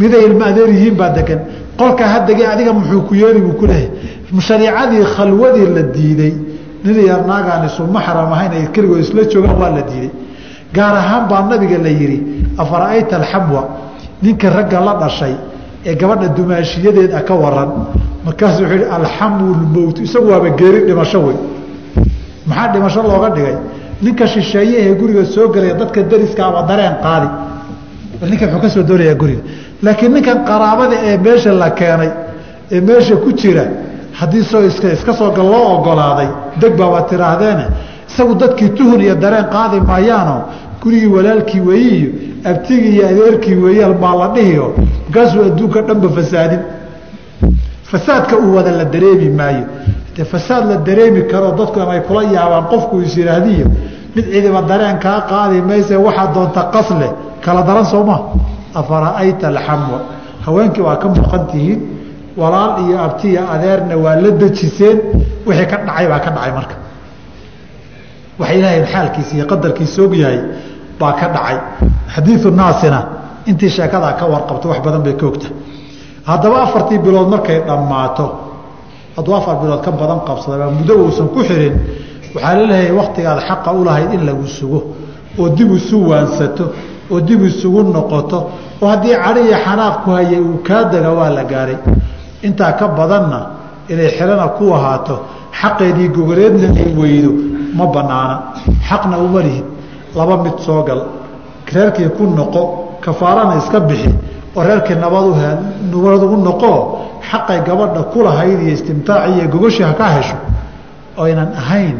miday 0.00 0.22
ilma 0.28 0.44
adeer 0.50 0.68
yihiin 0.76 0.96
baa 1.00 1.10
degan 1.18 1.40
qolkaa 1.80 2.08
hadege 2.14 2.44
adiga 2.52 2.72
muxuu 2.78 3.02
ku 3.08 3.14
yeeli 3.22 3.40
buu 3.46 3.54
ku 3.60 3.66
leeyahay 3.66 4.40
shariicadii 4.48 5.04
khalwadii 5.16 5.66
la 5.76 5.82
diiday 5.96 6.32
nin 6.84 6.96
iyo 7.04 7.16
naagaan 7.30 7.62
isu 7.68 7.82
maxram 7.96 8.32
ahayn 8.36 8.52
ay 8.58 8.64
keligood 8.74 9.00
isla 9.04 9.22
joogaan 9.32 9.56
waa 9.62 9.70
la 9.76 9.82
diiday. 9.90 10.10
Gaar 10.74 10.94
ahaan 11.02 11.24
baa 11.30 11.42
nabiga 11.50 11.78
la 11.78 11.88
yihi 11.88 12.16
afara'ayta 12.62 13.16
alxamwa? 13.20 13.62
Ninka 14.22 14.50
ragga 14.56 14.80
la 14.86 14.94
dhashay 15.02 15.34
ee 15.86 15.94
gabadha 16.00 16.28
dumaashiyadeed 16.36 17.12
a 17.14 17.20
ka 17.28 17.34
waran 17.42 17.70
markaasu 18.26 18.62
wuxuu 18.62 18.74
yihi 18.76 18.86
alxamu 18.98 19.44
lmowt 19.62 19.96
isagu 20.06 20.28
waaba 20.32 20.50
geeri 20.60 20.80
dhimasho 20.88 21.18
wey. 21.26 21.36
Maxaa 22.46 22.68
dhimasho 22.72 23.02
looga 23.02 23.30
dhigay? 23.36 23.56
Ninka 24.02 24.26
shisheeye 24.26 24.76
ee 24.88 24.94
guriga 25.00 25.24
soo 25.34 25.48
gelaya 25.54 25.74
dadka 25.80 26.02
dariskaaba 26.10 26.60
dareen 26.68 26.94
qaadi 27.04 27.28
ninkan 28.30 28.48
wuxuu 28.48 28.60
ka 28.62 28.68
soo 28.74 28.82
doonayaa 28.88 29.14
guriga 29.22 29.42
laakiin 29.82 30.12
ninkan 30.14 30.38
qaraabada 30.48 30.96
ee 31.08 31.16
meesha 31.26 31.52
la 31.52 31.70
keenay 31.70 32.10
ee 32.74 32.80
meesha 32.80 33.16
ku 33.16 33.32
jira 33.40 33.64
haddii 34.20 34.44
soo 34.50 34.62
iska 34.96 35.12
soo 35.12 35.30
gal 35.36 35.46
loo 35.54 35.66
ogolaaday 35.78 36.28
deg 36.60 36.72
baaba 36.80 37.00
tiraahdeen 37.10 37.60
isagu 38.10 38.34
dadkii 38.42 38.68
tuhun 38.78 39.00
iyo 39.00 39.14
dareen 39.24 39.46
qaadi 39.54 39.80
maayaano 39.90 40.36
gurigii 40.82 41.10
walaalkii 41.16 41.60
weeyi 41.68 42.00
abtigii 42.50 42.92
iyo 42.96 43.04
adeerkii 43.08 43.54
weeyaal 43.64 43.94
baa 44.02 44.14
la 44.20 44.28
dhihiyo 44.34 44.66
markaasuu 45.06 45.42
adduunka 45.50 45.80
dhanba 45.82 46.08
fasaadin. 46.16 46.60
Fasaadka 47.90 48.36
uu 48.38 48.54
wada 48.56 48.70
la 48.70 48.84
dareemi 48.84 49.28
maayo. 49.30 49.64
De 50.16 50.24
fasaad 50.24 50.64
la 50.70 50.76
dareemi 50.76 51.22
karo 51.30 51.52
dadku 51.58 51.80
amay 51.80 52.00
kula 52.00 52.22
yaabaan 52.36 52.64
qofku 52.72 53.00
is 53.02 53.16
yidhaahdiyo 53.16 53.66
mid 54.16 54.24
cidiba 54.32 54.62
dareen 54.62 54.98
kaa 54.98 55.20
qaadi 55.30 55.60
mayse 55.68 55.96
waxaa 56.06 56.26
doonta 56.34 56.62
qasleh 56.74 57.10
kala 57.44 57.62
daran 57.68 57.84
sooma 57.92 58.16
afara'ayta 58.80 59.46
alxamwa. 59.52 59.98
Haweenkii 60.46 60.82
waa 60.86 60.96
ka 61.02 61.08
muuqan 61.08 61.42
tihiin. 61.50 61.80
Walaal 62.40 62.72
iyo 62.86 62.96
abti 63.06 63.26
iyo 63.32 63.42
adeerna 63.54 63.96
waa 64.04 64.16
la 64.22 64.30
dejiseen. 64.40 64.98
Wixii 65.46 65.66
ka 65.70 65.76
dhacay 65.86 66.06
baa 66.12 66.18
ka 66.24 66.30
dhacay 66.36 66.52
marka. 66.58 66.74
Wax 68.38 68.50
ilaahay 68.58 68.82
xaalkiisa 68.92 69.32
iyo 69.36 69.46
qadarkiisa 69.52 69.98
og 70.06 70.14
yahay 70.22 70.38
baa 71.00 71.12
ka 71.20 71.26
dhacay. 71.34 71.56
Xadiiu 72.14 72.50
naasina 72.60 72.98
intii 73.50 73.70
sheekadaa 73.76 74.12
ka 74.18 74.24
warqabto 74.32 74.66
wax 74.72 74.78
badan 74.86 75.02
bay 75.06 75.14
ka 75.20 75.26
ogta. 75.30 75.48
Haddaba 76.28 76.56
afartii 76.66 76.98
bilood 77.04 77.28
markay 77.34 77.58
dhammaato 77.68 78.26
hadduu 79.16 79.34
afar 79.40 79.54
bilood 79.62 79.82
ka 79.84 79.90
badan 80.00 80.20
qabsada 80.28 80.66
muddo 80.76 80.94
uusan 81.04 81.28
ku 81.34 81.40
xirin. 81.48 81.74
Waxaa 82.34 82.54
la 82.58 82.64
leeyahay 82.70 82.92
waktigaad 83.00 83.38
xaqa 83.48 83.70
u 83.72 83.84
lahayd 83.86 84.10
in 84.16 84.22
lagu 84.28 84.46
sugo 84.56 84.80
oo 85.38 85.48
dib 85.56 85.70
isu 85.78 85.96
waansato 86.10 86.64
oo 87.14 87.20
dib 87.28 87.40
isugu 87.50 87.80
noqoto 87.96 88.38
oo 88.82 88.88
haddii 88.92 89.16
cadhi 89.24 89.40
iyo 89.48 89.56
xanaaq 89.64 89.94
ku 90.04 90.10
hayay 90.16 90.40
uu 90.40 90.58
kaa 90.66 90.84
dega 90.92 91.10
waa 91.18 91.30
la 91.36 91.44
gaaray. 91.52 91.78
Intaa 92.46 92.72
ka 92.78 92.86
badanna 92.98 93.38
inay 93.92 94.10
xelana 94.18 94.46
ku 94.58 94.64
ahaato 94.76 95.14
xaqeedii 95.60 96.08
gogoleedna 96.16 96.68
ay 96.82 96.90
weydo 97.00 97.30
ma 97.78 97.86
banaana 97.94 98.36
xaqna 98.88 99.16
uma 99.26 99.40
lihid 99.46 99.64
laba 100.16 100.36
mid 100.44 100.56
soo 100.66 100.82
gal. 100.88 101.00
Reerkii 101.74 102.08
ku 102.16 102.24
noqo 102.38 102.62
kafaarana 103.04 103.54
iska 103.62 103.80
bixi. 103.80 104.12
Oo 104.56 104.62
reerkii 104.62 104.96
nabad 105.04 105.24
nabad 105.92 106.22
u 106.22 106.36
noqo 106.48 106.72
xaqay 107.30 107.60
gabadha 107.66 108.02
kulahayd 108.12 108.58
iyo 108.62 108.72
istimtaaci 108.76 109.30
iyo 109.38 109.48
gogoshii 109.52 109.82
ha 109.88 109.92
ka 110.00 110.06
hesho. 110.16 110.36
Oynan 111.16 111.50
ahayn 111.62 111.96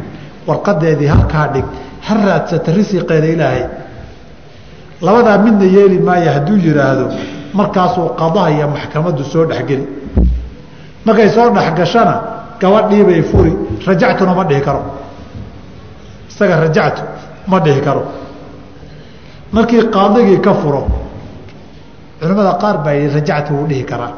warqadeedii 0.48 1.06
halkaa 1.14 1.46
dhig. 1.54 1.64
Ha 2.06 2.14
raadsata 2.14 2.72
risiqeeda 2.72 3.26
ilaahay 3.34 3.64
labadaa 5.00 5.38
midna 5.38 5.64
yeeli 5.64 5.98
maaya 5.98 6.32
hadduu 6.32 6.56
yidhaahdo 6.56 7.06
markaasuu 7.54 8.08
qadaha 8.20 8.66
maxkamaddu 8.74 9.24
soo 9.24 9.44
dhexgeli 9.44 9.86
markay 11.04 11.28
soo 11.28 11.50
dhexgashana 11.50 12.14
gabadhiibay 12.60 13.22
furi 13.22 13.52
rajactuna 13.86 14.34
ma 14.34 14.44
dhihi 14.44 14.60
karo. 14.60 14.82
Isaga 16.30 16.56
rajactu 16.64 17.02
ma 17.46 17.60
dhihi 17.60 17.80
karo. 17.80 18.02
Markii 19.52 19.82
qaadigii 19.90 20.40
ka 20.40 20.54
furo 20.54 20.86
culimmada 22.20 22.58
qaar 22.62 22.78
baa 22.84 22.92
yidhi 22.92 23.14
rajactu 23.14 23.52
wuu 23.54 23.66
dhihi 23.66 23.84
karaa 23.84 24.12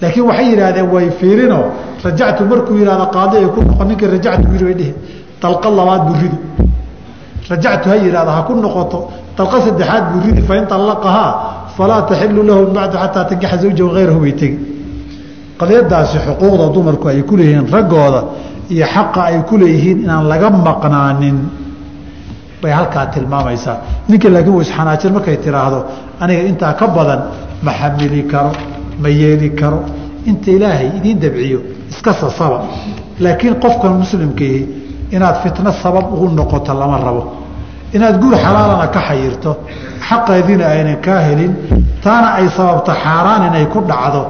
laakiin 0.00 0.26
waxay 0.26 0.46
yidhaahdeen 0.50 0.88
way 0.94 1.10
fiirinoo 1.20 1.64
rajactu 2.04 2.44
markuu 2.44 2.76
yihahdo 2.80 3.06
qaadi 3.16 3.36
ay 3.36 3.46
ku 3.54 3.60
noqon 3.62 3.88
ninkii 3.88 4.08
rajactu 4.16 4.46
yidhi 4.52 4.64
bay 4.64 4.74
dhihi. 4.80 4.94
Dalqa 5.42 5.68
labaad 5.70 6.02
buu 6.06 6.16
ridi 6.22 6.38
rajactu 7.50 7.88
ha 7.90 7.96
yidhahdo 7.96 8.30
ha 8.30 8.42
ku 8.46 8.52
noqoto 8.54 8.98
dalqa 9.38 9.56
saddexaad 9.66 10.04
buu 10.12 10.20
ridi 10.26 10.42
fain 10.42 10.64
allaqahaa 10.78 11.32
falaa 11.76 12.02
taxilu 12.10 12.42
lahu 12.42 12.66
bacdu 12.76 12.96
xataa 13.02 13.24
tankixa 13.30 13.56
zawjahu 13.62 13.90
hayrahu 13.96 14.20
bay 14.20 14.34
tegi 14.40 14.58
qadiyadaasi 15.60 16.18
xuquuqda 16.26 16.66
dumarku 16.74 17.08
ay 17.08 17.22
ku 17.22 17.36
leeyihiin 17.36 17.66
raggooda 17.76 18.20
iyo 18.70 18.86
xaqa 18.94 19.20
ay 19.30 19.38
ku 19.48 19.54
leeyihiin 19.62 19.98
inaan 20.04 20.28
laga 20.32 20.48
bay 22.62 22.72
halkaa 22.72 23.06
tilmaamaysaa 23.06 23.76
ninka 24.08 24.28
laakiin 24.32 24.54
uu 24.54 24.60
isxanaajin 24.60 25.12
markay 25.12 25.36
tiraahdo 25.44 25.78
aniga 26.20 26.42
intaa 26.50 26.72
ka 26.80 26.86
badan 26.86 27.20
ma 27.62 27.72
xamili 27.72 28.22
karo 28.32 28.52
ma 29.02 29.08
yeeli 29.08 29.50
karo 29.60 29.80
inta 30.26 30.50
ilaahay 30.50 30.88
idiin 30.98 31.18
dabciyo 31.20 31.60
iska 31.90 32.12
sasaba 32.12 32.58
laakiin 33.20 33.54
qofkan 33.62 33.92
muslimkiihi 34.02 34.60
inaad 35.16 35.36
fitno 35.42 35.72
sabab 35.82 36.12
ugu 36.14 36.28
noqoto 36.38 36.74
lama 36.74 36.98
rabo 37.06 37.22
inaad 37.96 38.16
guur 38.22 38.34
xalaalana 38.44 38.86
ka 38.94 39.00
xayirto 39.08 39.50
xaqeediina 40.08 40.64
aynan 40.74 40.96
kaa 41.06 41.20
helin 41.28 41.52
taana 42.04 42.28
ay 42.38 42.46
sababto 42.56 42.92
xaaraan 43.04 43.42
inay 43.48 43.66
ku 43.72 43.78
dhacdo 43.90 44.22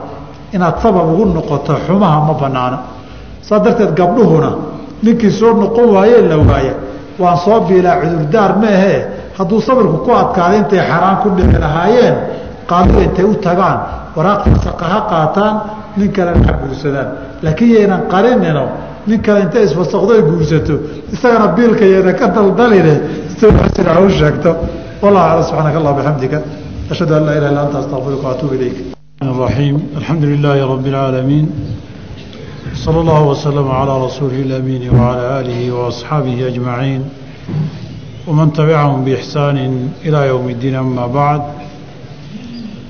inaad 0.54 0.76
sabab 0.82 1.06
ugu 1.12 1.24
noqoto 1.36 1.72
xumaha 1.86 2.18
ma 2.28 2.34
banaano 2.40 2.78
saa 3.48 3.58
darteed 3.64 3.92
gabdhuhuna 3.98 4.50
ninkii 5.04 5.30
soo 5.38 5.52
noqon 5.62 5.86
waayee 5.94 6.22
la 6.30 6.36
waaya 6.50 6.74
waan 7.22 7.36
soo 7.44 7.60
biilaa 7.68 7.96
cudurdaar 8.02 8.52
maahee 8.62 8.98
hadduu 9.38 9.60
sabirku 9.66 9.96
ku 10.06 10.10
adkaaday 10.22 10.58
intay 10.62 10.80
xaraan 10.90 11.16
ku 11.22 11.28
dhici 11.36 11.56
lahaayeen 11.64 12.14
qaadiga 12.70 13.00
intay 13.06 13.24
u 13.24 13.34
tagaan 13.46 13.78
waraaq 14.16 14.40
fasaqa 14.54 14.84
ha 14.92 14.98
qaataan 15.10 15.54
nin 15.98 16.10
kalena 16.16 16.40
ha 16.48 16.52
guursadaan. 16.60 17.08
Laakiin 17.44 17.70
yaynan 17.76 18.02
qarinino 18.12 18.64
nin 19.07 19.19
kale 19.25 19.39
intay 19.45 19.63
isfasaqdo 19.67 20.11
ay 20.17 20.21
guursato 20.29 20.75
isagana 21.15 21.47
biilka 21.55 21.85
yayna 21.93 22.13
ka 22.19 22.27
daldaline 22.35 22.93
sida 23.75 23.93
u 24.05 24.09
sheegto 24.19 24.51
wallahu 25.03 25.25
aclam 25.29 25.43
subxaanaka 25.49 25.77
allah 25.81 25.93
bixamdika 25.99 26.37
ashhadu 26.91 27.13
an 27.17 27.23
laa 27.27 27.35
ilaha 27.37 27.51
illa 27.51 27.61
anta 27.65 27.77
astaqfiruka 27.83 28.25
waatuubu 28.29 28.55
ilayk 28.59 28.77
الرحيم 29.23 29.75
الحمد 29.99 30.23
لله 30.31 30.57
رب 30.73 30.85
العالمين 30.93 31.45
صلى 32.85 32.99
الله 33.03 33.21
وسلم 33.31 33.67
على 33.79 33.93
رسوله 34.05 34.39
الأمين 34.47 34.83
وعلى 34.97 35.23
آله 35.39 35.59
وأصحابه 35.77 36.47
أجمعين 36.51 37.01
ومن 38.27 38.47
تبعهم 38.53 38.99
بإحسان 39.05 39.57
إلى 40.05 40.19
يوم 40.31 40.45
الدين 40.55 40.75
أما 40.75 41.05
بعد 41.07 41.41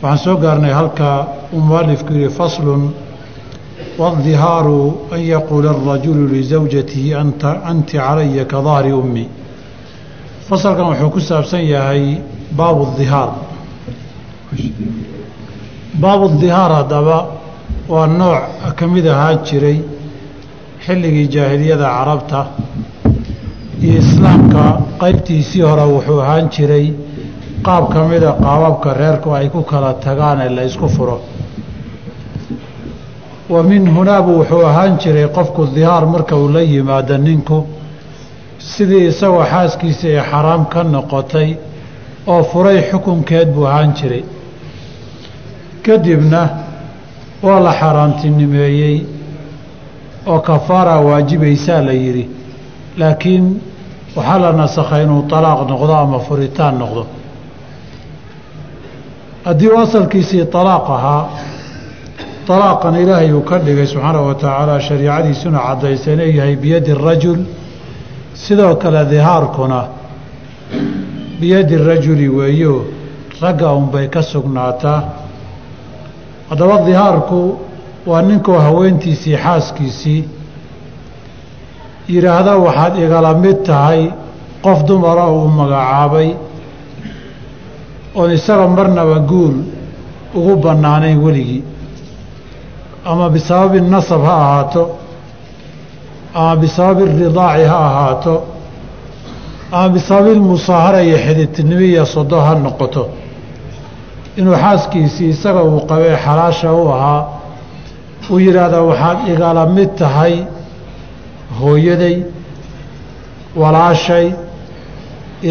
waxaan 0.03 0.17
soo 0.25 0.35
gaarnay 0.43 0.73
halka 0.73 1.27
uu 1.53 1.59
mualifku 1.69 2.11
yihi 2.13 2.29
faslu 2.39 2.73
waاdhihaaru 3.98 4.80
an 5.14 5.20
yaquula 5.34 5.70
arajulu 5.70 6.28
lizawjatihi 6.34 7.14
anti 7.70 7.96
calaya 7.98 8.44
ka 8.46 8.58
dahri 8.62 8.92
ummi 8.92 9.24
fasalkan 10.48 10.86
wuxuu 10.90 11.10
ku 11.10 11.20
saabsan 11.20 11.62
yahay 11.74 12.22
baabu 12.58 12.84
dihaar 12.98 13.30
baabu 16.02 16.28
dihaar 16.40 16.70
haddaba 16.78 17.18
waa 17.88 18.06
nooc 18.06 18.74
ka 18.78 18.86
mid 18.86 19.06
ahaa 19.06 19.34
jiray 19.48 19.78
xilligii 20.86 21.28
jaahiliyada 21.34 21.86
carabta 21.96 22.40
iyo 23.82 23.98
islaamka 24.02 24.62
qaybtiisii 25.02 25.62
hore 25.70 25.84
wuxuu 25.94 26.20
ahaan 26.24 26.46
jiray 26.54 26.86
qaab 27.66 27.84
ka 27.92 28.00
mida 28.10 28.30
qaababka 28.44 28.94
reerku 29.00 29.28
ay 29.38 29.48
ku 29.54 29.62
kala 29.70 29.90
tagaan 30.06 30.38
ee 30.46 30.50
la 30.56 30.62
isku 30.70 30.88
furo 30.96 31.16
wa 33.48 33.62
min 33.62 33.88
hunaabu 33.96 34.38
wuxuu 34.38 34.62
ahaan 34.66 34.98
jiray 34.98 35.28
qofku 35.28 35.66
dihaar 35.74 36.06
marka 36.06 36.36
uu 36.36 36.48
la 36.48 36.60
yimaado 36.62 37.16
ninku. 37.18 37.66
Sidii 38.58 39.06
isagoo 39.08 39.44
xaaskiisa 39.52 40.06
ay 40.08 40.20
xaraam 40.30 40.66
ka 40.72 40.82
noqotay 40.84 41.56
oo 42.26 42.42
furay 42.50 42.78
xukunkeed 42.90 43.48
buu 43.54 43.66
ahaan 43.66 43.92
jiray. 43.98 44.24
Kadibna 45.84 46.42
waa 47.42 47.60
la 47.60 47.72
xaaraantinimeeyey 47.80 48.96
oo 50.26 50.40
kafaara 50.40 51.00
waajibaysaa 51.00 51.80
la 51.82 51.92
yidhi. 51.92 52.24
Laakiin 52.98 53.44
waxaa 54.16 54.38
la 54.38 54.52
nasakhay 54.52 55.02
inuu 55.04 55.22
talaaq 55.30 55.60
noqdo 55.70 55.94
ama 55.94 56.18
furitaan 56.18 56.78
noqdo. 56.78 57.06
Haddii 59.44 59.68
uu 59.68 59.78
asalkiisii 59.80 60.44
talaaq 60.54 60.86
ahaa 60.96 61.28
talaaqan 62.48 62.94
ilaahay 63.02 63.32
uu 63.32 63.44
ka 63.44 63.58
dhigay 63.58 63.86
subxaanahu 63.86 64.26
wa 64.32 64.80
shariicadiisuna 64.80 65.58
caddaysa 65.68 66.12
inuu 66.12 66.32
yahay 66.38 66.56
biyadi 66.56 66.94
rajul 66.94 67.40
sidoo 68.34 68.74
kale 68.76 69.04
dihaarkuna 69.12 69.80
biyadi 71.40 71.76
rajuli 71.76 72.28
weeyo 72.28 72.84
ragga 73.42 73.72
unbay 73.72 74.08
ka 74.08 74.22
sugnaataa 74.22 75.00
haddaba 76.50 76.78
dihaarku 76.88 77.58
waa 78.06 78.22
ninkuu 78.22 78.58
haweentiisii 78.66 79.36
xaaskiisii 79.36 80.24
yidhaahda 82.08 82.56
waxaad 82.56 82.98
igala 83.04 83.34
mid 83.34 83.62
tahay 83.68 84.10
qof 84.64 84.84
dumara 84.88 85.28
uu 85.28 85.48
magacaabay 85.48 86.28
oon 88.14 88.30
isaga 88.32 88.68
marnaba 88.68 89.18
guul 89.20 89.54
ugu 90.34 90.56
bannaanayn 90.56 91.18
weligii 91.24 91.62
ama 93.10 93.26
bisababi 93.34 93.80
nasab 93.94 94.22
ha 94.28 94.34
ahaato 94.44 94.82
ama 96.34 96.54
bisababi 96.62 97.04
ridaaci 97.20 97.64
ha 97.72 97.78
ahaato 97.88 98.34
ama 99.72 99.88
bisababi 99.94 100.34
musaahara 100.50 101.00
iyo 101.08 101.18
xididtinimo 101.24 101.80
iyo 101.92 102.04
sodo 102.14 102.36
ha 102.46 102.52
noqoto. 102.64 103.02
Inuu 104.38 104.56
xaaskiisii 104.64 105.28
isaga 105.34 105.62
uu 105.70 105.80
qabee 105.90 106.16
xalaasha 106.24 106.68
u 106.80 106.82
ahaa 106.94 107.20
uu 108.30 108.38
yidhaahda 108.46 108.78
waxaad 108.90 109.18
igala 109.32 109.62
mid 109.76 109.90
tahay 110.00 110.34
hooyaday 111.60 112.16
walaashay 113.60 114.26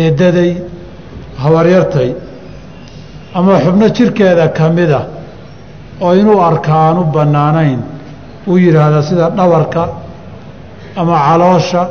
eeddaday 0.01 0.51
habaryartay. 1.43 2.09
Ama 3.37 3.53
xubno 3.63 3.87
jirkeeda 3.97 4.45
ka 4.57 4.65
mida 4.77 5.01
oo 6.05 6.13
inuu 6.21 6.39
arka 6.49 6.71
aan 6.85 6.97
u 6.97 7.03
bannaanayn. 7.15 7.79
Uu 8.49 8.57
yidhaahda 8.65 9.01
sida 9.09 9.25
dhabarka 9.37 9.83
ama 10.99 11.15
caloosha 11.27 11.83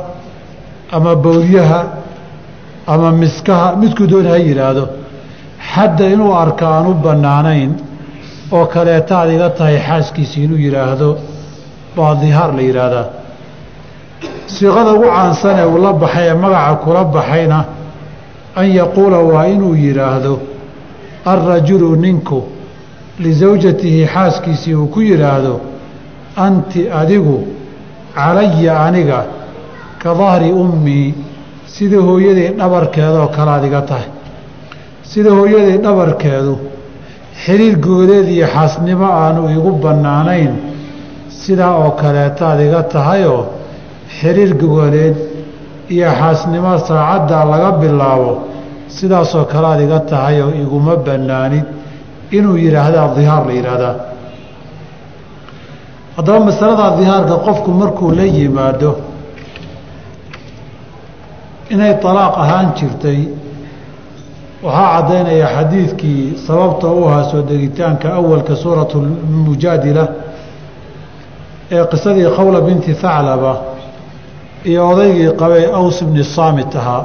ama 0.95 1.11
bowlyaha 1.25 1.81
ama 2.93 3.11
miskaha. 3.21 3.67
Midkuu 3.81 4.07
doon 4.11 4.25
ha 4.31 4.37
yidhaahdo. 4.47 4.83
Xadda 5.71 6.05
inuu 6.13 6.33
arka 6.43 6.65
aan 6.75 6.85
u 6.91 6.93
bannaanayn 7.05 7.71
oo 8.55 8.65
kaleeta 8.73 9.13
ad 9.23 9.29
iga 9.35 9.49
tahay 9.57 9.77
xaaskiisi 9.87 10.37
inuu 10.45 10.59
yidhaahdo 10.65 11.09
baa 11.95 12.15
dihaar 12.21 12.51
la 12.57 12.61
yidhaahdaa. 12.69 13.05
Siiqada 14.53 14.91
ugu 14.97 15.07
caansan 15.15 15.55
ee 15.61 15.67
uu 15.73 15.77
la 15.85 15.91
baxay 16.03 16.27
ee 16.31 16.33
magaca 16.43 16.75
kula 16.83 17.01
baxayna 17.15 17.59
an 18.59 18.67
yaquula 18.79 19.17
waa 19.31 19.45
inuu 19.53 19.75
yidhaahdo 19.85 20.33
alrajulu 21.31 21.87
ninku 22.05 22.39
lisawjatihi 23.25 24.01
xaaskiisii 24.13 24.75
uu 24.75 24.87
ku 24.93 24.99
yidhaahdo 25.09 25.53
anti 26.45 26.81
adigu 27.01 27.37
calaya 28.15 28.73
aniga 28.87 29.19
ka 30.01 30.11
dahri 30.19 30.49
ummii 30.63 31.13
sida 31.75 31.97
hooyaday 32.07 32.49
dhabarkeedaoo 32.59 33.27
kale 33.35 33.51
ad 33.57 33.63
iga 33.69 33.81
tahay 33.89 34.09
sida 35.11 35.31
hooyaday 35.39 35.77
dhabarkeedu 35.85 36.53
xiriir 37.43 37.75
goodeed 37.85 38.27
iyo 38.35 38.47
xaasnimo 38.55 39.07
aanu 39.21 39.41
igu 39.55 39.71
bannaanayn 39.83 40.53
sidaa 41.41 41.73
oo 41.83 41.91
kaleetaad 42.01 42.59
iga 42.67 42.81
tahayoo 42.93 43.41
xiriir 44.17 44.51
gogoleed 44.61 45.15
iyo 45.93 46.09
xaasnimo 46.19 46.71
saacaddaa 46.87 47.43
laga 47.51 47.71
bilaabo 47.81 48.31
sidaasoo 48.95 49.45
kale 49.51 49.67
ad 49.73 49.81
iga 49.85 49.99
tahayoo 50.11 50.51
iguma 50.63 50.93
bannaanid 51.07 51.65
inuu 52.31 52.57
yidhaahdaa 52.57 53.07
dihaar 53.15 53.45
la 53.47 53.53
yidhaahdaa. 53.53 53.95
Haddaba 56.17 56.39
masalada 56.45 56.97
dihaarka 56.97 57.35
qofku 57.45 57.71
markuu 57.71 58.11
la 58.11 58.23
yimaado 58.23 58.91
inay 61.69 61.93
talaaq 62.03 62.35
ahaan 62.43 62.67
jirtay 62.77 63.19
waxaa 64.63 64.87
caddaynaya 64.95 65.47
xadiidkii 65.55 66.23
sababta 66.47 66.87
u 66.87 67.05
ahaa 67.07 67.23
soo 67.31 67.41
degitaanka 67.49 68.07
awalka 68.19 68.55
suuratu 68.55 68.97
mujaadila 69.45 70.07
ee 71.71 71.85
qisadii 71.91 72.29
khawla 72.37 72.61
binti 72.67 72.93
thaclaba 73.01 73.53
iyo 74.69 74.89
odaygii 74.91 75.31
qabay 75.41 75.65
aws 75.79 75.97
bni 76.03 76.23
saamit 76.23 76.75
ahaa. 76.75 77.03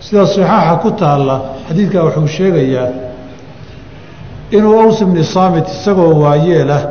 Sida 0.00 0.26
saxaaxa 0.26 0.74
ku 0.82 0.90
taalla 0.90 1.36
xadiidkaa 1.68 2.02
wuxuu 2.06 2.28
sheegayaa 2.36 2.88
inuu 4.50 4.80
aws 4.80 5.02
bni 5.04 5.24
saamit 5.24 5.66
isagoo 5.68 6.14
waayeelah 6.22 6.82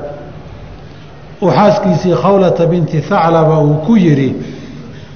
uu 1.41 1.51
xaaskiisii 1.57 2.15
khawlata 2.23 2.65
binti 2.71 3.01
thaclaba 3.01 3.59
uu 3.59 3.75
ku 3.85 3.95
yidhi 4.05 4.29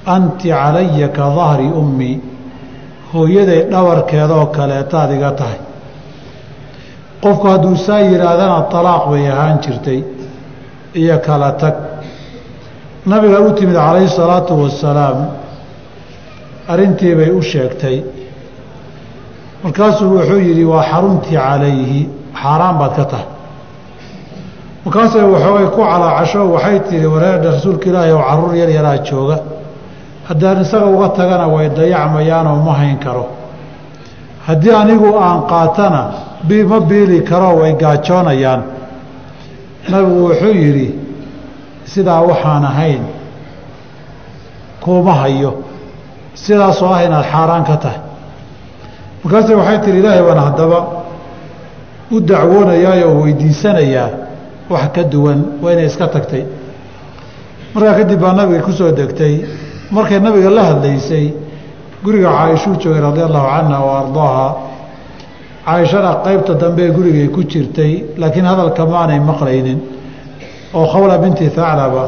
anti 0.06 0.48
calaya 0.48 1.08
ka 1.08 1.24
dahri 1.36 1.68
ummii 1.80 2.20
hooyaday 3.12 3.60
dhabarkeedaoo 3.72 4.46
kaleetaad 4.56 5.10
iga 5.16 5.30
tahay. 5.40 5.60
Qofku 7.22 7.46
hadduu 7.52 7.76
saa 7.86 8.00
yidhaahdana 8.00 8.58
talaaq 8.72 9.04
bay 9.10 9.24
ahaan 9.32 9.58
jirtay 9.64 10.00
iyo 10.94 11.18
kala 11.26 11.52
tag. 11.52 11.74
Nabiga 13.06 13.40
u 13.40 13.50
timid 13.58 13.74
calayhi 13.74 14.08
salaatu 14.08 14.52
wasalaam 14.62 15.18
arrintii 16.72 17.14
bay 17.14 17.30
u 17.30 17.42
sheegtay. 17.42 17.96
Markaasuu 19.62 20.08
wuxuu 20.16 20.40
yidhi 20.48 20.64
waa 20.64 20.82
xaruntii 20.90 21.36
calayhi 21.36 22.08
xaaraan 22.34 22.78
baad 22.78 22.92
ka 22.96 23.04
tahay. 23.04 23.26
Markaasay 24.84 25.24
waxoogay 25.34 25.66
ku 25.74 25.80
calaacasho 25.84 26.40
waxay 26.54 26.78
tihi 26.88 27.06
wareerdha 27.06 27.50
rasuulka 27.56 27.86
ilaahi 27.90 28.12
oo 28.12 28.22
carruur 28.28 28.54
yar 28.56 28.70
yaraa 28.70 28.98
jooga. 29.08 29.36
Haddaan 30.28 30.60
isaga 30.64 30.86
uga 30.86 31.08
tagana 31.08 31.46
way 31.48 31.68
dayacmayaanoo 31.68 32.62
ma 32.66 32.72
hayn 32.80 32.98
karo. 32.98 33.26
Haddii 34.46 34.72
anigu 34.82 35.08
aan 35.18 35.40
qaatana 35.50 36.02
ma 36.70 36.80
biili 36.80 37.20
karoo 37.22 37.60
way 37.60 37.72
gaajoonayaan. 37.82 38.62
Nabigu 39.90 40.20
wuxuu 40.28 40.54
yidhi 40.54 40.88
sidaa 41.84 42.20
waxaan 42.22 42.64
ahayn 42.64 43.02
kuuma 44.80 45.12
hayo. 45.14 45.52
Sidaasoo 46.34 46.88
ah 46.94 47.04
inaad 47.04 47.24
xaaraan 47.32 47.64
ka 47.64 47.76
tahay. 47.76 48.00
Markaase 49.24 49.54
waxay 49.54 49.78
tihi 49.84 49.98
ilaahay 49.98 50.22
baan 50.22 50.38
haddaba 50.46 50.78
u 52.10 52.20
dacwoonayaayoo 52.20 53.22
weydiisanayaa 53.22 54.08
wax 54.70 54.84
ka 54.94 55.02
duwan 55.12 55.44
waa 55.62 55.72
inay 55.72 55.86
iska 55.86 56.06
tagtay. 56.08 56.44
Markaa 57.74 57.94
kadib 57.98 58.20
baa 58.20 58.32
nabiga 58.32 58.62
ku 58.62 58.72
soo 58.72 58.90
degtay. 58.92 59.44
Markay 59.90 60.20
nabiga 60.20 60.50
la 60.50 60.62
hadlaysay 60.64 61.34
guriga 62.04 62.30
caaishuu 62.30 62.76
joogay 62.82 63.00
radia 63.00 63.24
allahu 63.26 63.46
canha 63.54 63.78
wa 63.86 63.92
ardaaha 64.02 64.46
caaishana 65.66 66.10
qaybta 66.24 66.54
dambe 66.54 66.90
gurigay 66.96 67.28
ku 67.28 67.44
jirtay 67.44 67.92
laakiin 68.18 68.44
hadalka 68.44 68.86
maanay 68.86 69.20
maqlaynin. 69.20 69.78
Oo 70.74 70.86
khawla 70.92 71.18
binti 71.18 71.48
thaclaba 71.50 72.04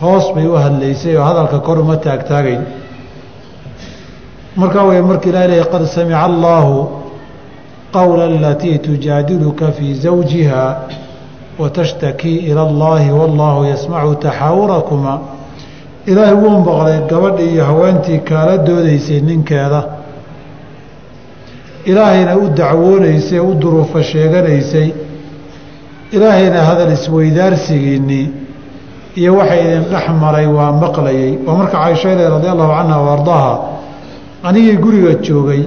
hoos 0.00 0.32
bay 0.34 0.46
u 0.46 0.54
hadlaysay 0.56 1.16
oo 1.16 1.24
hadalka 1.24 1.58
kor 1.60 1.78
uma 1.78 1.96
taagtaagayn. 1.96 2.62
Markaa 4.56 4.84
way 4.88 5.00
marka 5.02 5.28
ilah 5.28 5.46
lehy 5.48 5.64
qad 5.72 5.84
samica 5.86 6.20
allaahu 6.28 7.01
qowla 7.92 8.24
alatii 8.24 8.78
tujaadiluka 8.78 9.72
fii 9.72 9.94
zawjiha 9.94 10.76
watashtakii 11.58 12.36
ila 12.36 12.62
allaahi 12.68 13.10
wallaahu 13.10 13.64
yasmacu 13.64 14.14
taxaawurakuma 14.14 15.18
ilaahay 16.06 16.34
wuu 16.34 16.58
maqlay 16.68 16.98
gabadhii 17.10 17.52
iyo 17.54 17.64
haweentii 17.64 18.18
kaala 18.18 18.58
doodaysay 18.58 19.20
ninkeeda 19.20 19.82
ilaahayna 21.84 22.36
u 22.36 22.48
dacwoonaysay 22.48 23.38
u 23.40 23.54
duruufo 23.54 24.02
sheeganaysay 24.02 24.88
ilaahayna 26.12 26.62
hadal 26.64 26.92
isweydaarsigiinnii 26.92 28.26
iyo 29.16 29.36
waxa 29.36 29.56
idin 29.60 29.82
dhex 29.92 30.08
maray 30.20 30.46
waa 30.46 30.72
maqlayay 30.72 31.32
waa 31.46 31.54
marka 31.56 31.76
caaishayle 31.78 32.28
radi 32.28 32.48
allahu 32.48 32.72
canha 32.78 32.96
wa 33.00 33.12
ardaaha 33.12 33.54
anigii 34.42 34.76
guriga 34.76 35.14
joogay 35.14 35.62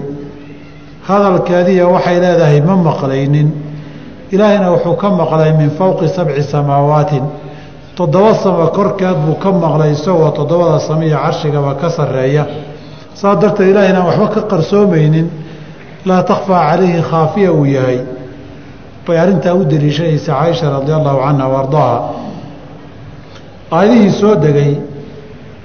hadalkeediiya 1.08 1.88
waxay 1.88 2.20
leedahay 2.20 2.62
ma 2.62 2.76
maqlaynin. 2.76 3.54
Ilaahayna 4.32 4.72
wuxuu 4.72 4.96
ka 4.98 5.10
maqlay 5.10 5.54
min 5.54 5.70
fowqi 5.78 6.08
sabci 6.10 6.44
samaawaatin 6.44 7.24
toddoba 7.96 8.34
samo 8.34 8.68
korkeed 8.68 9.18
buu 9.26 9.36
ka 9.36 9.52
maqlay 9.52 9.92
isagoo 9.92 10.32
toddobada 10.32 10.80
samo 10.80 11.04
iyo 11.04 11.18
carshigaba 11.18 11.76
ka 11.76 11.90
sarreeya. 11.90 12.48
Saas 13.14 13.40
darteed 13.40 13.70
ilahay 13.70 13.90
inaan 13.90 14.06
waxba 14.06 14.28
ka 14.30 14.42
qarsoomaynin. 14.42 15.30
Laa 16.06 16.24
takhfaa 16.24 16.72
calayhi 16.72 17.02
khaafiya 17.02 17.54
uu 17.54 17.66
yahay. 17.66 18.02
Bay 19.08 19.18
arrintaa 19.18 19.54
u 19.54 19.64
deliishanaysa 19.64 20.34
caaisha 20.34 20.70
radia 20.70 20.96
allahu 20.96 21.20
canha 21.22 21.48
wa 21.48 21.62
aayadihii 23.72 24.12
soo 24.12 24.36
degay 24.36 24.78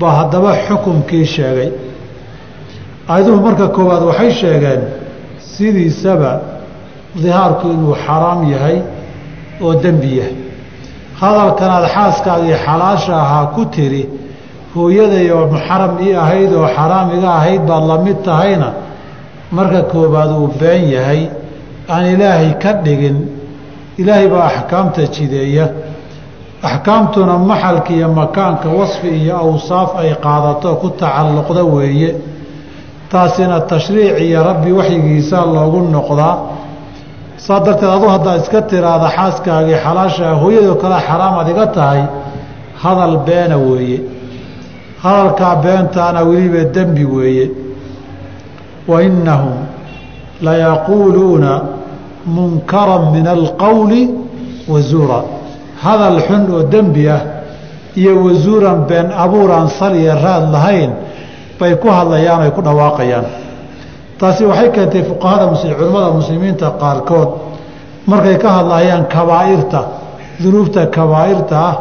baa 0.01 0.12
haddaba 0.20 0.57
xukumkii 0.68 1.26
sheegay. 1.26 1.72
Aayaduhu 3.09 3.41
marka 3.41 3.68
koowaad 3.68 4.03
waxay 4.03 4.30
sheegeen 4.30 4.99
sidiisaba 5.61 6.32
dihaarku 7.22 7.66
inuu 7.74 7.94
xaraam 8.06 8.40
yahay 8.52 8.78
oo 9.64 9.72
dembi 9.82 10.11
yahay. 10.18 10.36
Hadalkanaad 11.20 11.84
xaaskaagii 11.94 12.56
xalaasha 12.66 13.14
ahaa 13.24 13.46
ku 13.54 13.62
tiri 13.74 14.02
hooyaday 14.74 15.26
oo 15.36 15.44
muxaram 15.52 15.92
ii 16.06 16.12
ahayd 16.24 16.50
oo 16.61 16.68
xaraam 16.76 17.08
iga 17.16 17.30
ahayd 17.38 17.62
baad 17.68 17.84
la 17.90 17.96
mid 18.06 18.18
tahayna 18.28 18.68
marka 19.56 19.80
koobaad 19.92 20.30
uu 20.40 20.48
been 20.61 20.84
yahay 20.96 21.22
aan 21.92 22.04
ilaahay 22.14 22.50
ka 22.62 22.70
dhigin 22.84 23.16
ilaahay 24.00 24.28
baa 24.32 24.46
axkaamta 24.50 25.02
jideeya. 25.14 25.66
Axkaamtuna 26.68 27.34
maxalka 27.50 27.90
iyo 27.96 28.08
makaanka 28.20 28.68
wasfi 28.78 29.08
iyo 29.20 29.34
awsaaf 29.44 29.90
ay 30.00 30.11
qaadato 30.24 30.68
ku 30.80 30.88
tacalluqda 31.00 31.62
weeye 31.74 32.11
taasina 33.12 33.61
tashriic 33.61 34.20
iyo 34.26 34.42
rabbi 34.48 34.70
waxyigiisaa 34.78 35.44
loogu 35.54 35.80
noqdaa 35.96 36.34
saa 37.46 37.61
darteed 37.66 37.90
adu 37.96 38.06
haddaad 38.14 38.40
iska 38.42 38.61
tiraada 38.70 39.08
xaaskaagii 39.16 39.78
xalaashaa 39.84 40.34
hooyadoo 40.42 40.74
kale 40.82 40.98
xaraamaad 41.08 41.48
iga 41.52 41.66
tahay 41.76 42.02
hadal 42.82 43.16
beena 43.26 43.56
weeye. 43.68 43.98
Hadalkaa 45.02 45.54
beentaana 45.64 46.20
weliba 46.28 46.62
dembi 46.74 47.04
weeye. 47.14 47.46
Wa 48.90 49.02
innahum 49.02 49.56
layaquuluuna 50.46 51.52
munkaran 52.26 53.04
min 53.14 53.26
alqowli 53.26 54.02
wazuura 54.72 55.20
hadal 55.84 56.16
xun 56.26 56.42
oo 56.54 56.62
dembi 56.72 57.08
ah 57.08 57.20
iyo 57.96 58.12
wasuuran 58.24 58.78
been 58.88 59.08
abuuraan 59.24 59.68
sal 59.78 59.94
iyo 59.96 60.14
raad 60.24 60.44
lahayn 60.54 60.90
bay 61.61 61.76
ku 61.76 61.88
hadlayaan 61.88 62.40
ay 62.42 62.50
ku 62.56 62.61
dhawaaqayaan. 62.62 63.26
Taasi 64.18 64.44
waxay 64.44 64.70
keentay 64.72 65.02
fuqahada 65.04 65.44
culimmada 65.52 66.11
muslimiinta 66.16 66.66
qaarkood. 66.80 67.28
Markay 68.06 68.36
ka 68.42 68.48
hadlayaan 68.58 69.04
kabaa'irta 69.14 69.80
dunuubta 70.42 70.86
kabaa'irta 70.86 71.54
ah 71.68 71.74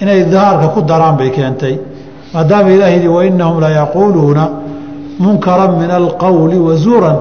inay 0.00 0.24
dahaarka 0.30 0.66
ku 0.74 0.80
daraan 0.86 1.16
bay 1.18 1.30
keentay. 1.30 1.74
Maadaama 2.32 2.70
ilaah 2.70 2.90
yidhi 2.94 3.08
wainahum 3.08 3.56
layaquuluuna 3.60 4.44
munkaran 5.18 5.78
min 5.78 5.90
alqowli 5.90 6.58
wazuuran 6.58 7.18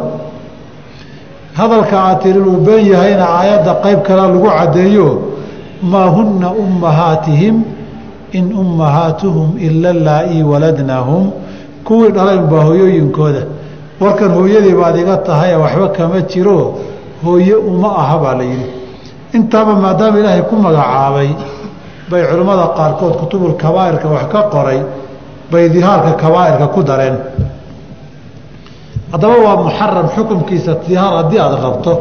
hadalka 1.58 1.96
aad 1.98 2.22
tiri 2.22 2.40
inuu 2.40 2.62
been 2.66 2.86
yahayna 2.86 3.26
aayadda 3.38 3.82
qayb 3.84 4.00
kale 4.08 4.22
lagu 4.22 4.46
caddeeyo 4.46 5.10
maa 5.82 6.10
hunna 6.18 6.54
ummahaatihim 6.64 7.56
in 8.38 8.46
ummahaatuhum 8.64 9.58
ila 9.68 9.94
laa-ii 10.08 10.44
waladnahum 10.52 11.24
kuwii 11.88 12.12
dhalayn 12.16 12.44
baa 12.52 12.64
hooyooyinkooda 12.68 13.42
warkan 14.02 14.32
hooyadii 14.38 14.76
baad 14.82 14.96
iga 15.04 15.18
tahay 15.28 15.54
waxba 15.64 15.88
kama 15.98 16.20
jiro 16.32 16.58
hooye 17.24 17.56
uma 17.70 17.90
aha 18.02 18.16
baa 18.24 18.36
la 18.40 18.44
yidhi. 18.52 18.68
Intaaba 19.38 19.74
maadaama 19.84 20.18
ilaahay 20.22 20.42
ku 20.50 20.56
magacaabay 20.66 21.30
bay 22.10 22.22
culimmada 22.30 22.66
qaarkood 22.78 23.14
kutubul 23.22 23.54
kabaa'irka 23.64 24.08
wax 24.16 24.26
ka 24.34 24.42
qoray 24.54 24.80
bay 25.52 25.66
dihaarka 25.74 26.12
kabaa'irka 26.24 26.66
ku 26.74 26.80
dareen. 26.90 27.18
Haddaba 29.12 29.36
waa 29.46 29.56
muxaram 29.64 30.08
xukunkiisa 30.16 30.72
dihaar 30.88 31.14
haddii 31.24 31.40
aada 31.44 31.58
rabto 31.66 31.92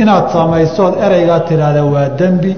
inaad 0.00 0.26
samaysood 0.34 0.94
ereygaa 1.06 1.40
tidhaahda 1.48 1.82
waa 1.94 2.08
dembi 2.18 2.52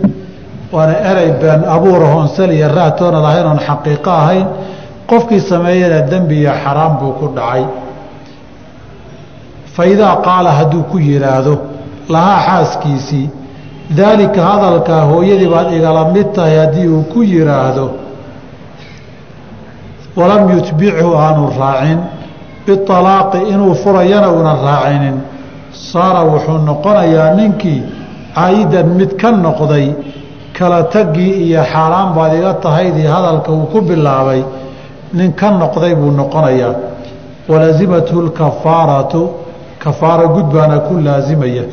waana 0.74 0.94
erey 1.10 1.30
been 1.40 1.62
abuura 1.74 2.06
hoonsal 2.14 2.50
iyo 2.56 2.68
raatoona 2.76 3.18
lahayn 3.26 3.46
oon 3.50 3.60
xaqiiqo 3.68 4.10
ahayn 4.22 4.46
qofkii 5.12 5.40
sameeyana 5.40 6.00
dembi 6.10 6.36
iyo 6.42 6.52
xaraam 6.64 6.92
buu 7.00 7.12
ku 7.20 7.26
dhacay. 7.36 7.64
Fa 9.74 9.82
idaa 9.86 10.16
qaala 10.26 10.50
hadduu 10.58 10.82
ku 10.90 10.98
yidhaahdo 10.98 11.54
lahaa 12.14 12.38
xaaskiisii 12.46 13.26
daalika 13.98 14.40
hadalkaa 14.50 15.02
hooyadii 15.10 15.50
baad 15.54 15.68
igala 15.78 16.04
mid 16.14 16.28
tahay 16.36 16.56
haddii 16.62 16.88
uu 16.94 17.02
ku 17.12 17.22
yidhaahdo 17.22 17.86
walam 20.16 20.42
yutbichu 20.54 21.10
aanu 21.24 21.42
raacin 21.60 22.00
bialaaqi 22.66 23.38
inuu 23.52 23.74
furayana 23.82 24.28
una 24.38 24.52
raacinin. 24.66 25.16
Saara 25.92 26.22
wuxuu 26.30 26.58
noqonayaa 26.68 27.30
ninkii 27.34 27.82
caayidan 28.34 28.88
mid 28.98 29.10
ka 29.20 29.30
noqday 29.44 29.86
kala 30.58 30.82
tagii 30.94 31.32
iyo 31.46 31.62
xaaraan 31.72 32.08
baad 32.16 32.32
iga 32.38 32.52
tahaydii 32.64 33.08
hadalka 33.14 33.50
uu 33.52 33.66
ku 33.72 33.80
bilaabay 33.88 34.42
nin 35.12 35.32
ka 35.34 35.50
noqday 35.50 35.94
buu 35.94 36.10
noqonayaa 36.10 36.74
walazimathu 37.48 38.22
lkafaaratu 38.22 39.30
kafaaro 39.78 40.28
gud 40.28 40.46
baana 40.54 40.78
ku 40.80 40.94
laasimaya 41.00 41.64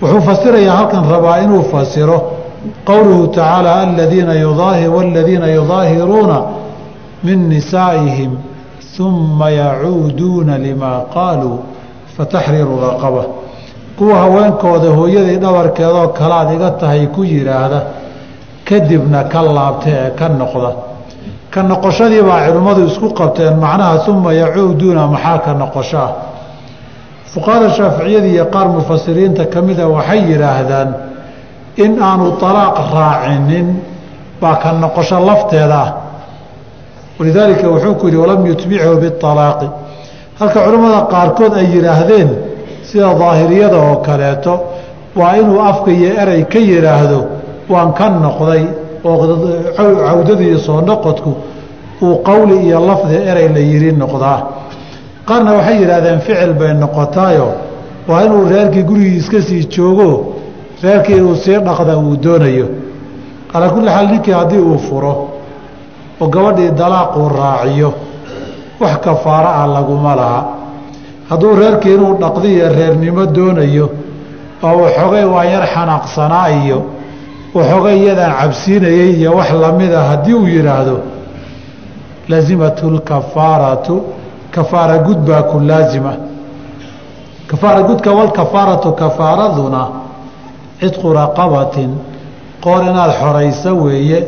wuxuu 0.00 0.20
fasirayaa 0.20 0.76
halkan 0.76 1.04
rabaa 1.10 1.38
inuu 1.44 1.62
fasiro 1.72 2.18
qowluhu 2.84 3.26
tacaala 3.26 3.80
aladiina 3.82 4.34
waladiina 4.96 5.46
yudaahiruuna 5.46 6.42
min 7.22 7.48
nisaa'ihim 7.48 8.32
uma 9.00 9.50
yacuuduuna 9.50 10.58
limaa 10.58 11.00
qaaluu 11.14 11.58
fataxriiru 12.16 12.80
raqaba. 12.80 13.24
Kuwa 13.98 14.18
haweenkooda 14.18 14.90
hooyadii 14.90 15.36
dhabarkeedoo 15.36 16.08
kalaad 16.08 16.54
iga 16.54 16.70
tahay 16.70 17.06
ku 17.06 17.24
yidhaahda 17.24 17.82
kadibna 18.64 19.24
ka 19.24 19.42
laabta 19.42 19.90
ee 19.90 20.10
ka 20.18 20.28
noqda 20.28 20.93
ka 21.54 21.62
noqoshadii 21.62 22.22
baa 22.22 22.46
culimmadu 22.46 22.80
isku 22.90 23.08
qabteen 23.14 23.54
macnaha 23.64 24.10
uma 24.10 24.32
yacuuduuna 24.42 25.06
maxaa 25.06 25.38
ka 25.38 25.52
noqosho 25.54 25.98
ah 25.98 26.12
fuqahada 27.32 27.70
shaaficiyada 27.70 28.26
iyo 28.26 28.44
qaar 28.54 28.68
mufasiriinta 28.68 29.46
ka 29.52 29.62
mida 29.62 29.88
waxay 29.88 30.20
yidhaahdaan 30.30 30.88
in 31.84 31.92
aanu 32.02 32.26
talaaq 32.42 32.76
raacinin 32.94 33.68
baa 34.40 34.56
ka 34.62 34.72
noqosho 34.72 35.18
lafteeda. 35.28 35.80
Ah 35.84 35.90
walidaalika 37.18 37.68
wuxuu 37.68 37.94
ku 37.94 38.06
yidhi 38.06 38.18
walam 38.18 38.46
yutbichu 38.46 38.96
bialaaqi 39.02 39.68
halka 40.40 40.60
culimmada 40.64 41.00
qaarkood 41.12 41.52
ay 41.54 41.66
yidhaahdeen 41.74 42.28
sida 42.82 43.14
daahiriyada 43.14 43.76
oo 43.76 43.96
kaleeto 44.06 44.54
waa 45.16 45.36
inuu 45.36 45.60
afka 45.60 45.90
iyo 45.90 46.10
erey 46.22 46.44
ka 46.44 46.58
yidhaahdo 46.58 47.20
waan 47.68 47.92
ka 47.92 48.08
noqday 48.10 48.83
oo 49.04 49.14
cawdadiiyo 50.06 50.58
soo 50.66 50.80
noqodku 50.80 51.32
uu 52.02 52.16
qowli 52.28 52.56
iyo 52.66 52.78
lafdi 52.88 53.14
erey 53.30 53.48
la 53.54 53.58
yidhi 53.70 53.90
noqdaa 54.02 54.38
qaarna 55.28 55.50
waxay 55.58 55.76
yidhaahdeen 55.80 56.20
ficil 56.26 56.52
bay 56.60 56.72
noqotaayo. 56.82 57.48
Waa 58.08 58.22
inuu 58.26 58.44
reerkii 58.52 58.82
gurigii 58.88 59.16
iska 59.22 59.40
sii 59.42 59.64
joogo 59.74 60.10
reerkii 60.82 61.20
uu 61.20 61.36
sii 61.36 61.58
dhaqda 61.66 61.96
uu 61.98 62.16
doonayo. 62.24 62.66
Calaa 63.52 63.70
kulli 63.74 63.88
xaal 63.94 64.06
ninkii 64.12 64.32
haddii 64.38 64.58
uu 64.70 64.78
furo 64.78 65.12
oo 66.20 66.26
gabadhii 66.34 66.70
dalaaquu 66.80 67.28
raaciyo 67.38 67.90
wax 68.80 68.96
kafaaro 69.04 69.48
ah 69.60 69.66
laguma 69.74 70.14
laha. 70.20 70.40
Hadduu 71.30 71.54
reerkii 71.60 71.94
inuu 71.94 72.14
dhaqdiiyo 72.22 72.68
reernimo 72.78 73.22
doonayo 73.36 73.86
oo 74.62 74.76
waxoogay 74.82 75.24
waa 75.34 75.44
yar 75.44 75.64
xanaaqsanaa 75.74 76.48
iyo 76.62 76.78
waxoogay 77.54 77.96
iyadaan 78.02 78.32
cabsiinayay 78.40 79.10
iyo 79.20 79.30
wax 79.38 79.50
lamida 79.62 80.00
haddii 80.10 80.34
uu 80.34 80.46
yidhaahdo 80.46 80.96
lazimathu 82.28 82.90
lkafaaratu 82.90 84.02
kafaara 84.54 84.98
gud 84.98 85.18
baa 85.28 85.42
ku 85.42 85.60
laazima. 85.60 86.12
Kafaara 87.46 87.82
gudka 87.82 88.10
walkafaaratu 88.12 88.92
kafaaraduna 88.92 89.82
cidqu 90.80 91.12
raqabatin 91.12 91.90
qoor 92.64 92.82
inaad 92.90 93.12
xorayso 93.20 93.70
weeye 93.84 94.18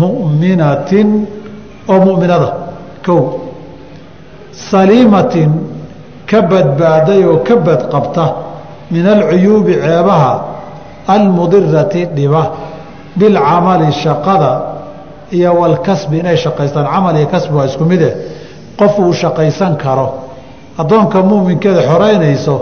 mu'minatin 0.00 1.08
oo 1.92 1.98
mu'minada 2.06 2.48
kow. 3.06 3.20
Saliimatin 4.70 5.50
ka 6.30 6.42
badbaaday 6.50 7.24
oo 7.24 7.38
ka 7.46 7.56
badqabta 7.66 8.24
min 8.90 9.06
alcuyuubi 9.06 9.74
ceebaha 9.84 10.32
almudirati 11.06 12.06
dhiba 12.16 12.50
bilcamali 13.16 13.92
shaqada 13.92 14.62
iyo 15.32 15.52
walkasbi 15.54 16.18
inay 16.18 16.36
shaqaystaan. 16.36 16.86
Camal 16.86 17.16
iyo 17.16 17.26
kasbi 17.26 17.54
waa 17.54 17.66
isku 17.66 17.84
mide. 17.84 18.10
Qof 18.78 18.98
uu 18.98 19.12
shaqaysan 19.12 19.76
karo 19.76 20.08
addoonka 20.78 21.22
muuminkeeda 21.22 21.82
xoreynayso 21.82 22.56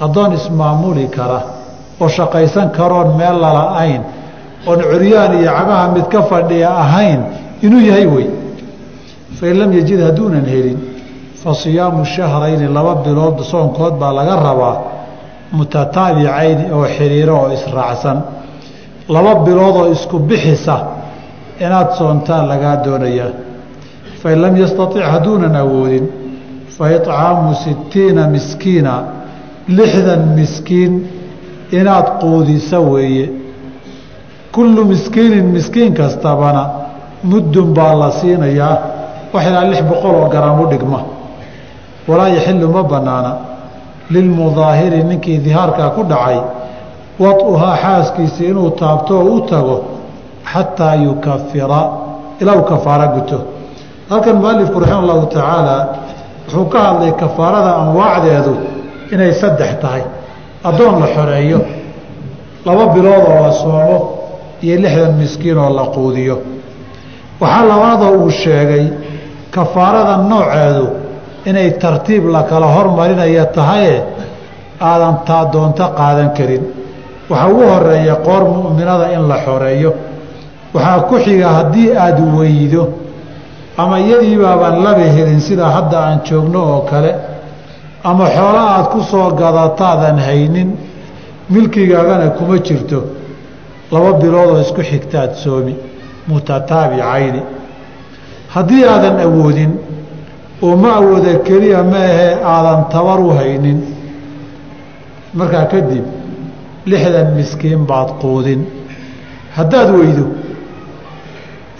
addoon 0.00 0.32
ismaamuli 0.32 1.08
kara 1.08 1.40
oo 2.00 2.08
shaqaysan 2.08 2.70
karoon 2.70 3.16
meel 3.16 3.36
lala-ayn 3.40 4.02
oon 4.66 4.80
curyaan 4.90 5.32
iyo 5.40 5.50
cagaha 5.58 5.88
mid 5.94 6.06
ka 6.12 6.22
fadhiya 6.22 6.68
ahayn 6.70 7.20
inuu 7.62 7.80
yahay 7.80 8.06
wey. 8.06 8.28
Fain 9.40 9.58
lam 9.58 9.72
yajid 9.72 10.00
hadduunan 10.00 10.44
helin 10.44 10.78
fa 11.42 11.54
siyaamu 11.54 12.04
shahrayni 12.04 12.66
laba 12.68 12.94
bilood 13.04 13.40
soonkood 13.50 13.94
baa 14.00 14.12
laga 14.12 14.36
rabaa 14.36 14.76
mutataabicayni 15.52 16.64
oo 16.76 16.86
xiriiro 16.96 17.34
oo 17.42 17.48
israacsan. 17.52 18.18
Laba 19.08 19.34
bilood 19.44 19.76
oo 19.76 19.86
isku 19.92 20.18
bixisa 20.18 20.76
inaad 21.60 21.90
soontaan 21.98 22.48
lagaa 22.48 22.76
doonayaa 22.84 23.30
fain 24.22 24.38
lam 24.42 24.54
yastatic 24.62 25.02
hadduunan 25.12 25.56
awoodin 25.62 26.04
fa 26.76 26.84
icaamu 26.96 27.54
sittiina 27.64 28.22
miskiina 28.34 28.92
lixdan 29.78 30.22
miskiin 30.38 30.92
inaad 31.78 32.06
quudisa 32.20 32.78
weeye. 32.80 33.26
Kullu 34.54 34.84
miskiinin 34.84 35.44
miskiin 35.56 35.94
kastabana 35.94 36.62
muddun 37.22 37.68
baa 37.76 37.94
la 38.00 38.10
siinayaa. 38.10 38.76
Wax 39.32 39.44
ilaa 39.46 39.64
lix 39.70 39.82
boqol 39.90 40.14
oo 40.22 40.28
garaam 40.34 40.60
u 40.60 40.66
dhigma. 40.70 41.00
Walaa 42.08 42.28
yaxilu 42.28 42.68
ma 42.68 42.82
bannaana 42.92 43.30
lilmudaahiri 44.14 45.00
ninkii 45.10 45.38
dihaarkaa 45.46 45.90
ku 45.96 46.02
dhacay 46.12 46.38
wad'uhaa 47.22 47.76
xaaskiisii 47.84 48.46
inuu 48.52 48.70
taabto 48.80 49.12
oo 49.20 49.24
u 49.36 49.40
tago 49.50 49.76
xataa 50.52 50.94
yukafira 51.04 51.80
ilaa 52.40 52.56
uu 52.60 52.62
kafaaro 52.72 53.06
guto 53.16 53.38
halkan 54.10 54.36
mualifku 54.42 54.76
raxima 54.80 55.00
allahu 55.02 55.26
tacaala 55.34 55.76
wuxuu 56.46 56.64
ka 56.72 56.78
hadlay 56.86 57.12
kafaarada 57.22 57.70
anwaacdeedu 57.82 58.54
inay 59.14 59.32
saddex 59.42 59.70
tahay 59.82 60.02
addoon 60.68 60.94
la 61.02 61.06
xoreeyo 61.16 61.60
laba 62.66 62.84
bilood 62.94 63.24
oo 63.32 63.38
la 63.46 63.52
soomo 63.62 63.98
iyo 64.64 64.76
lixdan 64.84 65.12
miskiin 65.20 65.58
oo 65.64 65.70
la 65.78 65.84
quudiyo 65.94 66.36
waxaa 67.40 67.64
labaadoo 67.70 68.12
uu 68.22 68.30
sheegay 68.42 68.84
kafaarada 69.56 70.14
nooceedu 70.30 70.86
inay 71.48 71.70
tartiib 71.82 72.24
la 72.34 72.42
kala 72.50 72.66
hormarinaya 72.76 73.44
tahaye 73.56 73.96
aadan 74.90 75.16
taa 75.26 75.44
doonto 75.52 75.84
qaadan 75.98 76.30
karin. 76.36 76.64
Waxaa 77.30 77.48
ugu 77.52 77.62
horreeya 77.72 78.14
qoor 78.26 78.42
mu'minada 78.56 79.06
in 79.16 79.22
la 79.30 79.36
xoreeyo. 79.46 79.90
Waxaa 80.74 81.00
ku 81.08 81.14
xiga 81.24 81.48
haddii 81.58 81.90
aada 82.04 82.22
weydo 82.38 82.82
ama 83.82 83.96
iyadiibaabaan 84.00 84.76
laba 84.84 85.04
helin 85.16 85.40
sida 85.40 85.66
hadda 85.76 85.96
aan 86.06 86.18
joogno 86.26 86.60
oo 86.72 86.80
kale 86.90 87.12
ama 88.04 88.24
xoolo 88.36 88.60
aad 88.74 88.86
ku 88.92 89.00
soo 89.10 89.30
gadataadan 89.40 90.18
haynin 90.26 90.68
milkigaagana 91.50 92.26
kuma 92.38 92.56
jirto. 92.66 93.00
Laba 93.92 94.12
biloodoo 94.20 94.60
isku 94.64 94.82
xigtaad 94.90 95.32
soomi 95.42 95.74
mutataabicayni 96.28 97.40
haddii 98.54 98.84
aadan 98.92 99.16
awoodin 99.26 99.72
oo 100.62 100.76
ma 100.76 100.90
awooda 101.00 101.32
keliya 101.46 101.82
ma 101.82 101.96
ahee 102.10 102.32
aadan 102.52 102.80
tabar 102.92 103.20
u 103.20 103.30
haynin. 103.38 103.78
Markaa 105.34 105.66
kadib 105.72 106.04
lixdan 106.90 107.28
miskiin 107.36 107.82
baad 107.90 108.08
quudin. 108.20 108.60
Haddaad 109.56 109.90
weydo 109.98 110.24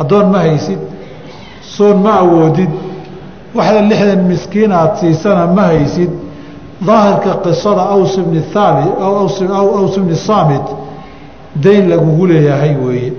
addoon 0.00 0.26
ma 0.32 0.38
haysid 0.38 0.78
soon 1.74 1.96
ma 2.04 2.12
awoodid. 2.22 2.70
Waxda 3.56 3.80
lixdan 3.90 4.20
miskiin 4.30 4.72
aad 4.72 4.92
siisana 5.00 5.46
ma 5.56 5.62
haysid. 5.72 6.10
Daahirka 6.86 7.32
qisada 7.44 7.82
aws 7.94 8.14
bni 8.26 8.40
haabi 8.54 8.84
aws 9.82 9.96
bni 10.04 10.16
saamit 10.26 10.66
dayn 11.64 11.84
lagugu 11.90 12.26
leeyahay 12.30 12.74
weeye. 12.84 13.12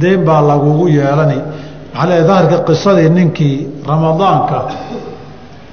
Dayn 0.00 0.20
baa 0.26 0.40
lagugu 0.50 0.88
yeelani 0.88 1.38
maxaa 1.94 2.06
leeya 2.10 2.24
daahirka 2.28 2.58
qisadii 2.68 3.08
ninkii 3.18 3.68
ramadaanka 3.88 4.58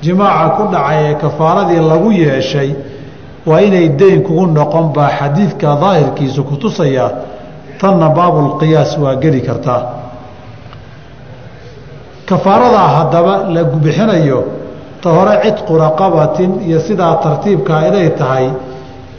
jimaaca 0.03 0.49
ku 0.57 0.63
dhacay 0.73 0.99
ee 1.05 1.13
kafaaradii 1.23 1.81
lagu 1.91 2.11
yeeshay 2.11 2.69
waa 3.45 3.61
inay 3.61 3.89
dayn 3.99 4.21
kugu 4.27 4.45
noqon 4.57 4.85
baa 4.95 5.09
xadiidka 5.19 5.77
daahirkiisu 5.83 6.43
ku 6.49 6.55
tusayaa 6.63 7.11
tanna 7.81 8.09
baabulqiyaas 8.17 8.91
waa 9.03 9.15
geli 9.23 9.41
kartaa 9.41 9.81
kafaaradaa 12.29 12.87
haddaba 12.97 13.33
la 13.53 13.63
bixinayo 13.63 14.43
ta 15.01 15.09
hore 15.09 15.33
cidqu 15.43 15.73
raqabatin 15.77 16.51
iyo 16.67 16.79
sidaa 16.87 17.15
tartiibkaa 17.23 17.87
inay 17.87 18.09
tahay 18.19 18.47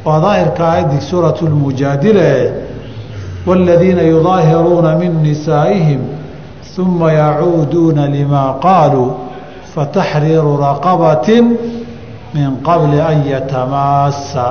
waa 0.04 0.20
daahirka 0.20 0.62
aayaddii 0.68 1.00
suuratu 1.10 1.46
lmujaadile 1.46 2.52
wاladiina 3.46 4.02
yudaahiruuna 4.02 4.90
min 5.00 5.12
nisaa'ihim 5.22 6.00
uma 6.78 7.12
yacuuduuna 7.12 8.06
limaa 8.06 8.54
qaaluu 8.62 9.10
fataxriiru 9.74 10.56
raqabatin 10.56 11.44
min 12.34 12.50
qabli 12.62 13.00
an 13.00 13.26
yatamaasa 13.26 14.44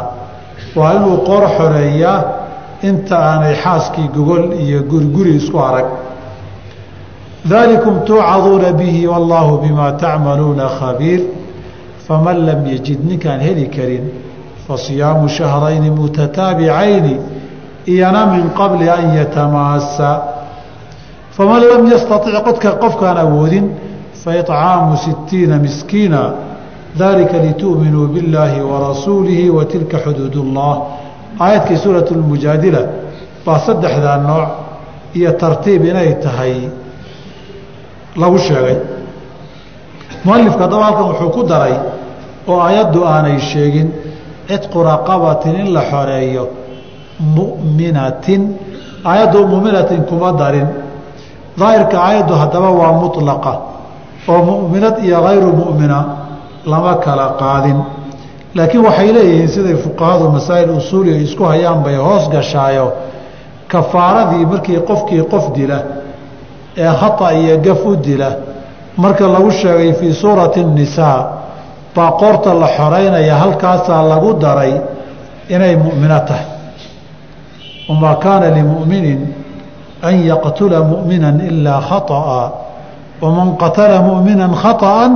waa 0.76 0.94
inuu 0.98 1.18
qoor 1.28 1.44
xoreeyaa 1.58 2.24
inta 2.90 3.18
aanay 3.20 3.56
xaaskii 3.64 4.08
gogol 4.16 4.54
iyo 4.64 4.84
guriguri 4.84 5.36
isku 5.36 5.58
arag 5.60 5.86
dalikum 7.46 8.00
tuucaduuna 8.06 8.72
bihi 8.74 9.08
wallaahu 9.08 9.58
bimaa 9.58 9.92
tacmaluuna 9.92 10.68
khabiir 10.80 11.22
faman 12.08 12.46
lam 12.46 12.66
yajid 12.68 13.00
ninkaan 13.10 13.40
heli 13.40 13.68
karin 13.76 14.06
fasiyaamu 14.68 15.30
shahrayni 15.30 15.90
mutataabicayni 15.92 17.16
iyana 17.88 18.26
min 18.26 18.50
qabli 18.60 18.90
an 18.90 19.16
yatamaasa 19.20 20.37
faman 21.38 21.62
lam 21.70 21.84
yastaطic 21.94 22.34
qodka 22.48 22.70
qofkaan 22.84 23.18
awoodin 23.26 23.66
faicaamu 24.24 24.98
sitiina 24.98 25.58
miskiina. 25.66 26.22
Dalika 27.00 27.38
litu'minuu 27.38 28.08
billaahi 28.08 28.62
warasuulihi 28.62 29.50
wa 29.50 29.66
tilka 29.66 29.98
xuduud 30.06 30.36
ullah 30.36 30.74
aayadkii 31.40 31.78
suuratu 31.78 32.14
lmujaadila 32.16 32.82
baa 33.46 33.60
saddexdaa 33.68 34.18
nooc 34.18 34.50
iyo 35.14 35.32
tartiib 35.32 35.86
inay 35.86 36.14
tahay 36.24 36.54
lagu 38.22 38.38
sheegay. 38.40 38.78
Mualifka 40.26 40.64
haddaba 40.66 40.90
wuxuu 41.10 41.30
ku 41.30 41.44
daray 41.44 41.76
oo 42.48 42.60
ayaddu 42.70 43.06
aanay 43.06 43.40
sheegin 43.40 43.92
cidqu 44.50 44.84
raqabatin 44.84 45.56
in 45.62 45.74
la 45.74 45.82
xoreeyo 45.92 46.50
mu'minatin. 47.38 48.42
Aayaddu 49.06 49.48
mu'minatin 49.54 50.02
kuma 50.10 50.32
darin 50.34 50.68
daahirka 51.60 51.98
aayaddu 52.08 52.34
haddaba 52.42 52.70
waa 52.80 52.92
mutlaqa 53.02 53.54
oo 54.32 54.42
mu'minad 54.50 54.96
iyo 55.06 55.22
hayru 55.28 55.50
mu'mina 55.62 56.00
lama 56.66 56.94
kala 57.06 57.26
qaadin. 57.42 57.78
Laakiin 58.56 58.84
waxay 58.88 59.10
leeyihiin 59.14 59.48
siday 59.56 59.76
fuqahadu 59.84 60.26
masaa'il 60.36 60.70
usuuliga 60.80 61.18
isku 61.28 61.44
hayaan 61.52 61.80
bay 61.86 61.96
hoos 61.96 62.26
gashaayo 62.30 62.88
kafaaradii 63.72 64.46
markii 64.52 64.80
qofkii 64.90 65.24
qof 65.32 65.46
dila 65.56 65.80
ee 66.78 66.92
khata 67.00 67.32
iyo 67.34 67.58
gaf 67.66 67.86
u 67.86 67.96
dila. 67.96 68.30
Marka 68.98 69.28
lagu 69.28 69.52
sheegay 69.52 69.94
fii 69.94 70.14
suurati 70.14 70.60
الnisaa 70.66 71.20
baa 71.96 72.12
qoorta 72.12 72.54
la 72.54 72.68
xoreynaya 72.78 73.36
halkaasaa 73.42 74.02
lagu 74.12 74.34
daray 74.34 74.74
inay 75.50 75.76
mu'mino 75.76 76.20
tahay. 76.28 76.46
Wamaa 77.90 78.16
kaana 78.16 78.48
limu'minin 78.58 79.20
an 80.03 80.15
yaqtula 80.31 80.83
mu'mina 80.83 81.29
ilaa 81.49 81.81
khaطأa 81.81 82.53
waman 83.23 83.57
qatala 83.57 84.03
mu'mina 84.03 84.49
khaطأa 84.63 85.07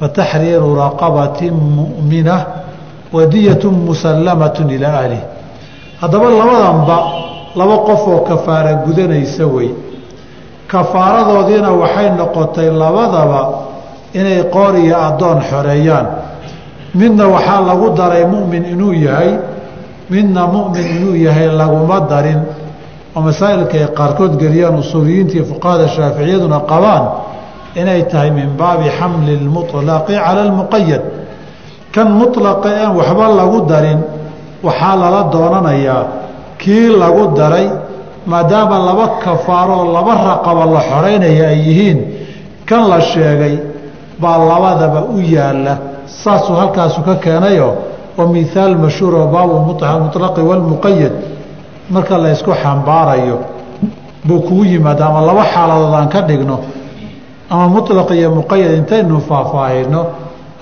fataxriiru 0.00 0.74
raqabati 0.76 1.50
mu'mina 1.50 2.36
wadiyaة 3.12 3.64
musalamaة 3.64 4.58
ilaa 4.70 4.96
ahlih 5.02 5.22
haddaba 6.00 6.26
labadanba 6.30 6.98
laba 7.56 7.76
qof 7.88 8.02
oo 8.08 8.20
kafaara 8.28 8.74
gudanaysa 8.86 9.46
wey 9.46 9.70
kafaaradoodiina 10.68 11.70
waxay 11.72 12.10
noqotay 12.16 12.70
labadaba 12.70 13.40
inay 14.14 14.42
qoor 14.52 14.76
iyo 14.78 14.96
addoon 14.96 15.40
xoreeyaan 15.50 16.06
midna 16.94 17.28
waxaa 17.28 17.60
lagu 17.60 17.90
daray 17.96 18.24
mu'min 18.24 18.64
inuu 18.72 18.92
yahay 18.92 19.36
midna 20.10 20.46
mu'min 20.46 20.86
inuu 20.96 21.16
yahay 21.16 21.48
laguma 21.52 22.00
darin 22.08 22.40
oo 23.16 23.20
masaa'ilka 23.28 23.74
ay 23.82 23.86
qaarkood 23.98 24.32
geliyaan 24.42 24.76
usuuliyiintii 24.82 25.42
fuqahada 25.50 25.86
shaaficiyaduna 25.96 26.58
qabaan 26.70 27.04
inay 27.80 28.02
tahay 28.10 28.30
min 28.38 28.48
baabi 28.60 28.86
xamli 28.98 29.34
lmuطlaqi 29.46 30.14
cala 30.24 30.40
almuqayad 30.48 31.02
kan 31.94 32.08
muطlaqa 32.20 32.68
aan 32.82 32.92
waxba 33.00 33.26
lagu 33.40 33.58
darin 33.70 34.00
waxaa 34.66 34.96
lala 35.02 35.20
doonanayaa 35.34 36.02
kii 36.60 36.88
lagu 37.02 37.24
daray 37.38 37.66
maadaama 38.30 38.76
laba 38.88 39.06
kafaaroo 39.24 39.84
laba 39.96 40.14
raqaba 40.30 40.62
la 40.74 40.80
xoreynaya 40.90 41.44
ay 41.52 41.58
yihiin 41.66 41.98
kan 42.68 42.82
la 42.92 43.00
sheegay 43.00 43.54
baa 44.22 44.38
labadaba 44.50 45.00
u 45.14 45.20
yaalla 45.36 45.74
saasuu 46.22 46.56
halkaasu 46.60 47.00
ka 47.08 47.14
keenayo 47.24 47.68
oo 48.18 48.26
mihaal 48.34 48.74
mashhuur 48.84 49.14
oo 49.20 49.26
baabu 49.34 49.54
muطlaqi 49.68 50.40
walmuqayad 50.50 51.12
marka 51.94 52.18
la 52.22 52.28
ysku 52.36 52.52
xambaarayo 52.62 53.38
buu 54.26 54.40
kugu 54.46 54.64
yimaada 54.64 55.06
ama 55.06 55.20
laba 55.28 55.44
xaaladood 55.54 55.94
aan 55.98 56.08
ka 56.14 56.20
dhigno 56.28 56.56
ama 57.50 57.66
muطlaq 57.74 58.10
iyo 58.18 58.30
muqayad 58.38 58.72
intaynu 58.80 59.20
faahfaahino 59.28 60.00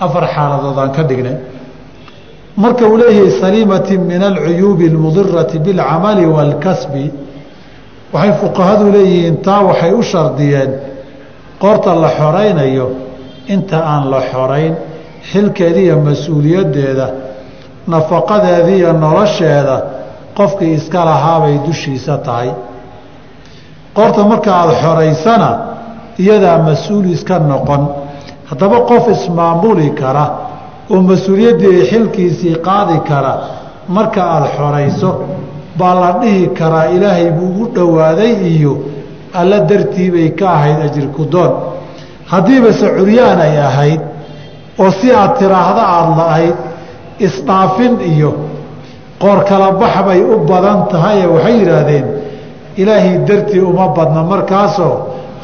afar 0.05 0.23
xaaladood 0.35 0.77
aan 0.83 0.91
ka 0.97 1.03
dhignay 1.09 1.35
marka 2.63 2.83
uu 2.89 2.97
leeyahay 3.01 3.31
saliimati 3.41 3.97
min 3.97 4.21
alcuyuubi 4.29 4.85
اlmudirati 4.91 5.57
biاlcamali 5.65 6.25
wاlkasbi 6.35 7.05
waxay 8.13 8.33
fuqahadu 8.41 8.85
leeyihiin 8.95 9.37
taa 9.45 9.61
waxay 9.69 9.91
u 9.99 10.01
shardiyeen 10.11 10.71
qoorta 11.61 11.91
la 12.03 12.09
xoraynayo 12.19 12.87
inta 13.53 13.77
aan 13.93 14.03
la 14.13 14.21
xorayn 14.31 14.73
xilkeeda 15.31 15.79
iyo 15.85 15.95
mas-uuliyaddeeda 16.07 17.07
nafaqadeeda 17.93 18.69
iyo 18.77 18.89
nolosheeda 19.03 19.75
qofkii 20.38 20.72
iska 20.78 21.00
lahaabay 21.08 21.54
dushiisa 21.66 22.14
tahay. 22.26 22.50
Qoorta 23.96 24.22
marka 24.30 24.50
aada 24.60 24.72
xoraysana 24.82 25.50
iyadaa 26.22 26.58
mas'uul 26.68 27.06
iska 27.14 27.36
noqon. 27.38 27.82
Haddaba 28.50 28.78
qof 28.90 29.04
ismaamuli 29.16 29.88
kara 30.00 30.24
oo 30.92 31.00
mas'uuliyaddii 31.10 31.86
xilkiisii 31.90 32.54
qaadi 32.66 32.98
kara 33.08 33.32
marka 33.96 34.22
aada 34.34 34.48
xorayso 34.56 35.10
baa 35.78 35.94
la 36.02 36.10
dhihi 36.20 36.46
karaa 36.58 36.84
ilaahay 36.96 37.28
buu 37.36 37.46
ugu 37.50 37.64
dhowaaday 37.74 38.32
iyo 38.52 38.72
alla 39.40 39.58
dartii 39.70 40.10
bay 40.14 40.28
ka 40.38 40.46
ahayd 40.56 40.78
ajirku 40.86 41.22
doon. 41.32 41.52
Haddiibase 42.32 42.86
curyaan 42.96 43.40
ay 43.46 43.56
ahayd 43.68 44.00
oo 44.82 44.90
si 44.98 45.06
aad 45.20 45.32
tiraahda 45.38 45.82
aada 45.96 46.12
la-ayd 46.20 46.56
isdhaafin 47.26 47.94
iyo 48.12 48.30
qoor 49.22 49.38
kala 49.48 49.68
bax 49.80 49.94
bay 50.06 50.20
u 50.32 50.34
badan 50.50 50.78
tahaye 50.92 51.26
waxay 51.34 51.54
yidhaahdeen 51.60 52.06
ilaahay 52.80 53.16
dartii 53.28 53.60
uma 53.70 53.86
badna 53.96 54.22
markaasoo 54.32 54.94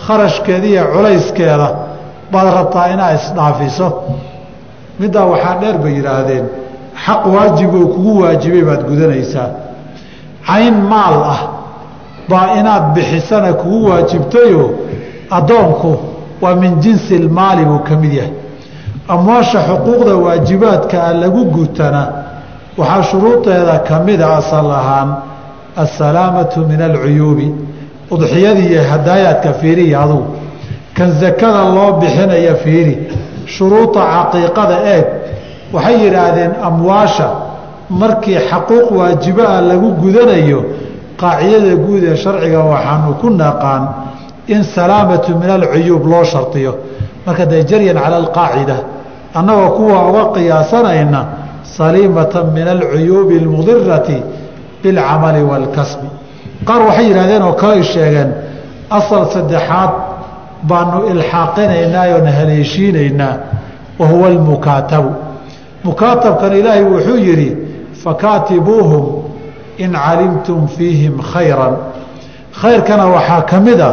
kharashkeeda 0.06 0.66
iyo 0.72 0.84
culayskeeda 0.94 1.68
baad 2.32 2.46
rabtaa 2.58 2.86
inaad 2.94 3.14
isdhaafiso. 3.20 3.88
Middaa 5.00 5.26
waxaa 5.32 5.54
dheer 5.60 5.76
bay 5.82 5.92
yidhaahdeen 5.98 6.44
xaq 7.04 7.22
waajib 7.34 7.70
kugu 7.94 8.12
waajibay 8.22 8.62
baad 8.68 8.82
gudanaysaa. 8.90 9.48
Cayn 10.48 10.76
maal 10.92 11.16
ah 11.34 11.40
baa 12.30 12.46
inaad 12.60 12.84
bixisana 12.94 13.52
kugu 13.52 13.78
waajibtayoo 13.90 14.70
addoonku 15.38 15.90
waa 16.42 16.54
min 16.54 16.72
jinsi 16.80 17.14
ilmaali 17.14 17.64
buu 17.64 17.78
ka 17.88 17.94
mid 17.96 18.12
yahay. 18.12 18.32
Amwaasha 19.08 19.58
xuquuqda 19.68 20.12
waajibaadka 20.24 20.96
a 21.08 21.12
lagu 21.14 21.44
gutana 21.44 22.02
waxaa 22.78 23.02
shuruudeeda 23.10 23.78
ka 23.88 23.98
mida 24.06 24.26
asal 24.36 24.70
ahaan 24.80 25.08
assalaamatu 25.76 26.60
min 26.70 26.80
alcuyuubi 26.82 27.48
udxiyadii 28.14 28.68
iyo 28.72 28.82
hadaayaadka 28.90 29.52
fiiriya 29.60 30.00
adugu. 30.04 30.26
Kan 30.96 31.10
sakada 31.20 31.62
loo 31.76 31.92
bixinaya 32.00 32.54
fiiri 32.64 32.94
shuruuda 33.54 34.00
caqiiqada 34.14 34.76
eeg 34.94 35.06
waxay 35.74 35.96
yidhaahdeen 36.04 36.52
amwaasha 36.68 37.28
markii 38.00 38.38
xaquuq 38.50 38.86
waajibaha 38.98 39.60
lagu 39.70 39.88
gudanayo 40.02 40.60
qaacidada 41.20 41.74
guud 41.84 42.02
ee 42.10 42.16
sharciga 42.24 42.60
waxaanu 42.72 43.14
ku 43.20 43.28
naqaan 43.30 43.82
in 44.54 44.62
salaamatu 44.76 45.30
min 45.40 45.50
alcuyuub 45.50 46.04
loo 46.12 46.24
shardiyo 46.32 46.72
marka 47.26 47.44
dee 47.46 47.62
jaryan 47.70 47.96
cala 48.02 48.16
alqaacida 48.22 48.76
annagoo 49.38 49.70
kuwa 49.78 49.98
uga 50.08 50.24
qiyaasanayna 50.34 51.20
saliimatan 51.76 52.46
min 52.56 52.68
alcuyuubi 52.68 53.38
almudirati 53.38 54.22
bilcamali 54.82 55.42
waalkasbi 55.50 56.08
qaar 56.68 56.80
waxay 56.88 57.06
yidhahdeen 57.08 57.42
oo 57.42 57.52
kaley 57.52 57.82
sheegeen 57.82 58.30
asal 58.98 59.22
saddexaad 59.34 59.90
baanu 60.68 60.98
ilxaaqinaynaa 61.12 62.06
oona 62.14 62.30
haleeshiinaynaa 62.38 63.34
wa 63.98 64.06
huwa 64.06 64.28
almukaatabu. 64.28 65.10
Mukaatabkan 65.84 66.52
ilaahay 66.52 66.84
wuxuu 66.84 67.16
yidhi 67.16 67.56
fakaatibuuhum 68.04 69.04
in 69.78 69.92
calimtum 69.92 70.68
fiihim 70.68 71.14
khayran. 71.32 71.74
Khayrkana 72.60 73.06
waxaa 73.14 73.42
ka 73.50 73.60
mid 73.60 73.80
a 73.80 73.90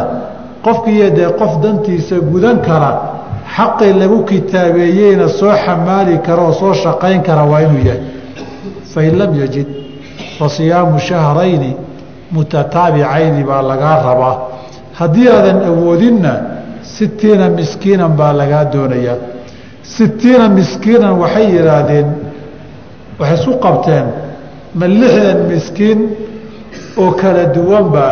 qofkiiyo 0.64 1.10
dee 1.16 1.30
qof 1.40 1.52
dantiisa 1.62 2.16
gudan 2.32 2.58
kara 2.66 2.90
xaqii 3.54 3.92
lagu 4.00 4.18
kitaabeeyeyna 4.30 5.28
soo 5.38 5.54
xamaali 5.64 6.18
kara 6.26 6.42
oo 6.42 6.52
soo 6.60 6.74
shaqayn 6.74 7.22
kara 7.22 7.44
waa 7.50 7.60
inuu 7.66 7.82
yahay. 7.88 8.02
Fain 8.92 9.18
lam 9.18 9.32
yajid 9.40 9.68
fa 10.38 10.48
siyaamu 10.48 10.98
shahrayni 11.08 11.70
mutataabicayni 12.34 13.42
baa 13.44 13.62
lagaa 13.70 13.96
rabaa. 14.08 14.36
Haddii 14.98 15.28
aadan 15.28 15.58
awoodinna 15.70 16.32
sitiina 16.82 17.48
miskiinan 17.58 18.12
baa 18.20 18.32
lagaa 18.40 18.64
doonayaa. 18.72 19.16
Sitiina 19.82 20.48
miskiinan 20.58 21.14
waxay 21.22 21.46
yidhaahdeen 21.56 22.08
waxay 23.20 23.36
isu 23.40 23.52
qabteen 23.64 24.06
ma 24.78 24.86
lixdan 25.00 25.38
miskiin 25.52 26.00
oo 27.02 27.10
kala 27.20 27.44
duwanba 27.54 28.06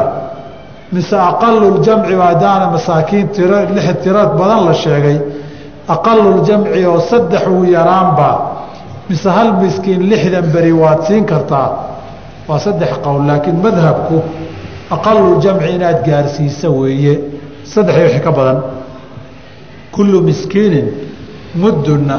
mise 0.92 1.16
aqaluljamci 1.30 2.14
maadaana 2.22 2.66
masaakiin 2.74 3.28
tiro 3.28 3.58
lix 3.74 3.86
tiro 4.02 4.22
badan 4.38 4.60
la 4.66 4.74
sheegay. 4.74 5.18
Aqaluljamci 5.94 6.84
oo 6.86 7.00
saddex 7.10 7.46
uu 7.46 7.64
yaraanba 7.64 8.28
mise 9.08 9.28
hal 9.36 9.52
miskiin 9.62 10.02
lixdan 10.10 10.46
beri 10.54 10.72
waad 10.72 11.00
siin 11.06 11.24
kartaa? 11.24 11.68
Waa 12.48 12.58
saddex 12.58 12.92
qowl 13.04 13.26
laakiin 13.28 13.56
madhabku 13.64 14.16
aqaluljamci 14.96 15.68
inaad 15.76 15.98
gaarsiisa 16.06 16.68
weeye. 16.70 17.14
Saddex 17.72 17.96
wixii 18.02 18.20
ka 18.26 18.32
badan. 18.38 18.58
Kullu 19.94 20.18
miskiinin 20.28 20.86
muddunna 21.62 22.18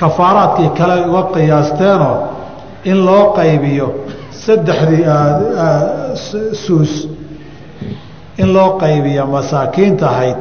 kafaaraadkii 0.00 0.68
kale 0.78 0.96
uga 1.10 1.22
qiyaasteenoo 1.34 2.16
in 2.90 2.98
loo 3.06 3.24
qaybiyo 3.38 3.86
saddexdii 4.44 5.04
suus 6.64 6.92
in 8.42 8.48
loo 8.56 8.70
qaybiya 8.82 9.24
masaakiinta 9.34 10.04
ahayd 10.12 10.36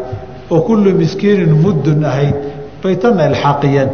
oo 0.54 0.60
kullu 0.68 0.90
miskiinin 1.02 1.54
muddun 1.64 2.02
ahayd 2.12 2.36
bay 2.84 2.96
tanna 3.04 3.24
ilxaaqiyeen 3.30 3.90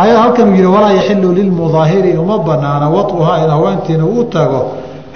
aayad 0.00 0.16
halkan 0.24 0.48
uu 0.48 0.54
yihi 0.58 0.70
walaa 0.76 0.92
yaxilu 0.98 1.28
lilmudaahiri 1.38 2.12
uma 2.22 2.36
banaana 2.48 2.86
waطuhaa 2.96 3.36
in 3.44 3.50
haweentiina 3.56 4.04
u 4.04 4.24
tago 4.34 4.60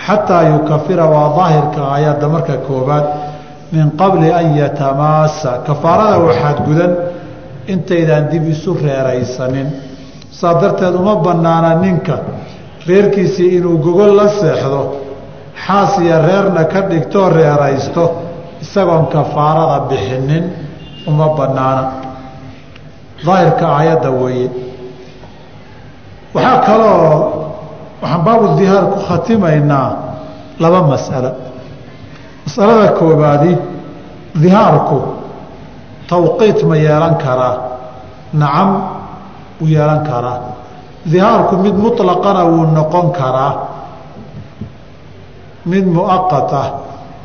xataa 0.07 0.43
yukafira 0.53 1.05
waa 1.15 1.29
daahirka 1.39 1.81
aayadda 1.95 2.27
marka 2.35 2.55
koobaad 2.67 3.05
min 3.73 3.87
qabli 4.01 4.29
an 4.41 4.47
yatamaasa 4.63 5.51
kafaarada 5.67 6.19
waxaad 6.27 6.59
gudan 6.69 6.93
intaydaan 7.73 8.25
dib 8.31 8.45
isu 8.55 8.71
reeraysanin. 8.85 9.69
Saa 10.39 10.55
darteed 10.61 10.95
uma 11.03 11.15
banaana 11.27 11.71
ninka 11.85 12.17
reerkiisii 12.89 13.49
inuu 13.59 13.77
gogol 13.85 14.13
la 14.19 14.27
seexdo 14.41 14.81
xaas 15.63 15.99
iyo 16.03 16.17
reerna 16.27 16.65
ka 16.73 16.81
dhigtoo 16.91 17.29
reeraysto 17.29 18.05
isagoon 18.65 19.07
kafaarada 19.15 19.79
bixinin 19.91 20.45
uma 21.07 21.29
banaana 21.39 21.85
daahirka 23.27 23.65
aayadda 23.79 24.11
weeye. 24.11 24.49
Waxaa 26.35 26.59
kaloo 26.67 27.15
waxaan 28.03 28.23
baabu 28.27 28.47
dihaar 28.59 28.85
ku 28.93 28.99
khatimaynaa 29.09 29.89
laba 30.63 30.81
mas'alo 30.93 31.31
masalada 32.45 32.89
koobaadi 32.99 33.53
dihaarku 34.43 34.99
tawqiit 36.11 36.59
ma 36.69 36.77
yeelan 36.77 37.15
karaa 37.25 37.57
nacam 38.41 38.71
wuu 39.61 39.69
yeelan 39.75 40.01
karaa. 40.11 40.39
Dihaarku 41.13 41.55
mid 41.65 41.75
muطlaqana 41.85 42.43
wuu 42.53 42.67
noqon 42.77 43.07
karaa 43.19 43.53
mid 45.67 45.87
muaqat 45.87 46.53
ah 46.53 46.69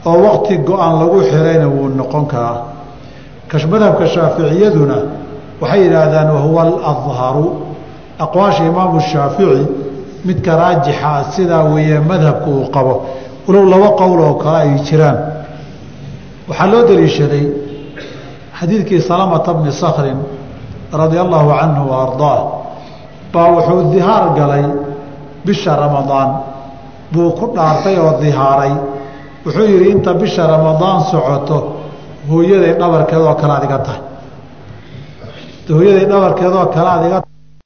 oo 0.06 0.18
waqti 0.24 0.58
go-an 0.58 1.00
lagu 1.00 1.22
xirayna 1.24 1.68
wuu 1.68 1.88
noqon 1.90 2.26
karaa. 2.26 2.58
Madhabka 3.72 4.08
shaaficiyaduna 4.08 4.98
waxay 5.62 5.84
yidhaahdaan 5.84 6.30
wahuwa 6.36 6.62
aladharu 6.62 7.46
aqwaasha 8.20 8.64
imaamu 8.66 9.02
shaafici 9.02 9.68
midka 10.26 10.56
raajixa 10.56 11.24
sidaa 11.36 11.64
weeye 11.64 12.00
madhabka 12.00 12.48
uu 12.48 12.70
qabo. 12.72 13.06
Walow 13.48 13.66
laba 13.66 13.90
qowl 13.98 14.20
oo 14.22 14.34
kale 14.34 14.58
ay 14.58 14.80
jiraan. 14.88 15.18
Waxaa 16.48 16.68
loo 16.68 16.84
daliishaday 16.88 17.46
xadiidkii 18.60 19.02
salamata 19.02 19.54
bni 19.54 19.72
sakrin 19.72 20.20
radia 20.94 21.22
allaahu 21.22 21.50
canhu 21.60 21.84
wa 21.92 22.60
baa 23.34 23.48
wuxuu 23.52 23.94
dihaar 23.94 24.34
galay 24.34 24.66
bisha 25.46 25.76
ramadaan 25.76 26.49
buu 27.14 27.32
ku 27.40 27.46
dhaartay 27.56 27.96
oo 28.00 28.14
dihaaray. 28.22 28.74
Wuxuu 29.46 29.66
yidhi 29.72 29.88
inta 29.96 30.14
bisha 30.22 30.44
ramadaan 30.48 31.02
socoto 31.12 31.58
hooyaday 32.30 32.74
dhabarkeedoo 32.82 33.36
kale 33.42 33.54
ad 33.58 33.64
iga 33.68 33.80
tahay. 33.86 34.02
Hooyaday 35.70 36.06
dhabarkeedoo 36.12 36.66
kale 36.76 36.90
ad 36.96 37.04
iga 37.08 37.20